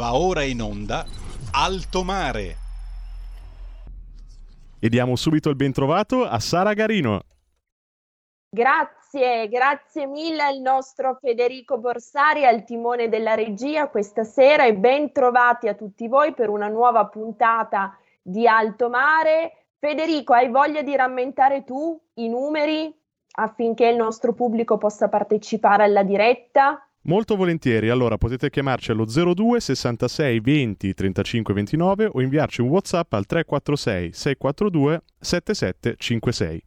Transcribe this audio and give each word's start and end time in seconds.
Va 0.00 0.16
ora 0.16 0.42
in 0.42 0.62
onda 0.62 1.04
Alto 1.52 2.02
Mare. 2.04 2.56
E 4.80 4.88
diamo 4.88 5.14
subito 5.14 5.50
il 5.50 5.56
bentrovato 5.56 6.24
a 6.24 6.38
Sara 6.38 6.72
Garino. 6.72 7.20
Grazie, 8.48 9.46
grazie 9.50 10.06
mille 10.06 10.42
al 10.42 10.60
nostro 10.60 11.18
Federico 11.20 11.76
Borsari 11.76 12.46
al 12.46 12.64
timone 12.64 13.10
della 13.10 13.34
regia 13.34 13.90
questa 13.90 14.24
sera 14.24 14.64
e 14.64 14.74
ben 14.74 15.12
trovati 15.12 15.68
a 15.68 15.74
tutti 15.74 16.08
voi 16.08 16.32
per 16.32 16.48
una 16.48 16.68
nuova 16.68 17.04
puntata 17.04 17.94
di 18.22 18.48
Alto 18.48 18.88
Mare. 18.88 19.66
Federico, 19.78 20.32
hai 20.32 20.48
voglia 20.48 20.80
di 20.80 20.96
rammentare 20.96 21.62
tu 21.62 22.00
i 22.14 22.26
numeri 22.30 22.90
affinché 23.32 23.88
il 23.88 23.96
nostro 23.96 24.32
pubblico 24.32 24.78
possa 24.78 25.10
partecipare 25.10 25.84
alla 25.84 26.04
diretta? 26.04 26.89
Molto 27.04 27.34
volentieri, 27.34 27.88
allora 27.88 28.18
potete 28.18 28.50
chiamarci 28.50 28.90
allo 28.90 29.06
02 29.06 29.58
66 29.58 30.40
20 30.40 30.92
35 30.92 31.54
29 31.54 32.10
o 32.12 32.20
inviarci 32.20 32.60
un 32.60 32.68
WhatsApp 32.68 33.10
al 33.14 33.24
346 33.24 34.12
642 34.12 35.02
7756. 35.18 36.62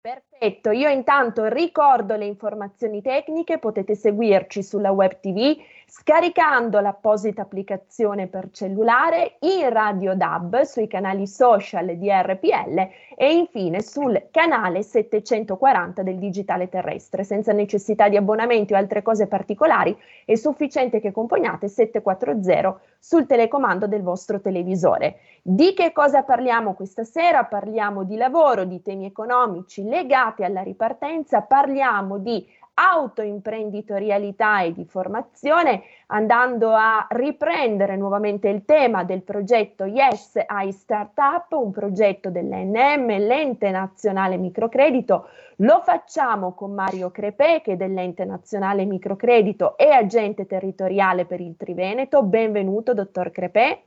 Perfetto, 0.00 0.70
io 0.70 0.88
intanto 0.88 1.46
ricordo 1.46 2.14
le 2.14 2.26
informazioni 2.26 3.02
tecniche, 3.02 3.58
potete 3.58 3.96
seguirci 3.96 4.62
sulla 4.62 4.92
web 4.92 5.18
TV 5.18 5.56
scaricando 5.94 6.80
l'apposita 6.80 7.42
applicazione 7.42 8.26
per 8.26 8.48
cellulare 8.50 9.36
in 9.40 9.68
Radio 9.68 10.14
DAB 10.16 10.62
sui 10.62 10.86
canali 10.86 11.26
social 11.26 11.98
di 11.98 12.08
RPL 12.10 12.88
e 13.14 13.32
infine 13.34 13.82
sul 13.82 14.28
canale 14.30 14.82
740 14.82 16.02
del 16.02 16.16
digitale 16.16 16.70
terrestre. 16.70 17.24
Senza 17.24 17.52
necessità 17.52 18.08
di 18.08 18.16
abbonamenti 18.16 18.72
o 18.72 18.76
altre 18.78 19.02
cose 19.02 19.26
particolari, 19.26 19.94
è 20.24 20.34
sufficiente 20.34 20.98
che 20.98 21.12
componiate 21.12 21.68
740 21.68 22.80
sul 22.98 23.26
telecomando 23.26 23.86
del 23.86 24.02
vostro 24.02 24.40
televisore. 24.40 25.18
Di 25.42 25.74
che 25.74 25.92
cosa 25.92 26.22
parliamo 26.22 26.72
questa 26.72 27.04
sera? 27.04 27.44
Parliamo 27.44 28.04
di 28.04 28.16
lavoro, 28.16 28.64
di 28.64 28.80
temi 28.80 29.04
economici 29.04 29.84
legati 29.84 30.42
alla 30.42 30.62
ripartenza, 30.62 31.42
parliamo 31.42 32.16
di 32.16 32.48
autoimprenditorialità 32.74 34.62
e 34.62 34.72
di 34.72 34.84
formazione, 34.84 35.82
andando 36.06 36.72
a 36.72 37.06
riprendere 37.10 37.96
nuovamente 37.96 38.48
il 38.48 38.64
tema 38.64 39.04
del 39.04 39.22
progetto 39.22 39.84
Yes 39.84 40.38
ai 40.46 40.72
Startup, 40.72 41.46
un 41.52 41.70
progetto 41.70 42.30
dell'ENM, 42.30 43.06
l'Ente 43.18 43.70
Nazionale 43.70 44.36
Microcredito. 44.36 45.28
Lo 45.56 45.82
facciamo 45.84 46.54
con 46.54 46.72
Mario 46.72 47.10
Crepè, 47.10 47.60
che 47.62 47.72
è 47.72 47.76
dell'Ente 47.76 48.24
Nazionale 48.24 48.84
Microcredito 48.84 49.76
e 49.76 49.90
agente 49.90 50.46
territoriale 50.46 51.26
per 51.26 51.40
il 51.40 51.56
Triveneto. 51.56 52.22
Benvenuto, 52.22 52.94
dottor 52.94 53.30
Crepè. 53.30 53.82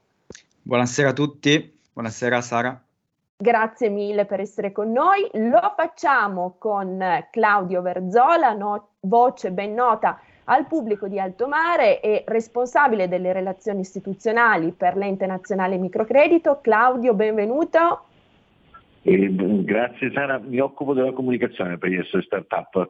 Buonasera 0.62 1.10
a 1.10 1.14
tutti, 1.14 1.80
buonasera 1.92 2.42
Sara. 2.42 2.85
Grazie 3.38 3.90
mille 3.90 4.24
per 4.24 4.40
essere 4.40 4.72
con 4.72 4.94
noi. 4.94 5.30
Lo 5.34 5.74
facciamo 5.76 6.56
con 6.58 7.04
Claudio 7.32 7.82
Verzola, 7.82 8.54
no, 8.54 8.92
voce 9.02 9.52
ben 9.52 9.74
nota 9.74 10.22
al 10.46 10.68
pubblico 10.68 11.10
di 11.10 11.20
Alto 11.20 11.46
Mare 11.46 12.00
e 12.00 12.24
responsabile 12.28 13.10
delle 13.10 13.34
relazioni 13.34 13.82
istituzionali 13.82 14.72
per 14.72 14.96
l'Ente 14.96 15.26
Nazionale 15.26 15.78
Microcredito. 15.78 16.60
Claudio, 16.62 17.14
benvenuto. 17.14 18.06
Eh, 19.02 19.30
grazie 19.66 20.12
Sara, 20.14 20.40
mi 20.40 20.60
occupo 20.60 20.94
della 20.94 21.12
comunicazione 21.12 21.78
per 21.78 21.92
essere 21.92 22.24
startup 22.24 22.90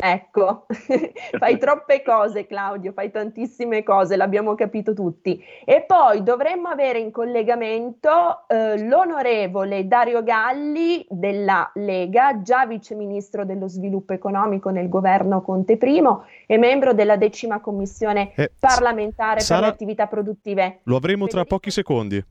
Ecco, 0.00 0.66
fai 1.38 1.58
troppe 1.58 2.02
cose 2.04 2.46
Claudio, 2.46 2.92
fai 2.92 3.10
tantissime 3.10 3.82
cose, 3.82 4.14
l'abbiamo 4.14 4.54
capito 4.54 4.94
tutti. 4.94 5.42
E 5.64 5.82
poi 5.84 6.22
dovremmo 6.22 6.68
avere 6.68 7.00
in 7.00 7.10
collegamento 7.10 8.46
eh, 8.46 8.78
l'onorevole 8.86 9.88
Dario 9.88 10.22
Galli 10.22 11.04
della 11.10 11.68
Lega, 11.74 12.42
già 12.42 12.64
viceministro 12.64 13.44
dello 13.44 13.66
sviluppo 13.66 14.12
economico 14.12 14.70
nel 14.70 14.88
governo 14.88 15.42
Conte 15.42 15.76
I 15.82 16.00
e 16.46 16.58
membro 16.58 16.94
della 16.94 17.16
decima 17.16 17.58
commissione 17.58 18.32
eh, 18.36 18.52
parlamentare 18.56 19.40
Sara, 19.40 19.58
per 19.58 19.68
le 19.68 19.74
attività 19.74 20.06
produttive. 20.06 20.78
Lo 20.84 20.94
avremo 20.94 21.26
tra 21.26 21.44
pochi 21.44 21.72
secondi. 21.72 22.24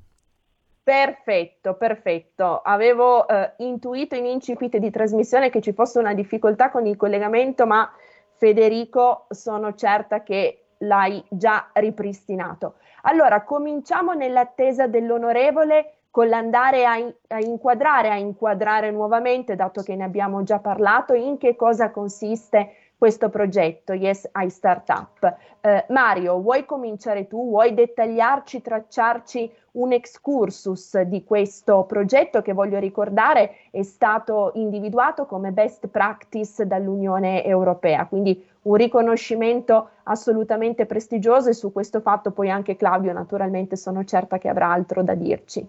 Perfetto, 0.88 1.74
perfetto. 1.74 2.62
Avevo 2.62 3.28
eh, 3.28 3.56
intuito 3.58 4.16
in 4.16 4.26
incipit 4.26 4.78
di 4.78 4.90
trasmissione 4.90 5.50
che 5.50 5.60
ci 5.60 5.74
fosse 5.74 6.00
una 6.00 6.14
difficoltà 6.14 6.70
con 6.70 6.86
il 6.86 6.96
collegamento, 6.96 7.66
ma 7.66 7.92
Federico 8.38 9.26
sono 9.28 9.74
certa 9.74 10.24
che 10.24 10.68
l'hai 10.78 11.22
già 11.28 11.72
ripristinato. 11.74 12.76
Allora, 13.02 13.44
cominciamo 13.44 14.14
nell'attesa 14.14 14.88
dell'onorevole 14.88 16.04
con 16.10 16.30
l'andare 16.30 16.86
a, 16.86 16.96
in- 16.96 17.14
a 17.28 17.40
inquadrare, 17.42 18.10
a 18.10 18.16
inquadrare 18.16 18.90
nuovamente, 18.90 19.58
dato 19.58 19.82
che 19.82 19.94
ne 19.94 20.06
abbiamo 20.06 20.44
già 20.44 20.60
parlato, 20.60 21.14
in 21.14 21.38
che 21.38 21.58
cosa 21.58 21.92
consiste 21.92 22.87
questo 22.98 23.30
progetto 23.30 23.94
Yes 23.94 24.28
I 24.34 24.50
Startup. 24.50 25.38
Eh, 25.62 25.86
Mario, 25.90 26.42
vuoi 26.42 26.66
cominciare 26.66 27.28
tu? 27.28 27.50
Vuoi 27.50 27.74
dettagliarci, 27.74 28.62
tracciarci 28.62 29.52
un 29.74 29.92
excursus 29.94 31.02
di 31.02 31.24
questo 31.24 31.84
progetto 31.84 32.42
che 32.42 32.54
voglio 32.54 32.80
ricordare 32.80 33.58
è 33.70 33.84
stato 33.84 34.52
individuato 34.56 35.28
come 35.28 35.52
best 35.52 35.88
practice 35.88 36.66
dall'Unione 36.66 37.46
Europea, 37.46 38.08
quindi 38.08 38.44
un 38.64 38.76
riconoscimento 38.76 39.90
assolutamente 40.04 40.88
prestigioso 40.88 41.50
e 41.50 41.54
su 41.54 41.72
questo 41.72 42.02
fatto 42.02 42.32
poi 42.32 42.50
anche 42.50 42.76
Claudio 42.76 43.14
naturalmente 43.14 43.76
sono 43.76 44.04
certa 44.04 44.40
che 44.40 44.50
avrà 44.50 44.72
altro 44.72 45.04
da 45.04 45.14
dirci. 45.14 45.66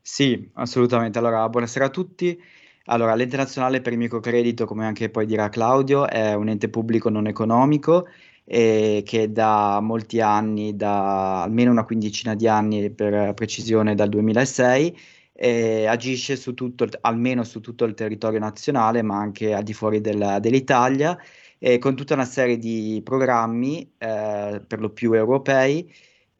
Sì, 0.00 0.50
assolutamente. 0.54 1.18
Allora, 1.18 1.48
buonasera 1.48 1.84
a 1.84 1.90
tutti. 1.90 2.42
Allora, 2.86 3.14
l'ente 3.14 3.36
nazionale 3.36 3.80
per 3.80 3.92
il 3.92 3.98
microcredito, 3.98 4.66
come 4.66 4.84
anche 4.84 5.08
poi 5.08 5.26
dirà 5.26 5.48
Claudio, 5.48 6.08
è 6.08 6.34
un 6.34 6.48
ente 6.48 6.68
pubblico 6.68 7.08
non 7.10 7.26
economico 7.26 8.06
eh, 8.44 9.02
che 9.04 9.30
da 9.32 9.80
molti 9.80 10.20
anni, 10.20 10.74
da 10.74 11.42
almeno 11.42 11.70
una 11.70 11.84
quindicina 11.84 12.34
di 12.34 12.48
anni 12.48 12.90
per 12.90 13.34
precisione 13.34 13.94
dal 13.94 14.08
2006, 14.08 14.98
eh, 15.32 15.86
agisce 15.86 16.36
su 16.36 16.54
tutto, 16.54 16.86
almeno 17.02 17.44
su 17.44 17.60
tutto 17.60 17.84
il 17.84 17.94
territorio 17.94 18.38
nazionale, 18.40 19.02
ma 19.02 19.16
anche 19.18 19.54
al 19.54 19.62
di 19.62 19.72
fuori 19.72 20.00
del, 20.00 20.38
dell'Italia, 20.40 21.16
eh, 21.58 21.78
con 21.78 21.94
tutta 21.96 22.14
una 22.14 22.24
serie 22.24 22.58
di 22.58 23.00
programmi, 23.04 23.94
eh, 23.98 24.62
per 24.66 24.80
lo 24.80 24.90
più 24.90 25.12
europei, 25.12 25.92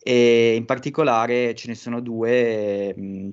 e 0.04 0.54
in 0.56 0.64
particolare 0.64 1.54
ce 1.54 1.68
ne 1.68 1.74
sono 1.76 2.00
due 2.00 2.94
mh, 2.96 3.28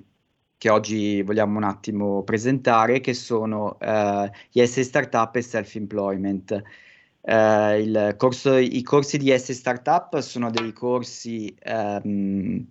che 0.60 0.68
oggi 0.68 1.22
vogliamo 1.22 1.56
un 1.56 1.64
attimo 1.64 2.22
presentare, 2.22 3.00
che 3.00 3.14
sono 3.14 3.78
uh, 3.80 4.30
Yes 4.50 4.78
Startup 4.80 5.34
e 5.34 5.40
Self 5.40 5.74
Employment. 5.74 6.62
Uh, 7.22 8.14
corso, 8.18 8.58
I 8.58 8.82
corsi 8.82 9.16
di 9.16 9.30
S 9.30 9.52
Startup 9.52 10.18
sono 10.18 10.50
dei 10.50 10.74
corsi, 10.74 11.56
um, 11.64 12.66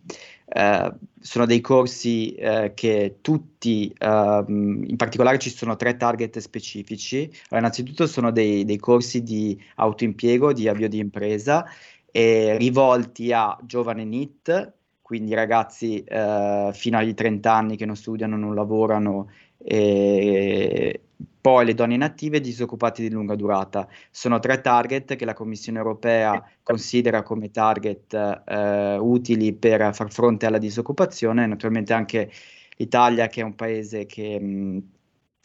uh, 0.46 0.98
sono 1.20 1.46
dei 1.48 1.62
corsi 1.62 2.36
uh, 2.38 2.72
che 2.76 3.18
tutti, 3.22 3.92
um, 4.02 4.84
in 4.86 4.96
particolare 4.96 5.40
ci 5.40 5.50
sono 5.50 5.76
tre 5.76 5.98
target 5.98 6.38
specifici. 6.38 7.24
Allora, 7.24 7.58
innanzitutto 7.58 8.06
sono 8.06 8.30
dei, 8.30 8.66
dei 8.66 8.78
corsi 8.78 9.24
di 9.24 9.60
autoimpiego, 9.78 10.54
di 10.54 10.68
avvio 10.68 10.88
di 10.88 11.00
impresa, 11.00 11.66
rivolti 12.12 13.34
a 13.34 13.58
giovane 13.64 14.04
NIT 14.04 14.78
quindi 15.10 15.34
ragazzi 15.34 16.04
eh, 16.04 16.70
fino 16.72 16.98
ai 17.00 17.16
30 17.16 17.52
anni 17.52 17.78
che 17.78 17.88
non 17.88 17.96
studiano, 17.96 18.38
non 18.38 18.54
lavorano, 18.54 19.32
e 19.58 21.02
poi 21.42 21.66
le 21.66 21.74
donne 21.74 21.96
inattive 21.96 22.40
disoccupate 22.40 23.02
di 23.02 23.10
lunga 23.10 23.34
durata. 23.34 23.88
Sono 24.12 24.38
tre 24.38 24.62
target 24.62 25.16
che 25.16 25.26
la 25.26 25.34
Commissione 25.34 25.80
europea 25.80 26.48
considera 26.62 27.24
come 27.24 27.50
target 27.50 28.14
eh, 28.46 28.98
utili 29.00 29.52
per 29.54 29.96
far 29.96 30.12
fronte 30.12 30.46
alla 30.46 30.60
disoccupazione, 30.60 31.48
naturalmente 31.48 31.92
anche 31.94 32.32
l'Italia 32.76 33.26
che 33.26 33.42
è 33.42 33.44
un 33.44 33.56
paese 33.56 34.06
che 34.06 34.40
mh, 34.40 34.84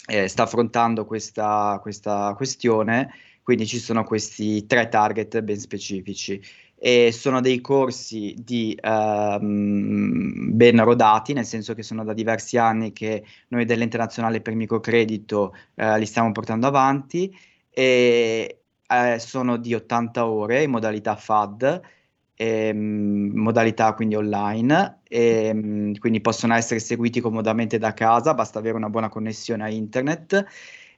eh, 0.09 0.29
sta 0.29 0.43
affrontando 0.43 1.07
questa, 1.07 1.79
questa 1.81 2.35
questione, 2.37 3.15
quindi 3.43 3.67
ci 3.67 3.79
sono 3.79 4.05
questi 4.05 4.67
tre 4.67 4.91
target 4.91 5.41
ben 5.41 5.59
specifici 5.59 6.39
e 6.87 7.13
sono 7.13 7.41
dei 7.41 7.63
corsi 7.63 8.35
di, 8.37 8.79
um, 8.83 10.55
ben 10.55 10.85
rodati, 10.85 11.33
nel 11.33 11.47
senso 11.47 11.73
che 11.73 11.83
sono 11.83 12.05
da 12.05 12.13
diversi 12.13 12.59
anni 12.59 12.93
che 12.93 13.25
noi 13.49 13.65
dell'Internazionale 13.65 14.43
per 14.43 14.55
Microcredito 14.55 15.55
uh, 15.77 15.97
li 15.97 16.05
stiamo 16.05 16.31
portando 16.33 16.67
avanti 16.67 17.35
e 17.71 18.65
uh, 18.87 19.19
sono 19.19 19.57
di 19.57 19.73
80 19.73 20.29
ore 20.29 20.63
in 20.65 20.71
modalità 20.73 21.17
FAD, 21.17 21.81
e, 22.35 22.71
um, 22.75 23.31
modalità 23.33 23.95
quindi 23.95 24.17
online, 24.17 25.01
e, 25.09 25.53
um, 25.55 25.95
quindi 25.97 26.21
possono 26.21 26.53
essere 26.53 26.81
seguiti 26.81 27.21
comodamente 27.23 27.79
da 27.79 27.95
casa, 27.95 28.35
basta 28.35 28.59
avere 28.59 28.77
una 28.77 28.91
buona 28.91 29.09
connessione 29.09 29.65
a 29.65 29.71
internet. 29.71 30.45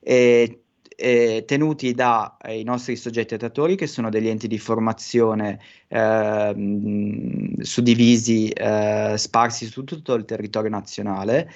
E, 0.00 0.62
eh, 0.96 1.44
tenuti 1.46 1.92
dai 1.92 2.60
eh, 2.60 2.62
nostri 2.64 2.96
soggetti 2.96 3.34
attuatori 3.34 3.76
che 3.76 3.86
sono 3.86 4.08
degli 4.08 4.28
enti 4.28 4.48
di 4.48 4.58
formazione 4.58 5.60
eh, 5.88 7.54
suddivisi, 7.60 8.48
eh, 8.48 9.14
sparsi 9.16 9.66
su 9.66 9.84
tutto 9.84 10.14
il 10.14 10.24
territorio 10.24 10.70
nazionale 10.70 11.52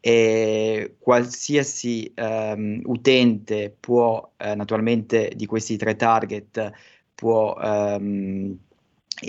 e 0.00 0.94
qualsiasi 1.00 2.12
ehm, 2.14 2.82
utente 2.84 3.74
può, 3.78 4.32
eh, 4.36 4.54
naturalmente 4.54 5.32
di 5.34 5.46
questi 5.46 5.76
tre 5.76 5.96
target, 5.96 6.70
può 7.14 7.56
ehm, 7.60 8.56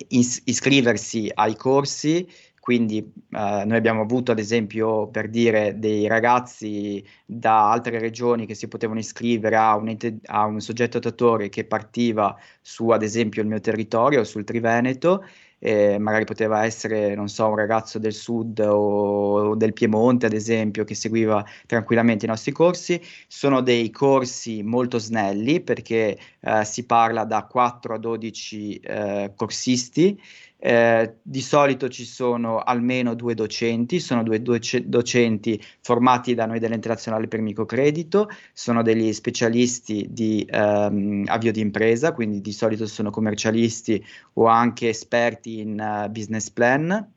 is- 0.09 0.41
iscriversi 0.45 1.31
ai 1.33 1.55
corsi 1.55 2.27
quindi 2.67 2.97
eh, 2.97 3.63
noi 3.65 3.77
abbiamo 3.77 4.01
avuto 4.01 4.33
ad 4.33 4.39
esempio 4.39 5.07
per 5.07 5.29
dire 5.29 5.79
dei 5.79 6.05
ragazzi 6.05 7.01
da 7.25 7.71
altre 7.71 7.97
regioni 7.97 8.45
che 8.45 8.55
si 8.55 8.67
potevano 8.67 8.99
iscrivere 8.99 9.55
a 9.55 9.77
un, 9.77 9.87
ente, 9.87 10.17
a 10.25 10.43
un 10.43 10.59
soggetto 10.59 10.97
attuatore 10.97 11.47
che 11.47 11.63
partiva 11.63 12.37
su 12.59 12.89
ad 12.89 13.03
esempio 13.03 13.41
il 13.41 13.47
mio 13.47 13.61
territorio, 13.61 14.25
sul 14.25 14.43
Triveneto, 14.43 15.23
eh, 15.59 15.97
magari 15.97 16.25
poteva 16.25 16.65
essere, 16.65 17.15
non 17.15 17.29
so, 17.29 17.47
un 17.47 17.55
ragazzo 17.55 17.99
del 17.99 18.13
sud 18.13 18.59
o, 18.59 19.49
o, 19.49 19.55
del 19.55 19.73
Piemonte, 19.73 20.25
ad 20.25 20.33
esempio, 20.33 20.83
che 20.83 20.93
seguiva 20.93 21.43
tranquillamente 21.65 22.25
i 22.25 22.27
nostri 22.27 22.51
corsi. 22.51 23.01
Sono 23.27 23.61
dei 23.61 23.89
corsi 23.89 24.61
molto 24.61 24.99
snelli 24.99 25.61
perché 25.61 26.17
eh, 26.39 26.65
si 26.65 26.85
parla 26.85 27.23
da 27.23 27.45
4 27.45 27.95
a 27.95 27.97
12 27.97 28.75
eh, 28.79 29.31
corsisti 29.35 30.19
eh, 30.59 31.17
di 31.21 31.41
solito 31.41 31.87
ci 31.87 32.03
sono 32.03 32.59
almeno 32.59 33.13
due 33.13 33.35
docenti, 33.35 33.99
sono 33.99 34.23
due 34.23 34.41
doce- 34.41 34.89
docenti 34.89 35.63
formati 35.81 36.33
da 36.33 36.47
noi 36.47 36.59
dell'Ente 36.59 36.87
Nazionale 36.87 37.27
per 37.27 37.41
Microcredito, 37.41 38.29
sono 38.53 38.81
degli 38.81 39.13
specialisti 39.13 40.07
di 40.09 40.47
ehm, 40.49 41.25
avvio 41.27 41.51
di 41.51 41.61
impresa, 41.61 42.11
quindi 42.13 42.41
di 42.41 42.51
solito 42.51 42.87
sono 42.87 43.11
commercialisti 43.11 44.03
o 44.33 44.47
anche 44.47 44.89
esperti 44.89 45.59
in 45.59 45.79
uh, 45.79 46.09
business 46.09 46.49
plan, 46.49 47.13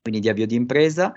quindi 0.00 0.20
di 0.20 0.28
avvio 0.28 0.46
di 0.46 0.54
impresa. 0.54 1.12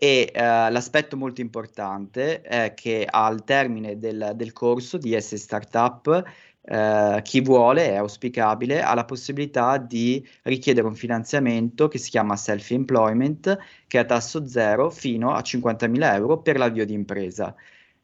E 0.00 0.30
uh, 0.32 0.38
l'aspetto 0.70 1.16
molto 1.16 1.40
importante 1.40 2.42
è 2.42 2.72
che 2.74 3.04
al 3.08 3.42
termine 3.42 3.98
del, 3.98 4.32
del 4.36 4.52
corso 4.52 4.96
di 4.96 5.18
S 5.18 5.34
Startup 5.34 6.22
eh, 6.70 7.20
chi 7.22 7.40
vuole, 7.40 7.90
è 7.90 7.96
auspicabile, 7.96 8.82
ha 8.82 8.94
la 8.94 9.04
possibilità 9.06 9.78
di 9.78 10.26
richiedere 10.42 10.86
un 10.86 10.94
finanziamento 10.94 11.88
che 11.88 11.98
si 11.98 12.10
chiama 12.10 12.36
self-employment, 12.36 13.58
che 13.86 13.98
è 13.98 14.02
a 14.02 14.04
tasso 14.04 14.46
zero 14.46 14.90
fino 14.90 15.32
a 15.32 15.40
50.000 15.40 16.14
euro 16.14 16.40
per 16.42 16.58
l'avvio 16.58 16.84
di 16.84 16.92
impresa. 16.92 17.54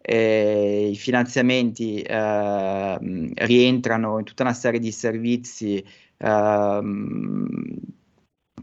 Eh, 0.00 0.90
I 0.92 0.96
finanziamenti 0.96 2.00
eh, 2.02 3.32
rientrano 3.34 4.18
in 4.18 4.24
tutta 4.24 4.42
una 4.42 4.52
serie 4.54 4.80
di 4.80 4.92
servizi 4.92 5.84
ehm, 6.18 7.56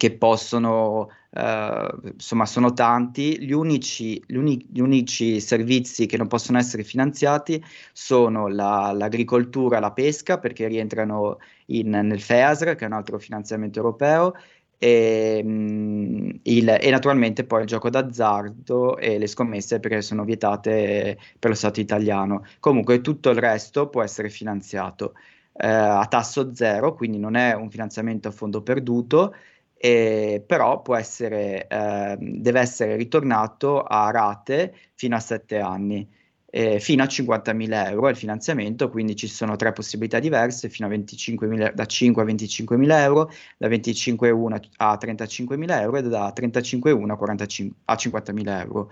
che 0.01 0.17
possono 0.17 1.11
Uh, 1.33 2.09
insomma, 2.11 2.45
sono 2.45 2.73
tanti. 2.73 3.41
Gli 3.41 3.53
unici, 3.53 4.21
gli, 4.27 4.35
uni, 4.35 4.67
gli 4.69 4.81
unici, 4.81 5.39
servizi 5.39 6.05
che 6.05 6.17
non 6.17 6.27
possono 6.27 6.57
essere 6.57 6.83
finanziati 6.83 7.63
sono 7.93 8.49
la, 8.49 8.91
l'agricoltura, 8.93 9.79
la 9.79 9.93
pesca, 9.93 10.39
perché 10.39 10.67
rientrano 10.67 11.37
in, 11.67 11.87
nel 11.91 12.19
FEASR, 12.19 12.75
che 12.75 12.83
è 12.83 12.87
un 12.87 12.91
altro 12.91 13.17
finanziamento 13.17 13.79
europeo, 13.79 14.33
e, 14.77 15.41
mh, 15.41 16.39
il, 16.43 16.77
e, 16.81 16.89
naturalmente 16.89 17.45
poi 17.45 17.61
il 17.61 17.67
gioco 17.67 17.89
d'azzardo 17.89 18.97
e 18.97 19.17
le 19.17 19.27
scommesse 19.27 19.79
perché 19.79 20.01
sono 20.01 20.25
vietate 20.25 21.17
per 21.39 21.51
lo 21.51 21.55
Stato 21.55 21.79
italiano. 21.79 22.43
Comunque 22.59 22.99
tutto 22.99 23.29
il 23.29 23.37
resto 23.39 23.87
può 23.87 24.03
essere 24.03 24.29
finanziato 24.29 25.13
eh, 25.53 25.65
a 25.65 26.05
tasso 26.07 26.53
zero, 26.53 26.93
quindi 26.93 27.19
non 27.19 27.35
è 27.35 27.53
un 27.53 27.69
finanziamento 27.69 28.27
a 28.27 28.31
fondo 28.31 28.61
perduto 28.61 29.33
eh, 29.83 30.43
però 30.45 30.83
può 30.83 30.95
essere, 30.95 31.65
eh, 31.67 32.15
deve 32.19 32.59
essere 32.59 32.95
ritornato 32.95 33.81
a 33.81 34.11
rate 34.11 34.75
fino 34.93 35.15
a 35.15 35.19
7 35.19 35.57
anni. 35.57 36.07
Eh, 36.53 36.79
fino 36.79 37.01
a 37.01 37.07
50.000 37.07 37.89
euro 37.89 38.09
il 38.09 38.15
finanziamento, 38.17 38.89
quindi 38.89 39.15
ci 39.15 39.27
sono 39.27 39.55
tre 39.55 39.71
possibilità 39.71 40.19
diverse, 40.19 40.69
fino 40.69 40.87
a 40.87 40.91
25.000, 40.91 41.73
da 41.73 41.85
5 41.85 42.21
a 42.21 42.25
25.000 42.25 42.91
euro, 42.99 43.31
da 43.57 43.67
25.1 43.69 44.59
a 44.77 44.97
35.000 45.01 45.81
euro 45.81 45.97
e 45.97 46.01
da 46.03 46.33
35.1 46.35 47.09
a, 47.09 47.15
45, 47.15 47.77
a 47.85 47.93
50.000 47.95 48.59
euro. 48.59 48.91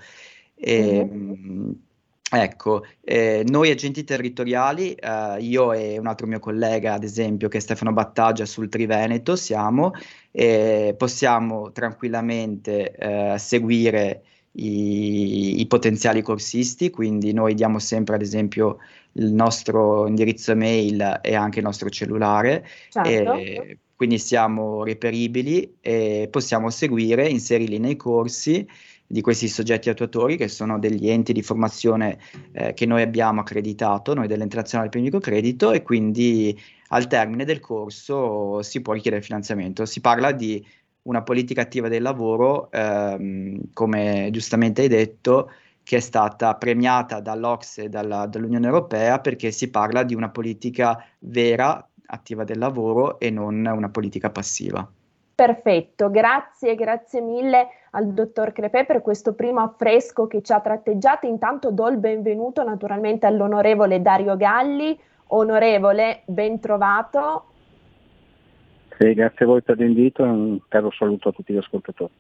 E, 0.55 1.03
mm-hmm. 1.05 1.71
Ecco, 2.31 2.85
eh, 3.01 3.43
noi 3.47 3.71
agenti 3.71 4.03
territoriali, 4.03 4.93
eh, 4.93 5.37
io 5.39 5.73
e 5.73 5.97
un 5.97 6.05
altro 6.05 6.27
mio 6.27 6.39
collega, 6.39 6.93
ad 6.93 7.03
esempio, 7.03 7.47
che 7.47 7.57
è 7.57 7.61
Stefano 7.61 7.91
Battaglia 7.91 8.45
sul 8.45 8.69
Triveneto, 8.69 9.35
siamo, 9.35 9.93
eh, 10.31 10.93
possiamo 10.95 11.71
tranquillamente 11.71 12.91
eh, 12.91 13.35
seguire 13.39 14.23
i, 14.51 15.59
i, 15.59 15.65
potenziali 15.65 16.21
corsisti, 16.21 16.91
quindi 16.91 17.33
noi 17.33 17.55
diamo 17.55 17.79
sempre, 17.79 18.15
ad 18.15 18.21
esempio, 18.21 18.77
il 19.13 19.33
nostro 19.33 20.07
indirizzo 20.07 20.51
email 20.51 21.21
e 21.23 21.33
anche 21.33 21.59
il 21.59 21.65
nostro 21.65 21.89
cellulare, 21.89 22.63
certo. 22.89 23.39
quindi 23.95 24.19
siamo 24.19 24.83
reperibili 24.83 25.77
e 25.81 26.27
possiamo 26.29 26.69
seguire, 26.69 27.27
inserirli 27.27 27.79
nei 27.79 27.95
corsi 27.95 28.67
di 29.11 29.21
questi 29.21 29.47
soggetti 29.47 29.89
attuatori 29.89 30.37
che 30.37 30.47
sono 30.47 30.77
degli 30.77 31.09
enti 31.09 31.33
di 31.33 31.41
formazione 31.41 32.19
eh, 32.51 32.73
che 32.75 32.85
noi 32.85 33.01
abbiamo 33.01 33.39
accreditato, 33.39 34.13
noi 34.13 34.27
dell'Internazionale 34.27 34.89
per 34.89 34.99
il 34.99 35.05
Microcredito 35.05 35.71
e 35.71 35.81
quindi 35.81 36.55
al 36.89 37.07
termine 37.07 37.43
del 37.43 37.59
corso 37.59 38.61
si 38.61 38.81
può 38.81 38.93
richiedere 38.93 39.23
finanziamento. 39.23 39.87
Si 39.87 39.99
parla 39.99 40.31
di 40.31 40.63
una 41.03 41.23
politica 41.23 41.61
attiva 41.61 41.87
del 41.87 42.03
lavoro, 42.03 42.69
ehm, 42.71 43.73
come 43.73 44.29
giustamente 44.31 44.83
hai 44.83 44.87
detto, 44.89 45.51
che 45.81 45.97
è 45.97 46.01
stata 46.01 46.53
premiata 46.55 47.19
dall'Ocse 47.19 47.85
e 47.85 47.89
dalla, 47.89 48.27
dall'Unione 48.27 48.67
Europea 48.67 49.19
perché 49.19 49.49
si 49.49 49.71
parla 49.71 50.03
di 50.03 50.13
una 50.13 50.29
politica 50.29 51.03
vera, 51.17 51.83
attiva 52.11 52.43
del 52.43 52.59
lavoro 52.59 53.19
e 53.19 53.31
non 53.31 53.65
una 53.65 53.89
politica 53.89 54.29
passiva. 54.29 54.87
Perfetto, 55.39 56.09
grazie, 56.09 56.75
grazie 56.75 57.21
mille 57.21 57.69
al 57.91 58.11
dottor 58.11 58.51
Crepè 58.51 58.85
per 58.85 59.01
questo 59.01 59.33
primo 59.35 59.61
affresco 59.61 60.27
che 60.27 60.41
ci 60.41 60.51
ha 60.51 60.59
tratteggiato. 60.59 61.27
Intanto 61.27 61.71
do 61.71 61.87
il 61.87 61.95
benvenuto 61.95 62.61
naturalmente 62.61 63.25
all'onorevole 63.25 64.01
Dario 64.01 64.35
Galli. 64.35 64.99
Onorevole, 65.27 66.23
ben 66.25 66.59
trovato. 66.59 67.45
Sì, 68.97 69.13
grazie 69.13 69.45
a 69.45 69.47
voi 69.47 69.61
per 69.61 69.77
l'invito 69.77 70.25
e 70.25 70.27
un 70.27 70.59
caro 70.67 70.91
saluto 70.91 71.29
a 71.29 71.31
tutti 71.31 71.53
gli 71.53 71.57
ascoltatori. 71.57 72.11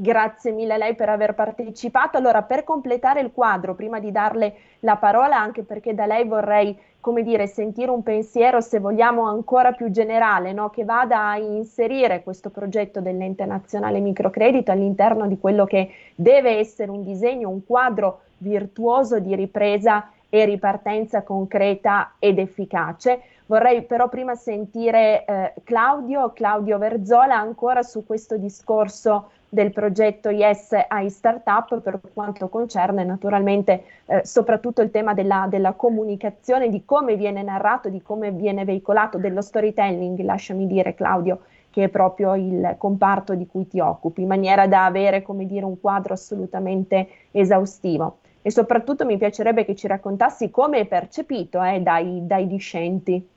Grazie 0.00 0.52
mille 0.52 0.74
a 0.74 0.76
lei 0.76 0.94
per 0.94 1.08
aver 1.08 1.34
partecipato. 1.34 2.16
Allora, 2.18 2.42
per 2.42 2.62
completare 2.62 3.20
il 3.20 3.32
quadro, 3.32 3.74
prima 3.74 3.98
di 3.98 4.12
darle 4.12 4.54
la 4.80 4.94
parola, 4.94 5.40
anche 5.40 5.64
perché 5.64 5.92
da 5.92 6.06
lei 6.06 6.24
vorrei, 6.24 6.78
come 7.00 7.24
dire, 7.24 7.48
sentire 7.48 7.90
un 7.90 8.04
pensiero, 8.04 8.60
se 8.60 8.78
vogliamo, 8.78 9.22
ancora 9.22 9.72
più 9.72 9.90
generale, 9.90 10.52
no? 10.52 10.70
che 10.70 10.84
vada 10.84 11.30
a 11.30 11.36
inserire 11.38 12.22
questo 12.22 12.50
progetto 12.50 13.00
dell'ente 13.00 13.44
nazionale 13.44 13.98
microcredito 13.98 14.70
all'interno 14.70 15.26
di 15.26 15.36
quello 15.36 15.64
che 15.64 15.90
deve 16.14 16.58
essere 16.58 16.92
un 16.92 17.02
disegno, 17.02 17.48
un 17.48 17.66
quadro 17.66 18.20
virtuoso 18.36 19.18
di 19.18 19.34
ripresa 19.34 20.10
e 20.28 20.44
ripartenza 20.44 21.24
concreta 21.24 22.12
ed 22.20 22.38
efficace. 22.38 23.20
Vorrei 23.48 23.82
però 23.84 24.10
prima 24.10 24.34
sentire 24.34 25.24
eh, 25.24 25.54
Claudio, 25.64 26.34
Claudio 26.34 26.76
Verzola 26.76 27.38
ancora 27.38 27.82
su 27.82 28.04
questo 28.04 28.36
discorso 28.36 29.30
del 29.48 29.72
progetto 29.72 30.28
Yes 30.28 30.76
ai 30.86 31.08
Startup 31.08 31.80
per 31.80 31.98
quanto 32.12 32.48
concerne 32.48 33.04
naturalmente 33.04 33.84
eh, 34.04 34.20
soprattutto 34.22 34.82
il 34.82 34.90
tema 34.90 35.14
della, 35.14 35.46
della, 35.48 35.72
comunicazione, 35.72 36.68
di 36.68 36.84
come 36.84 37.16
viene 37.16 37.42
narrato, 37.42 37.88
di 37.88 38.02
come 38.02 38.32
viene 38.32 38.66
veicolato, 38.66 39.16
dello 39.16 39.40
storytelling, 39.40 40.20
lasciami 40.20 40.66
dire 40.66 40.94
Claudio, 40.94 41.40
che 41.70 41.84
è 41.84 41.88
proprio 41.88 42.34
il 42.34 42.74
comparto 42.76 43.34
di 43.34 43.46
cui 43.46 43.66
ti 43.66 43.80
occupi, 43.80 44.20
in 44.20 44.28
maniera 44.28 44.66
da 44.66 44.84
avere, 44.84 45.22
come 45.22 45.46
dire, 45.46 45.64
un 45.64 45.80
quadro 45.80 46.12
assolutamente 46.12 47.08
esaustivo. 47.30 48.18
E 48.42 48.50
soprattutto 48.50 49.06
mi 49.06 49.16
piacerebbe 49.16 49.64
che 49.64 49.74
ci 49.74 49.86
raccontassi 49.86 50.50
come 50.50 50.80
è 50.80 50.86
percepito 50.86 51.62
eh, 51.62 51.80
dai, 51.80 52.26
dai 52.26 52.46
discenti. 52.46 53.36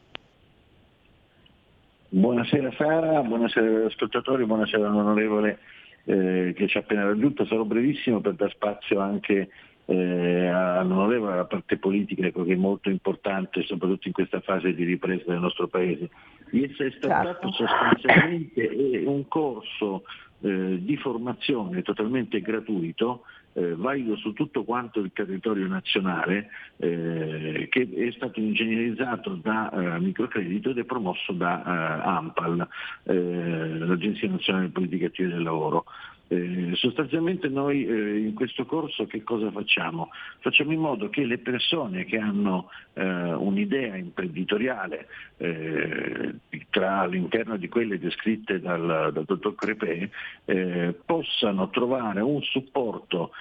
Buonasera 2.14 2.74
Sara, 2.76 3.22
buonasera 3.22 3.86
ascoltatori, 3.86 4.44
buonasera 4.44 4.86
all'onorevole 4.86 5.60
eh, 6.04 6.54
che 6.54 6.68
ci 6.68 6.76
ha 6.76 6.82
appena 6.82 7.06
raggiunto, 7.06 7.46
sarò 7.46 7.64
brevissimo 7.64 8.20
per 8.20 8.34
dar 8.34 8.52
spazio 8.52 9.00
anche 9.00 9.48
eh, 9.86 10.48
all'onorevole, 10.48 11.32
alla 11.32 11.46
parte 11.46 11.78
politica 11.78 12.28
ecco, 12.28 12.44
che 12.44 12.52
è 12.52 12.58
molto 12.58 12.90
importante 12.90 13.64
soprattutto 13.64 14.08
in 14.08 14.14
questa 14.14 14.42
fase 14.42 14.74
di 14.74 14.84
ripresa 14.84 15.24
del 15.26 15.40
nostro 15.40 15.70
Paese. 15.70 16.10
IS 16.52 16.86
Startup 16.98 17.40
certo. 17.40 17.52
sostanzialmente 17.54 18.68
è 18.68 19.06
un 19.06 19.26
corso 19.30 20.04
eh, 20.42 20.80
di 20.82 20.98
formazione 20.98 21.82
totalmente 21.82 22.42
gratuito 22.42 23.22
eh, 23.54 23.76
valido 23.76 24.16
su 24.18 24.34
tutto 24.34 24.64
quanto 24.64 25.00
il 25.00 25.12
territorio 25.14 25.68
nazionale 25.68 26.50
eh, 26.78 27.68
che 27.70 27.90
è 27.94 28.12
stato 28.12 28.40
ingegnerizzato 28.40 29.40
da 29.42 29.70
eh, 29.72 30.00
Microcredito 30.00 30.70
ed 30.70 30.80
è 30.80 30.84
promosso 30.84 31.34
da 31.34 31.62
eh, 31.64 32.08
AMPAL, 32.08 32.68
eh, 33.04 33.78
l'Agenzia 33.78 34.30
Nazionale 34.30 34.68
di 34.68 34.72
Politica 34.72 35.06
Attiva 35.08 35.30
del 35.30 35.44
Lavoro. 35.44 35.86
Eh, 36.32 36.72
sostanzialmente 36.76 37.50
noi 37.50 37.86
eh, 37.86 38.20
in 38.20 38.34
questo 38.34 38.66
corso 38.66 39.06
che 39.06 39.22
cosa 39.22 39.52
facciamo? 39.52 40.12
Facciamo 40.40 40.72
in 40.72 40.80
modo 40.80 41.10
che 41.10 41.26
le 41.26 41.40
persone 41.40 42.06
che 42.06 42.18
hanno 42.18 42.70
eh, 42.94 43.04
un'idea 43.04 43.98
imprenditoriale 43.98 45.08
eh, 45.36 46.36
tra 46.70 47.00
all'interno 47.00 47.58
di 47.58 47.68
quelle 47.68 48.00
descritte 48.00 48.62
dal, 48.62 49.12
dal 49.12 49.26
dottor 49.26 49.56
Crepè 49.56 50.10
eh, 50.46 50.96
possano 51.06 51.70
trovare 51.70 52.22
un 52.22 52.42
supporto 52.44 53.32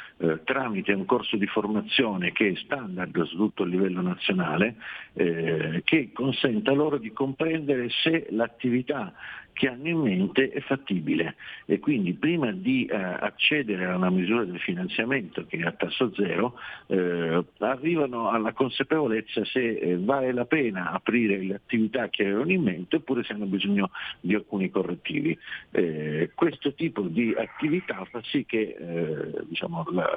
tramite 0.45 0.93
un 0.93 1.07
corso 1.07 1.37
di 1.37 1.47
formazione 1.47 2.33
che 2.33 2.49
è 2.49 2.55
standard 2.57 3.23
su 3.23 3.37
tutto 3.37 3.63
il 3.63 3.71
livello 3.71 4.03
nazionale 4.03 4.75
che 5.15 6.11
consenta 6.13 6.73
loro 6.73 6.99
di 6.99 7.11
comprendere 7.13 7.89
se 7.89 8.27
l'attività 8.31 9.15
che 9.61 9.69
hanno 9.69 9.89
in 9.89 9.99
mente 9.99 10.49
è 10.49 10.61
fattibile 10.61 11.35
e 11.67 11.81
quindi 11.81 12.15
prima 12.15 12.51
di 12.51 12.87
eh, 12.87 12.97
accedere 12.97 13.85
a 13.85 13.97
una 13.97 14.09
misura 14.09 14.45
del 14.45 14.59
finanziamento 14.59 15.45
che 15.45 15.59
è 15.59 15.65
a 15.65 15.73
tasso 15.73 16.11
zero 16.15 16.55
eh, 16.87 17.45
arrivano 17.59 18.31
alla 18.31 18.55
consapevolezza 18.55 19.45
se 19.45 19.61
eh, 19.61 19.99
vale 19.99 20.33
la 20.33 20.47
pena 20.47 20.93
aprire 20.93 21.37
le 21.37 21.57
attività 21.57 22.09
che 22.09 22.23
avevano 22.23 22.53
in 22.53 22.63
mente 22.63 22.97
oppure 22.97 23.23
se 23.23 23.35
hanno 23.35 23.45
bisogno 23.45 23.91
di 24.21 24.35
alcuni 24.35 24.71
correttivi. 24.71 25.39
Eh, 25.73 26.31
questo 26.35 26.73
tipo 26.73 27.03
di 27.03 27.35
attività 27.37 28.03
fa 28.07 28.23
sì 28.25 28.47
che 28.47 28.77
eh, 28.81 29.45
diciamo, 29.47 29.85
la, 29.91 30.09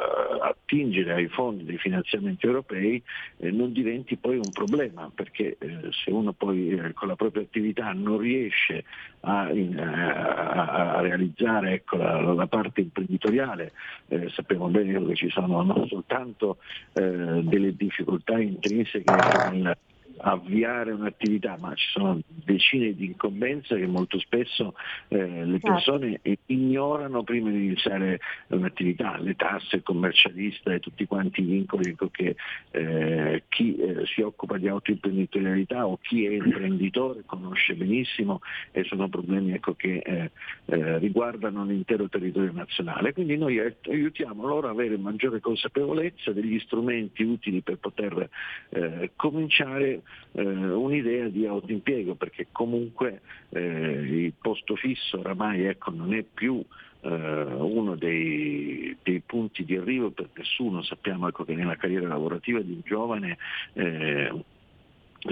attingere 0.42 1.16
ai 1.16 1.28
fondi 1.28 1.66
dei 1.66 1.78
finanziamenti 1.80 2.46
europei 2.46 3.04
eh, 3.40 3.52
non 3.52 3.74
diventi 3.74 4.16
poi 4.16 4.38
un 4.38 4.52
problema 4.54 5.12
perché 5.14 5.58
se 5.90 6.12
uno 6.12 6.32
poi 6.32 6.92
con 6.94 7.10
la 7.10 7.18
propria 7.18 7.44
attività 7.44 7.92
non 7.92 8.20
riesce 8.20 8.86
a 9.26 9.33
a, 9.42 9.52
in, 9.52 9.80
a, 9.80 10.96
a 10.96 11.02
realizzare 11.02 11.74
ecco, 11.74 11.98
la, 11.98 12.20
la, 12.22 12.48
parte 12.48 12.82
imprenditoriale. 12.82 13.72
Eh, 14.08 14.30
sappiamo 14.30 14.68
bene 14.68 15.04
che 15.06 15.16
ci 15.16 15.30
sono 15.30 15.62
non 15.62 15.88
soltanto 15.88 16.58
eh, 16.94 17.42
delle 17.44 17.76
difficoltà 17.76 18.40
intrinseche 18.40 19.14
nel 19.52 19.78
avviare 20.18 20.92
un'attività, 20.92 21.58
ma 21.60 21.74
ci 21.76 21.90
sono 21.92 22.20
decine 22.26 22.94
di 22.94 23.06
incombenze 23.06 23.78
che 23.78 23.88
molto 23.88 24.20
spesso 24.20 24.76
eh, 25.08 25.46
le 25.46 25.60
certo. 25.60 25.68
persone 25.68 26.20
ignorano 26.48 27.24
prima 27.24 27.50
di 27.50 27.66
iniziare 27.66 28.20
un'attività, 28.48 29.18
le 29.20 29.36
tasse, 29.36 29.78
il 29.78 29.84
commercialista 29.84 30.74
e 30.74 30.80
tutti 30.80 31.06
quanti 31.06 31.42
i 31.42 31.46
vincoli 31.46 31.90
ecco, 31.90 32.10
che 32.10 32.36
eh, 32.72 33.44
chi 33.50 33.76
eh, 33.78 34.06
si 34.06 34.22
occupa 34.22 34.58
di 34.58 34.68
autoimprenditorialità 34.68 35.88
o 35.88 35.98
chi 35.98 36.26
è 36.26 36.32
imprenditore 36.32 37.24
conosce 37.26 37.76
benissimo 37.76 38.42
e 38.72 38.84
sono 38.84 39.10
problemi 39.10 39.54
ecco, 39.54 39.74
che 39.76 39.98
eh, 39.98 40.32
eh, 40.66 40.98
riguardano 41.00 41.66
l'intero 41.66 42.08
territorio 42.08 42.52
nazionale. 42.52 43.14
Quindi 43.14 43.38
noi 43.38 43.60
aiutiamo 43.60 44.46
loro 44.46 44.68
ad 44.68 44.74
avere 44.74 44.98
maggiore 44.98 45.40
consapevolezza 45.40 46.32
degli 46.32 46.60
strumenti 46.60 47.24
utili 47.24 47.62
per 47.62 47.78
poter 47.78 48.30
eh, 48.70 49.12
cominciare 49.16 50.03
eh, 50.34 50.42
un'idea 50.42 51.28
di 51.28 51.46
autoimpiego, 51.46 52.16
perché 52.16 52.48
comunque 52.52 53.22
eh, 53.50 53.60
il 53.60 54.34
posto 54.40 54.76
fisso 54.76 55.20
oramai 55.20 55.66
ecco, 55.66 55.92
non 55.92 56.14
è 56.14 56.24
più 56.24 56.64
eh, 57.02 57.10
uno 57.10 57.96
dei, 57.96 58.96
dei, 59.04 59.22
punti 59.26 59.66
di 59.66 59.76
arrivo 59.76 60.12
per 60.12 60.30
nessuno, 60.36 60.82
sappiamo 60.82 61.28
ecco, 61.28 61.44
che 61.44 61.54
nella 61.56 61.76
carriera 61.76 62.08
lavorativa 62.08 62.60
di 62.62 62.72
un 62.72 62.82
giovane 62.84 63.38
eh, 63.74 64.32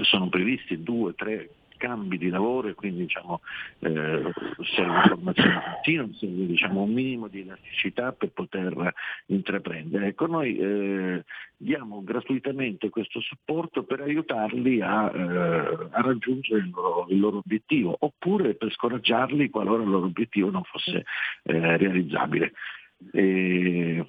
sono 0.02 0.28
previsti 0.28 0.82
due, 0.82 1.14
tre, 1.14 1.48
cambi 1.82 2.16
di 2.16 2.28
lavoro 2.28 2.68
e 2.68 2.74
quindi 2.74 3.00
diciamo, 3.00 3.40
eh, 3.80 4.22
serve 4.76 5.02
formazione 5.08 5.62
continua, 5.72 6.08
serve 6.12 6.46
diciamo, 6.46 6.82
un 6.82 6.92
minimo 6.92 7.26
di 7.26 7.40
elasticità 7.40 8.12
per 8.12 8.30
poter 8.30 8.94
intraprendere. 9.26 10.06
Ecco, 10.06 10.26
noi 10.26 10.56
eh, 10.58 11.24
diamo 11.56 12.04
gratuitamente 12.04 12.88
questo 12.88 13.20
supporto 13.20 13.82
per 13.82 14.00
aiutarli 14.00 14.80
a, 14.80 15.10
eh, 15.12 15.88
a 15.90 16.00
raggiungere 16.00 16.60
il 16.60 16.70
loro, 16.70 17.06
il 17.08 17.18
loro, 17.18 17.38
obiettivo 17.38 17.96
oppure 17.98 18.54
per 18.54 18.70
scoraggiarli 18.70 19.50
qualora 19.50 19.82
il 19.82 19.88
loro 19.88 20.06
obiettivo 20.06 20.50
non 20.50 20.62
fosse 20.62 21.04
eh, 21.42 21.76
realizzabile. 21.76 22.52
E 23.10 24.06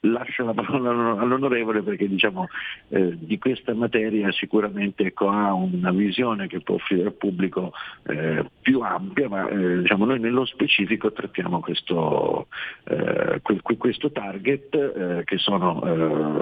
lascio 0.00 0.44
la 0.44 0.54
parola 0.54 0.90
all'onorevole 1.20 1.82
perché 1.82 2.06
diciamo, 2.06 2.48
eh, 2.88 3.16
di 3.18 3.38
questa 3.38 3.74
materia 3.74 4.30
sicuramente 4.30 5.04
ecco, 5.04 5.28
ha 5.28 5.52
una 5.52 5.90
visione 5.90 6.46
che 6.46 6.60
può 6.60 6.76
offrire 6.76 7.06
al 7.06 7.14
pubblico 7.14 7.72
eh, 8.06 8.44
più 8.60 8.80
ampia, 8.80 9.28
ma 9.28 9.48
eh, 9.48 9.80
diciamo, 9.80 10.04
noi 10.04 10.20
nello 10.20 10.44
specifico 10.44 11.12
trattiamo 11.12 11.60
questo, 11.60 12.46
eh, 12.84 13.40
questo 13.76 14.12
target 14.12 14.74
eh, 14.74 15.22
che 15.24 15.38
sono 15.38 15.82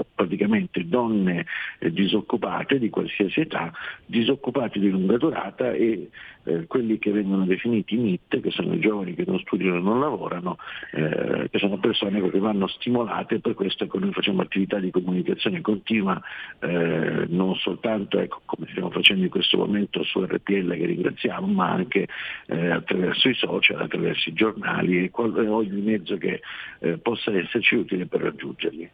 eh, 0.00 0.04
praticamente 0.14 0.86
donne 0.86 1.46
disoccupate 1.78 2.78
di 2.78 2.90
qualsiasi 2.90 3.40
età, 3.40 3.72
disoccupate 4.04 4.78
di 4.78 4.90
lunga 4.90 5.16
durata 5.16 5.72
e 5.72 6.10
quelli 6.66 6.98
che 6.98 7.10
vengono 7.10 7.44
definiti 7.44 7.96
NIT, 7.96 8.40
che 8.40 8.50
sono 8.50 8.74
i 8.74 8.80
giovani 8.80 9.14
che 9.14 9.24
non 9.26 9.38
studiano 9.40 9.76
e 9.76 9.80
non 9.80 10.00
lavorano, 10.00 10.58
che 10.90 11.58
sono 11.58 11.78
persone 11.78 12.20
che 12.30 12.38
vanno 12.38 12.66
stimolate 12.66 13.40
per 13.40 13.54
questo 13.54 13.84
ecco, 13.84 13.98
noi 13.98 14.12
facciamo 14.12 14.42
attività 14.42 14.78
di 14.78 14.90
comunicazione 14.90 15.60
continua, 15.60 16.20
eh, 16.60 17.26
non 17.28 17.54
soltanto 17.56 18.18
ecco, 18.18 18.42
come 18.44 18.66
stiamo 18.70 18.90
facendo 18.90 19.24
in 19.24 19.30
questo 19.30 19.56
momento 19.56 20.02
su 20.04 20.24
RPL 20.24 20.74
che 20.76 20.86
ringraziamo, 20.86 21.46
ma 21.46 21.70
anche 21.70 22.06
eh, 22.46 22.70
attraverso 22.70 23.28
i 23.28 23.34
social, 23.34 23.80
attraverso 23.80 24.28
i 24.28 24.32
giornali 24.32 25.04
e 25.04 25.10
qual- 25.10 25.36
ogni 25.48 25.80
mezzo 25.80 26.16
che 26.16 26.40
eh, 26.80 26.98
possa 26.98 27.32
esserci 27.32 27.74
utile 27.74 28.06
per 28.06 28.20
raggiungerli. 28.20 28.90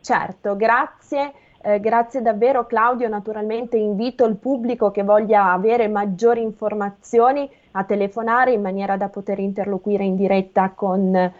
Certo, 0.00 0.56
grazie. 0.56 1.32
Eh, 1.64 1.78
grazie 1.78 2.22
davvero 2.22 2.66
Claudio, 2.66 3.08
naturalmente 3.08 3.76
invito 3.76 4.24
il 4.24 4.34
pubblico 4.34 4.90
che 4.90 5.04
voglia 5.04 5.52
avere 5.52 5.86
maggiori 5.86 6.42
informazioni 6.42 7.48
a 7.72 7.84
telefonare 7.84 8.50
in 8.50 8.60
maniera 8.60 8.96
da 8.96 9.08
poter 9.08 9.38
interloquire 9.38 10.02
in 10.02 10.16
diretta 10.16 10.72
con 10.74 11.14
eh, 11.14 11.30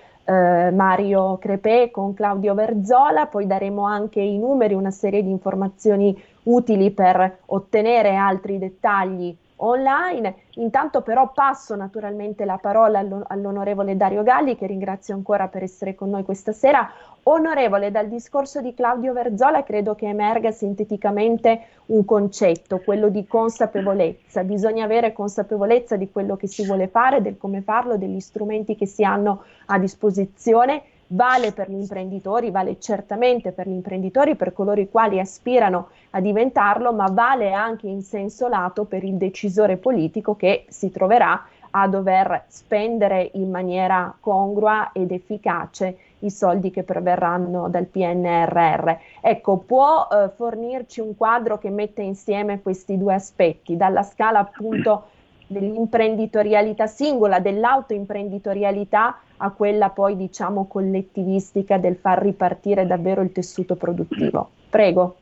Mario 0.71 1.38
Crepè 1.38 1.91
con 1.91 2.14
Claudio 2.14 2.55
Verzola, 2.55 3.26
poi 3.26 3.49
daremo 3.49 3.85
anche 3.85 4.21
i 4.21 4.38
numeri, 4.38 4.75
una 4.75 4.93
serie 4.93 5.25
di 5.25 5.31
informazioni 5.31 6.17
utili 6.45 6.93
per 6.93 7.38
ottenere 7.47 8.14
altri 8.14 8.59
dettagli 8.59 9.37
online. 9.64 10.35
Intanto 10.57 11.02
però 11.02 11.33
passo 11.33 11.75
naturalmente 11.75 12.45
la 12.45 12.59
parola 12.59 12.99
all'onorevole 13.26 13.97
Dario 13.97 14.23
Galli 14.23 14.57
che 14.57 14.66
ringrazio 14.66 15.14
ancora 15.14 15.49
per 15.49 15.62
essere 15.62 15.95
con 15.95 16.11
noi 16.11 16.25
questa 16.25 16.52
sera. 16.52 16.90
Onorevole, 17.25 17.90
dal 17.90 18.09
discorso 18.09 18.61
di 18.61 18.75
Claudio 18.75 19.12
Verzola 19.12 19.62
credo 19.62 19.95
che 19.95 20.07
emerga 20.07 20.50
sinteticamente 20.50 21.61
un 21.87 22.04
concetto, 22.04 22.81
quello 22.81 23.09
di 23.09 23.26
consapevolezza. 23.26 24.42
Bisogna 24.42 24.85
avere 24.85 25.12
consapevolezza 25.12 25.97
di 25.97 26.11
quello 26.11 26.37
che 26.37 26.49
si 26.49 26.66
vuole 26.66 26.88
fare, 26.88 27.23
del 27.23 27.38
come 27.38 27.62
farlo, 27.62 27.97
degli 27.97 28.21
strumenti 28.21 28.75
che 28.75 28.87
si 28.87 29.04
hanno 29.04 29.45
a 29.66 29.78
disposizione 29.78 30.83
vale 31.12 31.52
per 31.52 31.71
gli 31.71 31.78
imprenditori, 31.78 32.50
vale 32.50 32.78
certamente 32.78 33.52
per 33.52 33.69
gli 33.69 33.73
imprenditori, 33.73 34.37
per 34.37 34.52
coloro 34.52 34.81
i 34.81 34.90
quali 34.90 35.19
aspirano 35.19 35.88
a 36.11 36.21
diventarlo, 36.21 36.92
ma 36.92 37.07
vale 37.11 37.52
anche 37.52 37.87
in 37.88 38.02
senso 38.02 38.49
lato 38.49 38.85
per 38.85 39.04
il 39.04 39.14
decisore 39.14 39.76
politico 39.76 40.37
che 40.37 40.64
si 40.69 40.90
troverà 40.90 41.45
a 41.75 41.88
dover 41.88 42.45
spendere 42.49 43.31
in 43.35 43.50
maniera 43.50 44.14
congrua 44.21 44.90
ed 44.92 45.11
efficace 45.11 45.97
i 46.19 46.31
soldi 46.31 46.71
che 46.71 46.83
proverranno 46.83 47.69
dal 47.69 47.87
PNRR. 47.87 48.90
Ecco, 49.21 49.57
può 49.59 50.07
eh, 50.11 50.28
fornirci 50.37 51.00
un 51.00 51.16
quadro 51.16 51.59
che 51.59 51.71
mette 51.71 52.02
insieme 52.02 52.61
questi 52.61 52.99
due 52.99 53.14
aspetti, 53.14 53.76
dalla 53.76 54.02
scala 54.02 54.40
appunto 54.40 55.04
dell'imprenditorialità 55.52 56.87
singola, 56.87 57.38
dell'autoimprenditorialità 57.38 59.21
a 59.37 59.50
quella 59.50 59.90
poi 59.90 60.16
diciamo 60.16 60.66
collettivistica 60.66 61.78
del 61.78 61.97
far 61.97 62.23
ripartire 62.23 62.87
davvero 62.87 63.21
il 63.21 63.32
tessuto 63.32 63.76
produttivo. 63.76 64.50
Prego. 64.71 65.16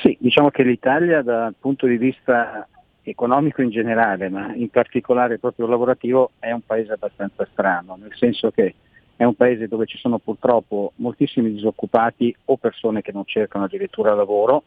Sì, 0.00 0.16
diciamo 0.20 0.50
che 0.50 0.62
l'Italia 0.62 1.22
dal 1.22 1.54
punto 1.58 1.86
di 1.86 1.96
vista 1.96 2.66
economico 3.02 3.62
in 3.62 3.70
generale, 3.70 4.28
ma 4.28 4.54
in 4.54 4.68
particolare 4.70 5.38
proprio 5.38 5.66
lavorativo, 5.66 6.30
è 6.38 6.52
un 6.52 6.60
paese 6.64 6.92
abbastanza 6.92 7.46
strano, 7.50 7.96
nel 7.96 8.14
senso 8.14 8.50
che 8.50 8.74
è 9.16 9.24
un 9.24 9.34
paese 9.34 9.66
dove 9.66 9.86
ci 9.86 9.98
sono 9.98 10.18
purtroppo 10.18 10.92
moltissimi 10.96 11.52
disoccupati 11.52 12.34
o 12.46 12.56
persone 12.56 13.02
che 13.02 13.10
non 13.10 13.24
cercano 13.24 13.64
addirittura 13.64 14.14
lavoro, 14.14 14.62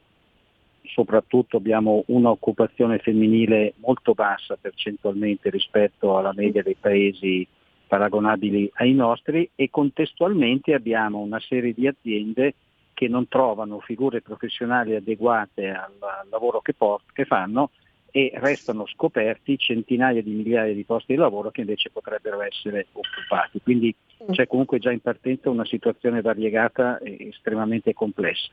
soprattutto 0.93 1.57
abbiamo 1.57 2.03
un'occupazione 2.07 2.99
femminile 2.99 3.73
molto 3.77 4.13
bassa 4.13 4.57
percentualmente 4.59 5.49
rispetto 5.49 6.17
alla 6.17 6.33
media 6.35 6.61
dei 6.61 6.75
paesi 6.79 7.47
paragonabili 7.87 8.71
ai 8.75 8.93
nostri 8.93 9.49
e 9.55 9.69
contestualmente 9.69 10.73
abbiamo 10.73 11.19
una 11.19 11.39
serie 11.39 11.73
di 11.73 11.87
aziende 11.87 12.53
che 12.93 13.07
non 13.07 13.27
trovano 13.27 13.79
figure 13.79 14.21
professionali 14.21 14.95
adeguate 14.95 15.69
al, 15.69 15.93
lavoro 16.29 16.61
che, 16.61 16.73
port- 16.73 17.11
che 17.13 17.25
fanno 17.25 17.71
e 18.11 18.31
restano 18.35 18.85
scoperti 18.85 19.57
centinaia 19.57 20.21
di 20.21 20.31
migliaia 20.31 20.73
di 20.73 20.83
posti 20.83 21.13
di 21.13 21.19
lavoro 21.19 21.49
che 21.51 21.61
invece 21.61 21.89
potrebbero 21.89 22.41
essere 22.41 22.87
occupati. 22.91 23.61
Quindi 23.61 23.95
mm. 24.23 24.31
c'è 24.31 24.47
comunque 24.47 24.79
già 24.79 24.91
in 24.91 24.99
partenza 24.99 25.49
una 25.49 25.65
situazione 25.65 26.21
variegata 26.21 26.99
e 26.99 27.29
estremamente 27.29 27.93
complessa. 27.93 28.51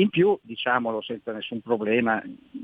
In 0.00 0.08
più, 0.08 0.38
diciamolo 0.40 1.02
senza 1.02 1.30
nessun 1.30 1.60
problema, 1.60 2.22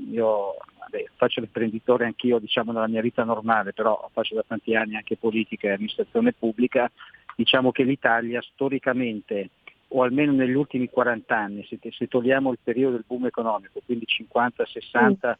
io 0.09 0.55
vabbè, 0.79 1.05
faccio 1.15 1.39
l'imprenditore 1.39 2.05
anch'io 2.05 2.39
diciamo, 2.39 2.71
nella 2.71 2.87
mia 2.87 3.01
vita 3.01 3.23
normale, 3.23 3.73
però 3.73 4.09
faccio 4.11 4.33
da 4.33 4.43
tanti 4.45 4.75
anni 4.75 4.95
anche 4.95 5.17
politica 5.17 5.67
e 5.67 5.73
amministrazione 5.73 6.33
pubblica, 6.33 6.91
diciamo 7.35 7.71
che 7.71 7.83
l'Italia 7.83 8.41
storicamente, 8.41 9.51
o 9.89 10.01
almeno 10.01 10.31
negli 10.31 10.55
ultimi 10.55 10.89
40 10.89 11.37
anni, 11.37 11.63
se, 11.67 11.77
se 11.91 12.07
togliamo 12.07 12.51
il 12.51 12.59
periodo 12.63 12.95
del 12.95 13.05
boom 13.05 13.27
economico, 13.27 13.81
quindi 13.85 14.07
50-60 14.07 15.11
mm. 15.11 15.31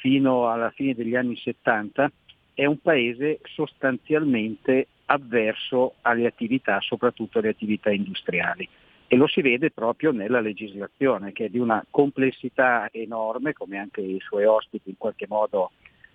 fino 0.00 0.48
alla 0.48 0.70
fine 0.70 0.94
degli 0.94 1.16
anni 1.16 1.36
70, 1.36 2.10
è 2.54 2.64
un 2.64 2.78
paese 2.78 3.40
sostanzialmente 3.42 4.86
avverso 5.04 5.96
alle 6.00 6.26
attività, 6.26 6.80
soprattutto 6.80 7.40
alle 7.40 7.50
attività 7.50 7.90
industriali 7.90 8.66
e 9.12 9.16
lo 9.16 9.26
si 9.26 9.42
vede 9.42 9.70
proprio 9.70 10.10
nella 10.10 10.40
legislazione 10.40 11.32
che 11.32 11.44
è 11.44 11.48
di 11.50 11.58
una 11.58 11.84
complessità 11.90 12.88
enorme, 12.90 13.52
come 13.52 13.76
anche 13.76 14.00
i 14.00 14.18
suoi 14.20 14.46
ospiti 14.46 14.88
in 14.88 14.96
qualche 14.96 15.26
modo 15.28 15.72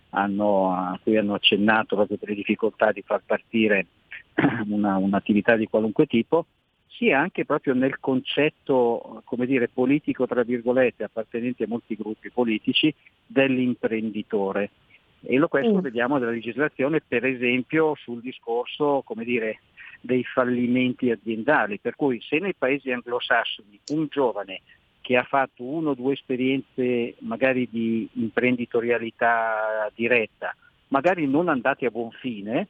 hanno, 0.09 0.71
a 0.71 0.99
cui 1.03 1.15
hanno 1.15 1.35
accennato 1.35 1.95
proprio 1.95 2.17
per 2.17 2.29
le 2.29 2.33
difficoltà 2.33 2.91
di 2.91 3.03
far 3.03 3.21
partire 3.23 3.85
una, 4.69 4.97
un'attività 4.97 5.55
di 5.55 5.67
qualunque 5.67 6.07
tipo, 6.07 6.47
sia 6.87 7.19
anche 7.19 7.45
proprio 7.45 7.75
nel 7.75 7.99
concetto 7.99 9.21
come 9.25 9.45
dire, 9.45 9.67
politico, 9.67 10.25
tra 10.25 10.41
virgolette, 10.41 11.03
appartenenti 11.03 11.61
a 11.61 11.67
molti 11.67 11.95
gruppi 11.95 12.31
politici, 12.31 12.91
dell'imprenditore. 13.27 14.71
E 15.21 15.37
lo 15.37 15.47
questo 15.47 15.75
mm. 15.75 15.81
vediamo 15.81 16.17
nella 16.17 16.31
legislazione, 16.31 17.03
per 17.07 17.25
esempio, 17.25 17.93
sul 17.93 18.21
discorso 18.21 19.03
come 19.05 19.23
dire, 19.23 19.59
dei 20.01 20.23
fallimenti 20.23 21.11
aziendali, 21.11 21.79
per 21.79 21.95
cui 21.95 22.21
se 22.21 22.39
nei 22.39 22.53
paesi 22.53 22.91
anglosassoni 22.91 23.79
un 23.87 24.07
giovane 24.09 24.61
che 25.01 25.15
ha 25.15 25.23
fatto 25.23 25.63
una 25.63 25.91
o 25.91 25.93
due 25.93 26.13
esperienze 26.13 27.15
magari 27.19 27.67
di 27.71 28.09
imprenditorialità 28.13 29.89
diretta, 29.95 30.55
magari 30.89 31.27
non 31.27 31.47
andate 31.47 31.85
a 31.85 31.91
buon 31.91 32.11
fine, 32.11 32.67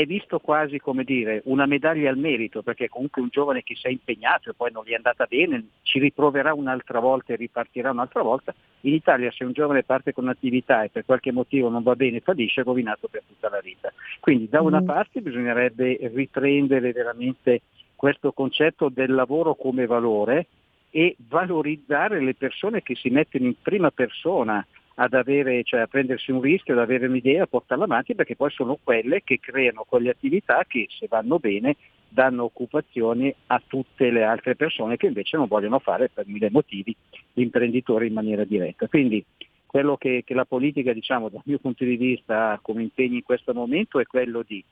è 0.00 0.06
visto 0.06 0.38
quasi 0.38 0.78
come 0.78 1.04
dire 1.04 1.42
una 1.44 1.66
medaglia 1.66 2.10
al 2.10 2.18
merito, 2.18 2.62
perché 2.62 2.88
comunque 2.88 3.22
un 3.22 3.28
giovane 3.30 3.62
che 3.62 3.74
si 3.74 3.86
è 3.86 3.90
impegnato 3.90 4.50
e 4.50 4.54
poi 4.54 4.70
non 4.72 4.84
gli 4.84 4.90
è 4.90 4.96
andata 4.96 5.26
bene, 5.26 5.68
ci 5.82 5.98
riproverà 5.98 6.54
un'altra 6.54 7.00
volta 7.00 7.32
e 7.32 7.36
ripartirà 7.36 7.90
un'altra 7.90 8.22
volta. 8.22 8.54
In 8.82 8.94
Italia 8.94 9.30
se 9.30 9.44
un 9.44 9.52
giovane 9.52 9.82
parte 9.82 10.12
con 10.12 10.24
un'attività 10.24 10.82
e 10.82 10.88
per 10.90 11.04
qualche 11.04 11.32
motivo 11.32 11.68
non 11.68 11.82
va 11.82 11.94
bene, 11.94 12.20
fallisce, 12.20 12.60
è 12.60 12.64
rovinato 12.64 13.08
per 13.08 13.22
tutta 13.26 13.48
la 13.48 13.60
vita. 13.60 13.92
Quindi 14.20 14.48
da 14.48 14.60
una 14.60 14.80
mm. 14.80 14.86
parte 14.86 15.20
bisognerebbe 15.20 15.98
riprendere 16.12 16.92
veramente 16.92 17.62
questo 17.94 18.32
concetto 18.32 18.88
del 18.88 19.12
lavoro 19.12 19.54
come 19.54 19.86
valore 19.86 20.46
e 20.90 21.16
valorizzare 21.28 22.20
le 22.20 22.34
persone 22.34 22.82
che 22.82 22.94
si 22.94 23.10
mettono 23.10 23.46
in 23.46 23.54
prima 23.60 23.90
persona 23.90 24.66
ad 24.98 25.14
avere, 25.14 25.62
cioè 25.64 25.80
a 25.80 25.86
prendersi 25.86 26.30
un 26.30 26.40
rischio, 26.40 26.74
ad 26.74 26.80
avere 26.80 27.06
un'idea, 27.06 27.42
a 27.42 27.46
portarla 27.46 27.84
avanti, 27.84 28.14
perché 28.14 28.36
poi 28.36 28.50
sono 28.50 28.78
quelle 28.82 29.22
che 29.22 29.38
creano 29.40 29.84
quelle 29.84 30.10
attività 30.10 30.64
che 30.66 30.86
se 30.90 31.06
vanno 31.08 31.38
bene 31.38 31.76
danno 32.08 32.44
occupazione 32.44 33.34
a 33.46 33.60
tutte 33.66 34.10
le 34.10 34.22
altre 34.22 34.56
persone 34.56 34.96
che 34.96 35.06
invece 35.06 35.36
non 35.36 35.48
vogliono 35.48 35.80
fare 35.80 36.08
per 36.08 36.26
mille 36.26 36.50
motivi 36.50 36.94
l'imprenditore 37.34 38.06
in 38.06 38.14
maniera 38.14 38.44
diretta. 38.44 38.86
Quindi 38.88 39.22
quello 39.66 39.96
che, 39.96 40.22
che 40.24 40.32
la 40.32 40.46
politica, 40.46 40.94
diciamo, 40.94 41.28
dal 41.28 41.42
mio 41.44 41.58
punto 41.58 41.84
di 41.84 41.96
vista 41.96 42.52
ha 42.52 42.58
come 42.60 42.82
impegno 42.82 43.16
in 43.16 43.22
questo 43.22 43.52
momento 43.52 43.98
è 43.98 44.06
quello 44.06 44.42
di 44.42 44.64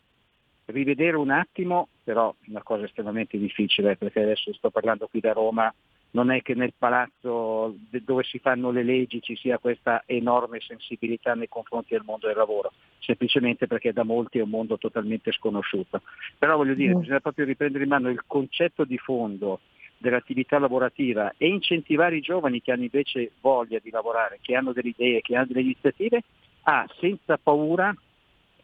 rivedere 0.66 1.16
un 1.18 1.30
attimo, 1.30 1.88
però 2.02 2.34
una 2.46 2.62
cosa 2.62 2.84
estremamente 2.84 3.36
difficile 3.36 3.96
perché 3.96 4.22
adesso 4.22 4.52
sto 4.54 4.70
parlando 4.70 5.06
qui 5.08 5.20
da 5.20 5.32
Roma, 5.32 5.72
non 6.14 6.30
è 6.30 6.42
che 6.42 6.54
nel 6.54 6.72
palazzo 6.76 7.76
dove 7.90 8.22
si 8.22 8.38
fanno 8.38 8.70
le 8.70 8.84
leggi 8.84 9.20
ci 9.20 9.36
sia 9.36 9.58
questa 9.58 10.04
enorme 10.06 10.60
sensibilità 10.60 11.34
nei 11.34 11.48
confronti 11.48 11.94
del 11.94 12.04
mondo 12.04 12.28
del 12.28 12.36
lavoro, 12.36 12.72
semplicemente 13.00 13.66
perché 13.66 13.92
da 13.92 14.04
molti 14.04 14.38
è 14.38 14.42
un 14.42 14.50
mondo 14.50 14.78
totalmente 14.78 15.32
sconosciuto. 15.32 16.02
Però 16.38 16.56
voglio 16.56 16.74
dire, 16.74 16.94
mm. 16.94 17.00
bisogna 17.00 17.20
proprio 17.20 17.44
riprendere 17.44 17.82
in 17.82 17.90
mano 17.90 18.10
il 18.10 18.22
concetto 18.26 18.84
di 18.84 18.96
fondo 18.96 19.60
dell'attività 19.98 20.58
lavorativa 20.58 21.34
e 21.36 21.48
incentivare 21.48 22.16
i 22.16 22.20
giovani 22.20 22.62
che 22.62 22.70
hanno 22.70 22.82
invece 22.84 23.32
voglia 23.40 23.80
di 23.82 23.90
lavorare, 23.90 24.38
che 24.40 24.54
hanno 24.54 24.72
delle 24.72 24.92
idee, 24.96 25.20
che 25.20 25.34
hanno 25.34 25.46
delle 25.46 25.62
iniziative, 25.62 26.22
a 26.62 26.86
senza 27.00 27.38
paura 27.42 27.92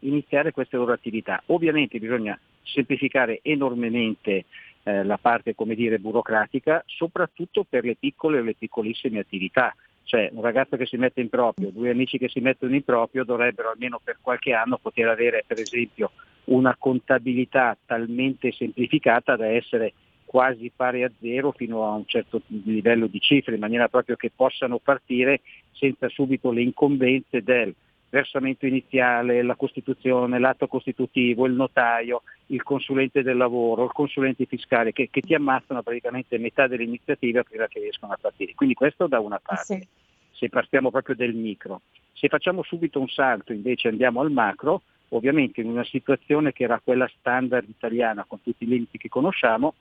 iniziare 0.01 0.53
queste 0.53 0.77
loro 0.77 0.93
attività. 0.93 1.43
Ovviamente 1.47 1.99
bisogna 1.99 2.39
semplificare 2.63 3.41
enormemente 3.43 4.45
eh, 4.83 5.05
la 5.05 5.19
parte 5.19 5.55
come 5.55 5.75
dire, 5.75 5.99
burocratica, 5.99 6.83
soprattutto 6.87 7.65
per 7.69 7.85
le 7.85 7.97
piccole 7.97 8.39
e 8.39 8.43
le 8.43 8.55
piccolissime 8.55 9.19
attività. 9.19 9.75
Cioè 10.05 10.31
un 10.33 10.43
ragazzo 10.43 10.77
che 10.77 10.87
si 10.87 10.97
mette 10.97 11.21
in 11.21 11.29
proprio, 11.29 11.71
due 11.71 11.91
amici 11.91 12.19
che 12.19 12.29
si 12.29 12.41
mettono 12.41 12.75
in 12.75 12.83
proprio 12.83 13.23
dovrebbero 13.23 13.71
almeno 13.71 14.01
per 14.03 14.19
qualche 14.21 14.53
anno 14.53 14.79
poter 14.79 15.09
avere 15.09 15.45
per 15.47 15.61
esempio 15.61 16.11
una 16.45 16.75
contabilità 16.77 17.77
talmente 17.87 18.51
semplificata 18.51 19.37
da 19.37 19.47
essere 19.47 19.93
quasi 20.25 20.73
pari 20.75 21.03
a 21.03 21.11
zero 21.21 21.53
fino 21.53 21.85
a 21.85 21.95
un 21.95 22.07
certo 22.07 22.43
livello 22.47 23.07
di 23.07 23.21
cifre, 23.21 23.55
in 23.55 23.61
maniera 23.61 23.89
proprio 23.89 24.17
che 24.17 24.31
possano 24.35 24.79
partire 24.79 25.41
senza 25.73 26.09
subito 26.09 26.51
le 26.51 26.63
incombenze 26.63 27.43
del 27.43 27.75
versamento 28.11 28.67
iniziale, 28.67 29.43
la 29.43 29.55
Costituzione, 29.55 30.39
l'atto 30.39 30.67
costitutivo, 30.67 31.47
il 31.47 31.53
notaio, 31.53 32.23
il 32.47 32.63
consulente 32.63 33.23
del 33.23 33.37
lavoro, 33.37 33.85
il 33.85 33.93
consulente 33.93 34.45
fiscale, 34.47 34.93
che, 34.93 35.09
che 35.11 35.21
ti 35.21 35.35
ammazzano 35.35 35.83
praticamente 35.83 36.37
metà 36.37 36.67
delle 36.67 36.83
iniziative 36.83 37.45
prima 37.45 37.69
che 37.69 37.81
riescono 37.81 38.13
a 38.13 38.19
partire. 38.21 38.55
Quindi 38.55 38.75
questo 38.75 39.07
da 39.07 39.21
una 39.21 39.41
parte, 39.41 39.79
sì. 39.79 39.87
se 40.33 40.49
partiamo 40.49 40.91
proprio 40.91 41.15
del 41.15 41.35
micro. 41.35 41.83
Se 42.13 42.29
facciamo 42.29 42.63
subito 42.63 43.01
un 43.01 43.09
salto 43.09 43.53
invece 43.53 43.89
andiamo 43.89 44.21
al 44.21 44.33
macro, 44.33 44.83
ovviamente 45.11 45.61
in 45.61 45.69
una 45.69 45.85
situazione 45.85 46.53
che 46.53 46.65
era 46.65 46.81
quella 46.83 47.11
standard 47.19 47.69
italiana 47.69 48.25
con 48.27 48.43
tutti 48.43 48.65
i 48.65 48.67
limiti 48.67 48.99
che 48.99 49.09
conosciamo, 49.09 49.75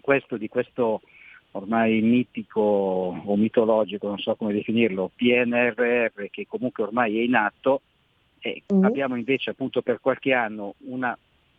questo 0.00 0.38
di 0.38 0.48
questo 0.48 1.02
ormai 1.52 2.00
mitico 2.00 2.60
o 2.60 3.36
mitologico, 3.36 4.06
non 4.06 4.18
so 4.18 4.34
come 4.34 4.52
definirlo, 4.52 5.10
PNRR 5.14 6.26
che 6.30 6.46
comunque 6.46 6.84
ormai 6.84 7.18
è 7.18 7.22
in 7.22 7.34
atto, 7.34 7.82
e 8.38 8.62
mm. 8.72 8.84
abbiamo 8.84 9.16
invece 9.16 9.50
appunto 9.50 9.82
per 9.82 10.00
qualche 10.00 10.32
anno 10.32 10.74
una 10.86 11.16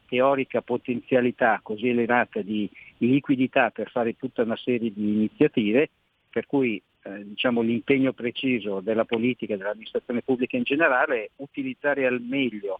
teorica 0.08 0.62
potenzialità 0.62 1.60
così 1.64 1.88
elevata 1.90 2.42
di 2.42 2.70
liquidità 2.98 3.70
per 3.70 3.90
fare 3.90 4.16
tutta 4.18 4.42
una 4.42 4.58
serie 4.58 4.92
di 4.92 5.10
iniziative, 5.14 5.90
per 6.30 6.46
cui 6.46 6.82
eh, 7.04 7.26
diciamo, 7.26 7.62
l'impegno 7.62 8.14
preciso 8.14 8.80
della 8.80 9.06
politica 9.06 9.54
e 9.54 9.58
dell'amministrazione 9.58 10.22
pubblica 10.22 10.58
in 10.58 10.64
generale 10.64 11.24
è 11.24 11.30
utilizzare 11.38 12.06
al 12.06 12.22
meglio 12.22 12.80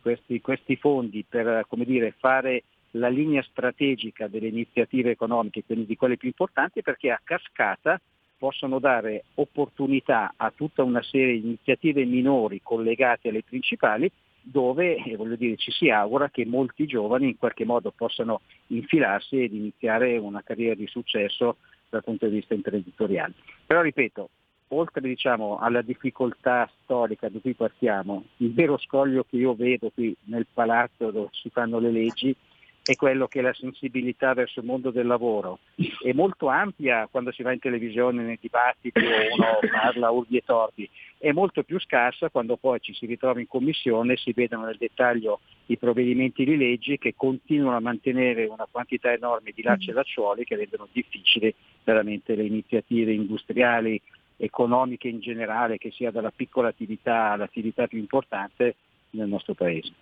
questi, 0.00 0.40
questi 0.40 0.76
fondi 0.76 1.24
per 1.28 1.66
dire, 1.70 2.14
fare 2.18 2.62
la 2.92 3.08
linea 3.08 3.42
strategica 3.42 4.26
delle 4.28 4.48
iniziative 4.48 5.10
economiche, 5.10 5.64
quindi 5.64 5.86
di 5.86 5.96
quelle 5.96 6.16
più 6.16 6.28
importanti, 6.28 6.82
perché 6.82 7.10
a 7.10 7.20
cascata 7.22 8.00
possono 8.36 8.78
dare 8.78 9.24
opportunità 9.34 10.32
a 10.36 10.50
tutta 10.54 10.82
una 10.82 11.02
serie 11.02 11.34
di 11.34 11.46
iniziative 11.46 12.04
minori 12.04 12.60
collegate 12.62 13.28
alle 13.28 13.42
principali 13.42 14.10
dove 14.42 14.96
eh, 14.96 15.36
dire, 15.36 15.56
ci 15.56 15.70
si 15.70 15.90
augura 15.90 16.30
che 16.30 16.46
molti 16.46 16.86
giovani 16.86 17.26
in 17.26 17.36
qualche 17.36 17.66
modo 17.66 17.92
possano 17.94 18.40
infilarsi 18.68 19.42
ed 19.42 19.52
iniziare 19.52 20.16
una 20.16 20.42
carriera 20.42 20.74
di 20.74 20.86
successo 20.86 21.56
dal 21.90 22.02
punto 22.02 22.26
di 22.26 22.36
vista 22.36 22.54
imprenditoriale. 22.54 23.34
Però 23.66 23.82
ripeto, 23.82 24.30
oltre 24.68 25.00
diciamo, 25.02 25.58
alla 25.58 25.82
difficoltà 25.82 26.70
storica 26.82 27.28
da 27.28 27.38
cui 27.40 27.54
partiamo, 27.54 28.24
il 28.38 28.54
vero 28.54 28.78
scoglio 28.78 29.24
che 29.28 29.36
io 29.36 29.54
vedo 29.54 29.90
qui 29.90 30.16
nel 30.24 30.46
palazzo 30.52 31.10
dove 31.10 31.28
si 31.32 31.50
fanno 31.50 31.78
le 31.78 31.90
leggi 31.90 32.34
è 32.82 32.96
quello 32.96 33.28
che 33.28 33.40
la 33.40 33.52
sensibilità 33.52 34.32
verso 34.34 34.60
il 34.60 34.66
mondo 34.66 34.90
del 34.90 35.06
lavoro 35.06 35.58
è 36.02 36.12
molto 36.12 36.48
ampia 36.48 37.06
quando 37.10 37.30
si 37.30 37.42
va 37.42 37.52
in 37.52 37.58
televisione 37.58 38.22
nei 38.22 38.38
dibattiti 38.40 38.98
uno 38.98 39.58
parla 39.70 40.10
urbi 40.10 40.38
e 40.38 40.42
torti, 40.44 40.88
è 41.18 41.32
molto 41.32 41.62
più 41.62 41.78
scarsa 41.78 42.30
quando 42.30 42.56
poi 42.56 42.80
ci 42.80 42.94
si 42.94 43.06
ritrova 43.06 43.38
in 43.38 43.46
commissione 43.46 44.14
e 44.14 44.16
si 44.16 44.32
vedono 44.32 44.64
nel 44.64 44.78
dettaglio 44.78 45.40
i 45.66 45.76
provvedimenti 45.76 46.44
di 46.44 46.56
legge 46.56 46.98
che 46.98 47.14
continuano 47.14 47.76
a 47.76 47.80
mantenere 47.80 48.46
una 48.46 48.66
quantità 48.70 49.12
enorme 49.12 49.52
di 49.54 49.62
lacci 49.62 49.90
e 49.90 49.92
lacciuoli 49.92 50.44
che 50.44 50.56
rendono 50.56 50.88
difficili 50.90 51.54
veramente 51.84 52.34
le 52.34 52.44
iniziative 52.44 53.12
industriali 53.12 54.00
economiche 54.36 55.06
in 55.08 55.20
generale, 55.20 55.76
che 55.76 55.90
sia 55.90 56.10
dalla 56.10 56.32
piccola 56.34 56.68
attività 56.68 57.32
all'attività 57.32 57.86
più 57.86 57.98
importante 57.98 58.74
nel 59.10 59.28
nostro 59.28 59.54
Paese. 59.54 59.92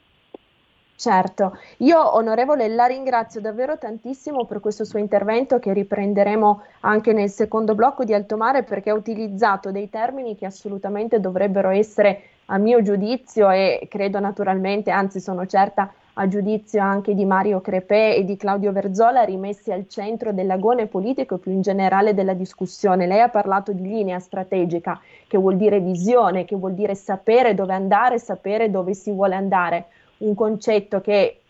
Certo, 1.01 1.57
io 1.77 2.17
onorevole 2.17 2.67
la 2.67 2.87
ringrazio 2.87 3.41
davvero 3.41 3.79
tantissimo 3.79 4.47
per 4.47 4.59
questo 4.59 4.85
suo 4.85 4.99
intervento 4.99 5.61
che 5.61 5.73
riprenderemo 5.73 6.63
anche 6.81 7.13
nel 7.13 7.31
secondo 7.31 7.77
blocco 7.77 8.03
di 8.03 8.13
Alto 8.13 8.37
Mare 8.37 8.65
perché 8.65 8.91
ha 8.91 8.95
utilizzato 8.95 9.71
dei 9.71 9.89
termini 9.89 10.35
che 10.35 10.45
assolutamente 10.47 11.21
dovrebbero 11.21 11.69
essere 11.69 12.23
a 12.47 12.59
mio 12.59 12.83
giudizio 12.83 13.49
e 13.49 13.87
credo 13.89 14.19
naturalmente, 14.19 14.91
anzi 14.91 15.21
sono 15.21 15.47
certa 15.47 15.93
a 16.15 16.27
giudizio 16.27 16.83
anche 16.83 17.15
di 17.15 17.25
Mario 17.25 17.61
Crepè 17.61 18.17
e 18.17 18.25
di 18.25 18.37
Claudio 18.37 18.73
Verzola, 18.73 19.23
rimessi 19.23 19.71
al 19.71 19.87
centro 19.87 20.33
dell'agone 20.33 20.89
politico 20.89 21.37
e 21.37 21.39
più 21.39 21.53
in 21.53 21.61
generale 21.61 22.13
della 22.13 22.35
discussione. 22.35 23.07
Lei 23.07 23.21
ha 23.21 23.29
parlato 23.29 23.71
di 23.71 23.83
linea 23.83 24.19
strategica, 24.19 25.01
che 25.29 25.39
vuol 25.39 25.57
dire 25.57 25.79
visione, 25.79 26.45
che 26.45 26.57
vuol 26.57 26.75
dire 26.75 26.97
sapere 26.97 27.55
dove 27.55 27.73
andare, 27.73 28.19
sapere 28.19 28.69
dove 28.69 28.95
si 28.95 29.13
vuole 29.13 29.37
andare 29.37 29.87
un 30.19 30.35
concetto 30.35 31.01
che 31.01 31.41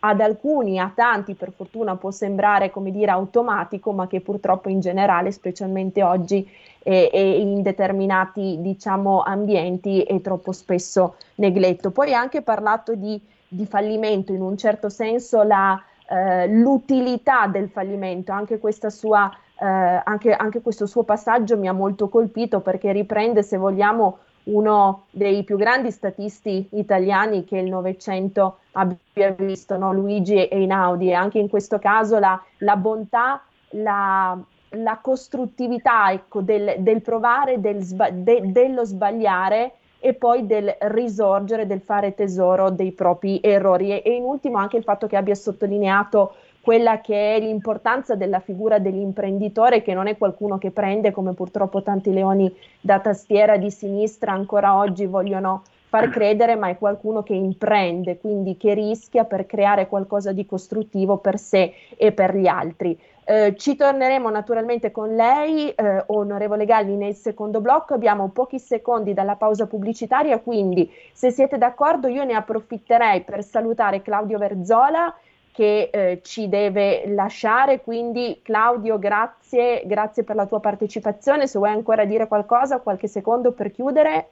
ad 0.00 0.20
alcuni, 0.20 0.78
a 0.78 0.92
tanti 0.94 1.34
per 1.34 1.52
fortuna 1.52 1.96
può 1.96 2.10
sembrare 2.10 2.70
come 2.70 2.90
dire 2.90 3.10
automatico, 3.10 3.92
ma 3.92 4.06
che 4.06 4.20
purtroppo 4.20 4.68
in 4.68 4.80
generale, 4.80 5.32
specialmente 5.32 6.02
oggi 6.02 6.48
e, 6.82 7.10
e 7.12 7.40
in 7.40 7.62
determinati 7.62 8.58
diciamo, 8.60 9.22
ambienti, 9.22 10.02
è 10.02 10.20
troppo 10.20 10.52
spesso 10.52 11.16
negletto. 11.36 11.90
Poi 11.90 12.14
ha 12.14 12.20
anche 12.20 12.42
parlato 12.42 12.94
di, 12.94 13.20
di 13.48 13.66
fallimento, 13.66 14.32
in 14.32 14.42
un 14.42 14.56
certo 14.56 14.88
senso 14.88 15.42
la, 15.42 15.82
eh, 16.08 16.46
l'utilità 16.46 17.48
del 17.48 17.68
fallimento, 17.68 18.30
anche, 18.30 18.60
sua, 18.88 19.28
eh, 19.58 19.66
anche, 20.04 20.32
anche 20.32 20.60
questo 20.60 20.86
suo 20.86 21.02
passaggio 21.02 21.58
mi 21.58 21.66
ha 21.66 21.72
molto 21.72 22.08
colpito 22.08 22.60
perché 22.60 22.92
riprende, 22.92 23.42
se 23.42 23.56
vogliamo, 23.56 24.18
uno 24.46 25.06
dei 25.10 25.42
più 25.44 25.56
grandi 25.56 25.90
statisti 25.90 26.68
italiani 26.72 27.44
che 27.44 27.58
il 27.58 27.68
Novecento 27.68 28.58
abbia 28.72 29.30
visto, 29.36 29.76
no? 29.76 29.92
Luigi 29.92 30.48
Einaudi, 30.48 31.08
e 31.08 31.14
anche 31.14 31.38
in 31.38 31.48
questo 31.48 31.78
caso 31.78 32.18
la, 32.18 32.40
la 32.58 32.76
bontà, 32.76 33.42
la, 33.70 34.38
la 34.70 34.98
costruttività 35.00 36.12
ecco, 36.12 36.42
del, 36.42 36.76
del, 36.78 37.02
provare, 37.02 37.60
del 37.60 37.82
sba- 37.82 38.10
de, 38.10 38.52
dello 38.52 38.84
sbagliare 38.84 39.72
e 39.98 40.14
poi 40.14 40.46
del 40.46 40.76
risorgere, 40.80 41.66
del 41.66 41.80
fare 41.80 42.14
tesoro 42.14 42.70
dei 42.70 42.92
propri 42.92 43.40
errori. 43.42 43.90
E, 43.90 44.02
e 44.04 44.14
in 44.14 44.22
ultimo 44.22 44.58
anche 44.58 44.76
il 44.76 44.84
fatto 44.84 45.06
che 45.06 45.16
abbia 45.16 45.34
sottolineato 45.34 46.34
quella 46.66 47.00
che 47.00 47.36
è 47.36 47.38
l'importanza 47.38 48.16
della 48.16 48.40
figura 48.40 48.80
dell'imprenditore, 48.80 49.82
che 49.82 49.94
non 49.94 50.08
è 50.08 50.18
qualcuno 50.18 50.58
che 50.58 50.72
prende, 50.72 51.12
come 51.12 51.32
purtroppo 51.32 51.80
tanti 51.80 52.12
leoni 52.12 52.52
da 52.80 52.98
tastiera 52.98 53.56
di 53.56 53.70
sinistra 53.70 54.32
ancora 54.32 54.76
oggi 54.76 55.06
vogliono 55.06 55.62
far 55.88 56.08
credere, 56.10 56.56
ma 56.56 56.68
è 56.68 56.76
qualcuno 56.76 57.22
che 57.22 57.34
imprende, 57.34 58.18
quindi 58.18 58.56
che 58.56 58.74
rischia 58.74 59.22
per 59.22 59.46
creare 59.46 59.86
qualcosa 59.86 60.32
di 60.32 60.44
costruttivo 60.44 61.18
per 61.18 61.38
sé 61.38 61.72
e 61.96 62.10
per 62.10 62.34
gli 62.36 62.48
altri. 62.48 62.98
Eh, 63.22 63.54
ci 63.56 63.76
torneremo 63.76 64.28
naturalmente 64.28 64.90
con 64.90 65.14
lei, 65.14 65.70
eh, 65.70 66.02
onorevole 66.08 66.64
Galli, 66.64 66.96
nel 66.96 67.14
secondo 67.14 67.60
blocco. 67.60 67.94
Abbiamo 67.94 68.30
pochi 68.30 68.58
secondi 68.58 69.14
dalla 69.14 69.36
pausa 69.36 69.68
pubblicitaria, 69.68 70.40
quindi 70.40 70.90
se 71.12 71.30
siete 71.30 71.58
d'accordo 71.58 72.08
io 72.08 72.24
ne 72.24 72.34
approfitterei 72.34 73.22
per 73.22 73.44
salutare 73.44 74.02
Claudio 74.02 74.38
Verzola 74.38 75.14
che 75.56 75.88
eh, 75.90 76.20
ci 76.22 76.48
deve 76.50 77.04
lasciare. 77.06 77.80
Quindi 77.80 78.40
Claudio, 78.42 78.98
grazie, 78.98 79.82
grazie 79.86 80.22
per 80.22 80.36
la 80.36 80.46
tua 80.46 80.60
partecipazione. 80.60 81.46
Se 81.46 81.56
vuoi 81.56 81.70
ancora 81.70 82.04
dire 82.04 82.28
qualcosa, 82.28 82.80
qualche 82.80 83.08
secondo 83.08 83.52
per 83.52 83.72
chiudere. 83.72 84.28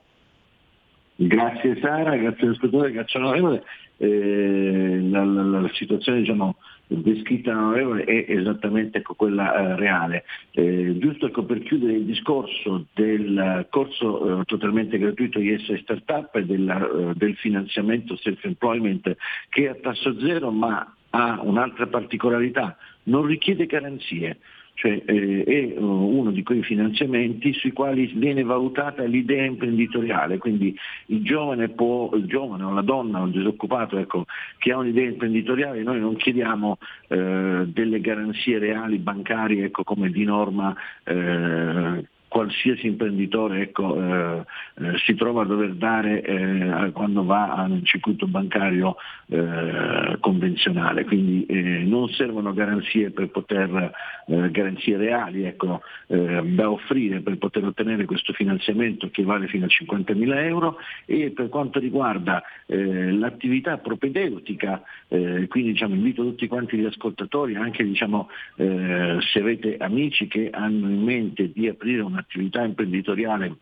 Grazie 1.16 1.78
Sara, 1.80 2.14
grazie 2.16 2.46
all'ascoltatore, 2.46 2.92
grazie 2.92 3.18
all'onorevole. 3.18 3.64
Eh, 3.96 4.98
la, 5.08 5.24
la, 5.24 5.60
la, 5.60 5.70
situazione 5.72 6.18
diciamo, 6.18 6.56
descritta 6.88 7.52
all'onorevole 7.52 8.04
è 8.04 8.26
esattamente 8.28 9.00
quella 9.00 9.54
eh, 9.54 9.76
reale. 9.76 10.24
Eh, 10.50 10.98
giusto 10.98 11.26
ecco, 11.26 11.44
per 11.44 11.60
chiudere 11.60 11.94
il 11.94 12.04
discorso 12.04 12.86
del 12.92 13.66
corso 13.70 14.40
eh, 14.40 14.44
totalmente 14.44 14.98
gratuito 14.98 15.38
IS 15.38 15.72
Startup 15.80 16.34
e 16.34 16.44
della, 16.44 16.86
eh, 16.86 17.14
del 17.14 17.34
finanziamento 17.36 18.14
self-employment 18.16 19.16
che 19.48 19.64
è 19.64 19.68
a 19.68 19.74
tasso 19.76 20.18
zero 20.20 20.50
ma 20.50 20.94
ha 21.14 21.38
un'altra 21.40 21.86
particolarità, 21.86 22.76
non 23.04 23.24
richiede 23.24 23.66
garanzie, 23.66 24.38
cioè 24.74 25.00
eh, 25.06 25.44
è 25.44 25.78
uh, 25.78 25.84
uno 25.84 26.32
di 26.32 26.42
quei 26.42 26.64
finanziamenti 26.64 27.52
sui 27.52 27.70
quali 27.70 28.06
viene 28.16 28.42
valutata 28.42 29.04
l'idea 29.04 29.44
imprenditoriale, 29.44 30.38
quindi 30.38 30.76
il 31.06 31.22
giovane, 31.22 31.68
può, 31.68 32.10
il 32.14 32.26
giovane 32.26 32.64
o 32.64 32.72
la 32.72 32.82
donna 32.82 33.20
o 33.20 33.26
il 33.26 33.30
disoccupato 33.30 33.96
ecco, 33.96 34.24
che 34.58 34.72
ha 34.72 34.78
un'idea 34.78 35.06
imprenditoriale, 35.06 35.84
noi 35.84 36.00
non 36.00 36.16
chiediamo 36.16 36.78
eh, 37.06 37.64
delle 37.68 38.00
garanzie 38.00 38.58
reali 38.58 38.98
bancarie 38.98 39.66
ecco, 39.66 39.84
come 39.84 40.10
di 40.10 40.24
norma 40.24 40.74
eh, 41.04 42.04
qualsiasi 42.34 42.88
imprenditore 42.88 43.60
ecco, 43.60 43.94
eh, 43.94 44.44
eh, 44.80 44.98
si 45.06 45.14
trova 45.14 45.42
a 45.42 45.44
dover 45.44 45.74
dare 45.74 46.20
eh, 46.20 46.90
quando 46.90 47.24
va 47.24 47.54
a 47.54 47.62
un 47.62 47.84
circuito 47.84 48.26
bancario 48.26 48.96
eh, 49.28 50.16
convenzionale, 50.18 51.04
quindi 51.04 51.46
eh, 51.46 51.84
non 51.84 52.08
servono 52.08 52.52
garanzie 52.52 53.12
per 53.12 53.28
poter, 53.28 53.92
eh, 54.26 54.50
garanzie 54.50 54.96
reali 54.96 55.44
ecco, 55.44 55.82
da 56.06 56.70
offrire 56.70 57.20
per 57.20 57.38
poter 57.38 57.64
ottenere 57.64 58.04
questo 58.04 58.32
finanziamento 58.32 59.08
che 59.10 59.22
vale 59.22 59.46
fino 59.46 59.66
a 59.66 59.68
50.000 59.68 60.44
euro. 60.44 60.78
E 61.06 61.30
per 61.30 61.48
quanto 61.48 61.78
riguarda 61.78 62.42
l'attività 62.66 63.78
propedeutica, 63.78 64.82
quindi 65.08 65.72
diciamo, 65.72 65.94
invito 65.94 66.22
tutti 66.22 66.46
quanti 66.46 66.76
gli 66.76 66.84
ascoltatori, 66.84 67.56
anche 67.56 67.84
diciamo, 67.84 68.28
se 68.56 69.38
avete 69.38 69.76
amici 69.78 70.26
che 70.26 70.50
hanno 70.52 70.88
in 70.88 71.02
mente 71.02 71.50
di 71.52 71.68
aprire 71.68 72.02
una 72.02 72.23
un'attività 72.24 72.62
imprenditoriale 72.62 73.56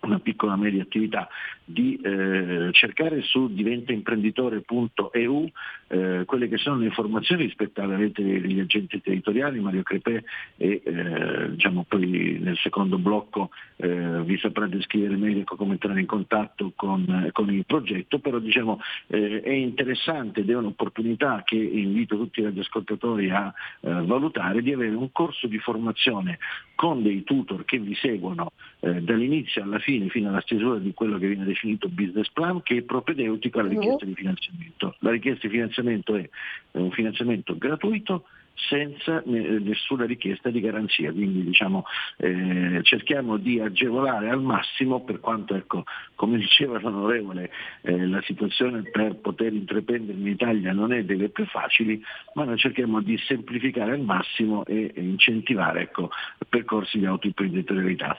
una 0.00 0.18
piccola 0.18 0.56
media 0.56 0.82
attività, 0.82 1.28
di 1.72 1.98
eh, 2.02 2.70
cercare 2.72 3.22
su 3.22 3.52
diventaimprenditore.eu 3.52 5.50
eh, 5.88 6.22
quelle 6.24 6.48
che 6.48 6.56
sono 6.56 6.76
le 6.78 6.84
informazioni 6.86 7.44
rispetto 7.44 7.80
alla 7.82 7.96
rete 7.96 8.22
degli 8.22 8.60
agenti 8.60 9.00
territoriali, 9.00 9.58
Mario 9.60 9.82
Crepè 9.82 10.22
e 10.56 10.82
eh, 10.84 11.50
diciamo 11.50 11.84
poi 11.88 12.38
nel 12.40 12.56
secondo 12.58 12.98
blocco 12.98 13.50
eh, 13.76 14.22
vi 14.22 14.38
saprà 14.38 14.66
descrivere 14.66 15.16
meglio 15.16 15.42
come 15.44 15.72
entrare 15.72 16.00
in 16.00 16.06
contatto 16.06 16.72
con, 16.76 17.28
con 17.32 17.52
il 17.52 17.64
progetto, 17.66 18.18
però 18.18 18.38
diciamo, 18.38 18.80
eh, 19.08 19.40
è 19.40 19.50
interessante 19.50 20.40
ed 20.40 20.50
è 20.50 20.56
un'opportunità 20.56 21.42
che 21.44 21.56
invito 21.56 22.16
tutti 22.16 22.42
gli 22.42 22.58
ascoltatori 22.60 23.30
a 23.30 23.52
eh, 23.80 23.90
valutare 23.90 24.62
di 24.62 24.72
avere 24.72 24.94
un 24.94 25.10
corso 25.12 25.46
di 25.46 25.58
formazione 25.58 26.38
con 26.74 27.02
dei 27.02 27.24
tutor 27.24 27.64
che 27.64 27.78
vi 27.78 27.94
seguono 27.94 28.52
dall'inizio 28.80 29.62
alla 29.62 29.78
fine 29.78 30.08
fino 30.08 30.30
alla 30.30 30.40
stesura 30.40 30.78
di 30.78 30.94
quello 30.94 31.18
che 31.18 31.26
viene 31.26 31.44
definito 31.60 31.88
business 31.88 32.30
plan 32.30 32.62
che 32.62 32.78
è 32.78 32.82
propedeutico 32.82 33.60
alla 33.60 33.68
richiesta 33.68 34.06
di 34.06 34.14
finanziamento. 34.14 34.96
La 35.00 35.10
richiesta 35.10 35.46
di 35.46 35.52
finanziamento 35.52 36.14
è 36.16 36.28
un 36.72 36.90
finanziamento 36.90 37.56
gratuito 37.58 38.24
senza 38.68 39.22
nessuna 39.24 40.04
richiesta 40.04 40.50
di 40.50 40.60
garanzia, 40.60 41.10
quindi 41.12 41.44
diciamo, 41.44 41.84
eh, 42.18 42.80
cerchiamo 42.82 43.38
di 43.38 43.58
agevolare 43.58 44.28
al 44.28 44.42
massimo 44.42 45.02
per 45.02 45.18
quanto, 45.18 45.54
ecco, 45.54 45.84
come 46.14 46.36
diceva 46.36 46.78
l'onorevole, 46.78 47.50
eh, 47.80 48.06
la 48.06 48.20
situazione 48.22 48.82
per 48.82 49.16
poter 49.16 49.54
intraprendere 49.54 50.18
in 50.18 50.26
Italia 50.26 50.72
non 50.72 50.92
è 50.92 51.04
delle 51.04 51.30
più 51.30 51.46
facili, 51.46 52.02
ma 52.34 52.44
noi 52.44 52.58
cerchiamo 52.58 53.00
di 53.00 53.16
semplificare 53.16 53.92
al 53.92 54.02
massimo 54.02 54.66
e, 54.66 54.92
e 54.94 55.00
incentivare 55.00 55.82
ecco, 55.82 56.10
percorsi 56.46 56.98
di 56.98 57.06
autoimprenditorialità. 57.06 58.18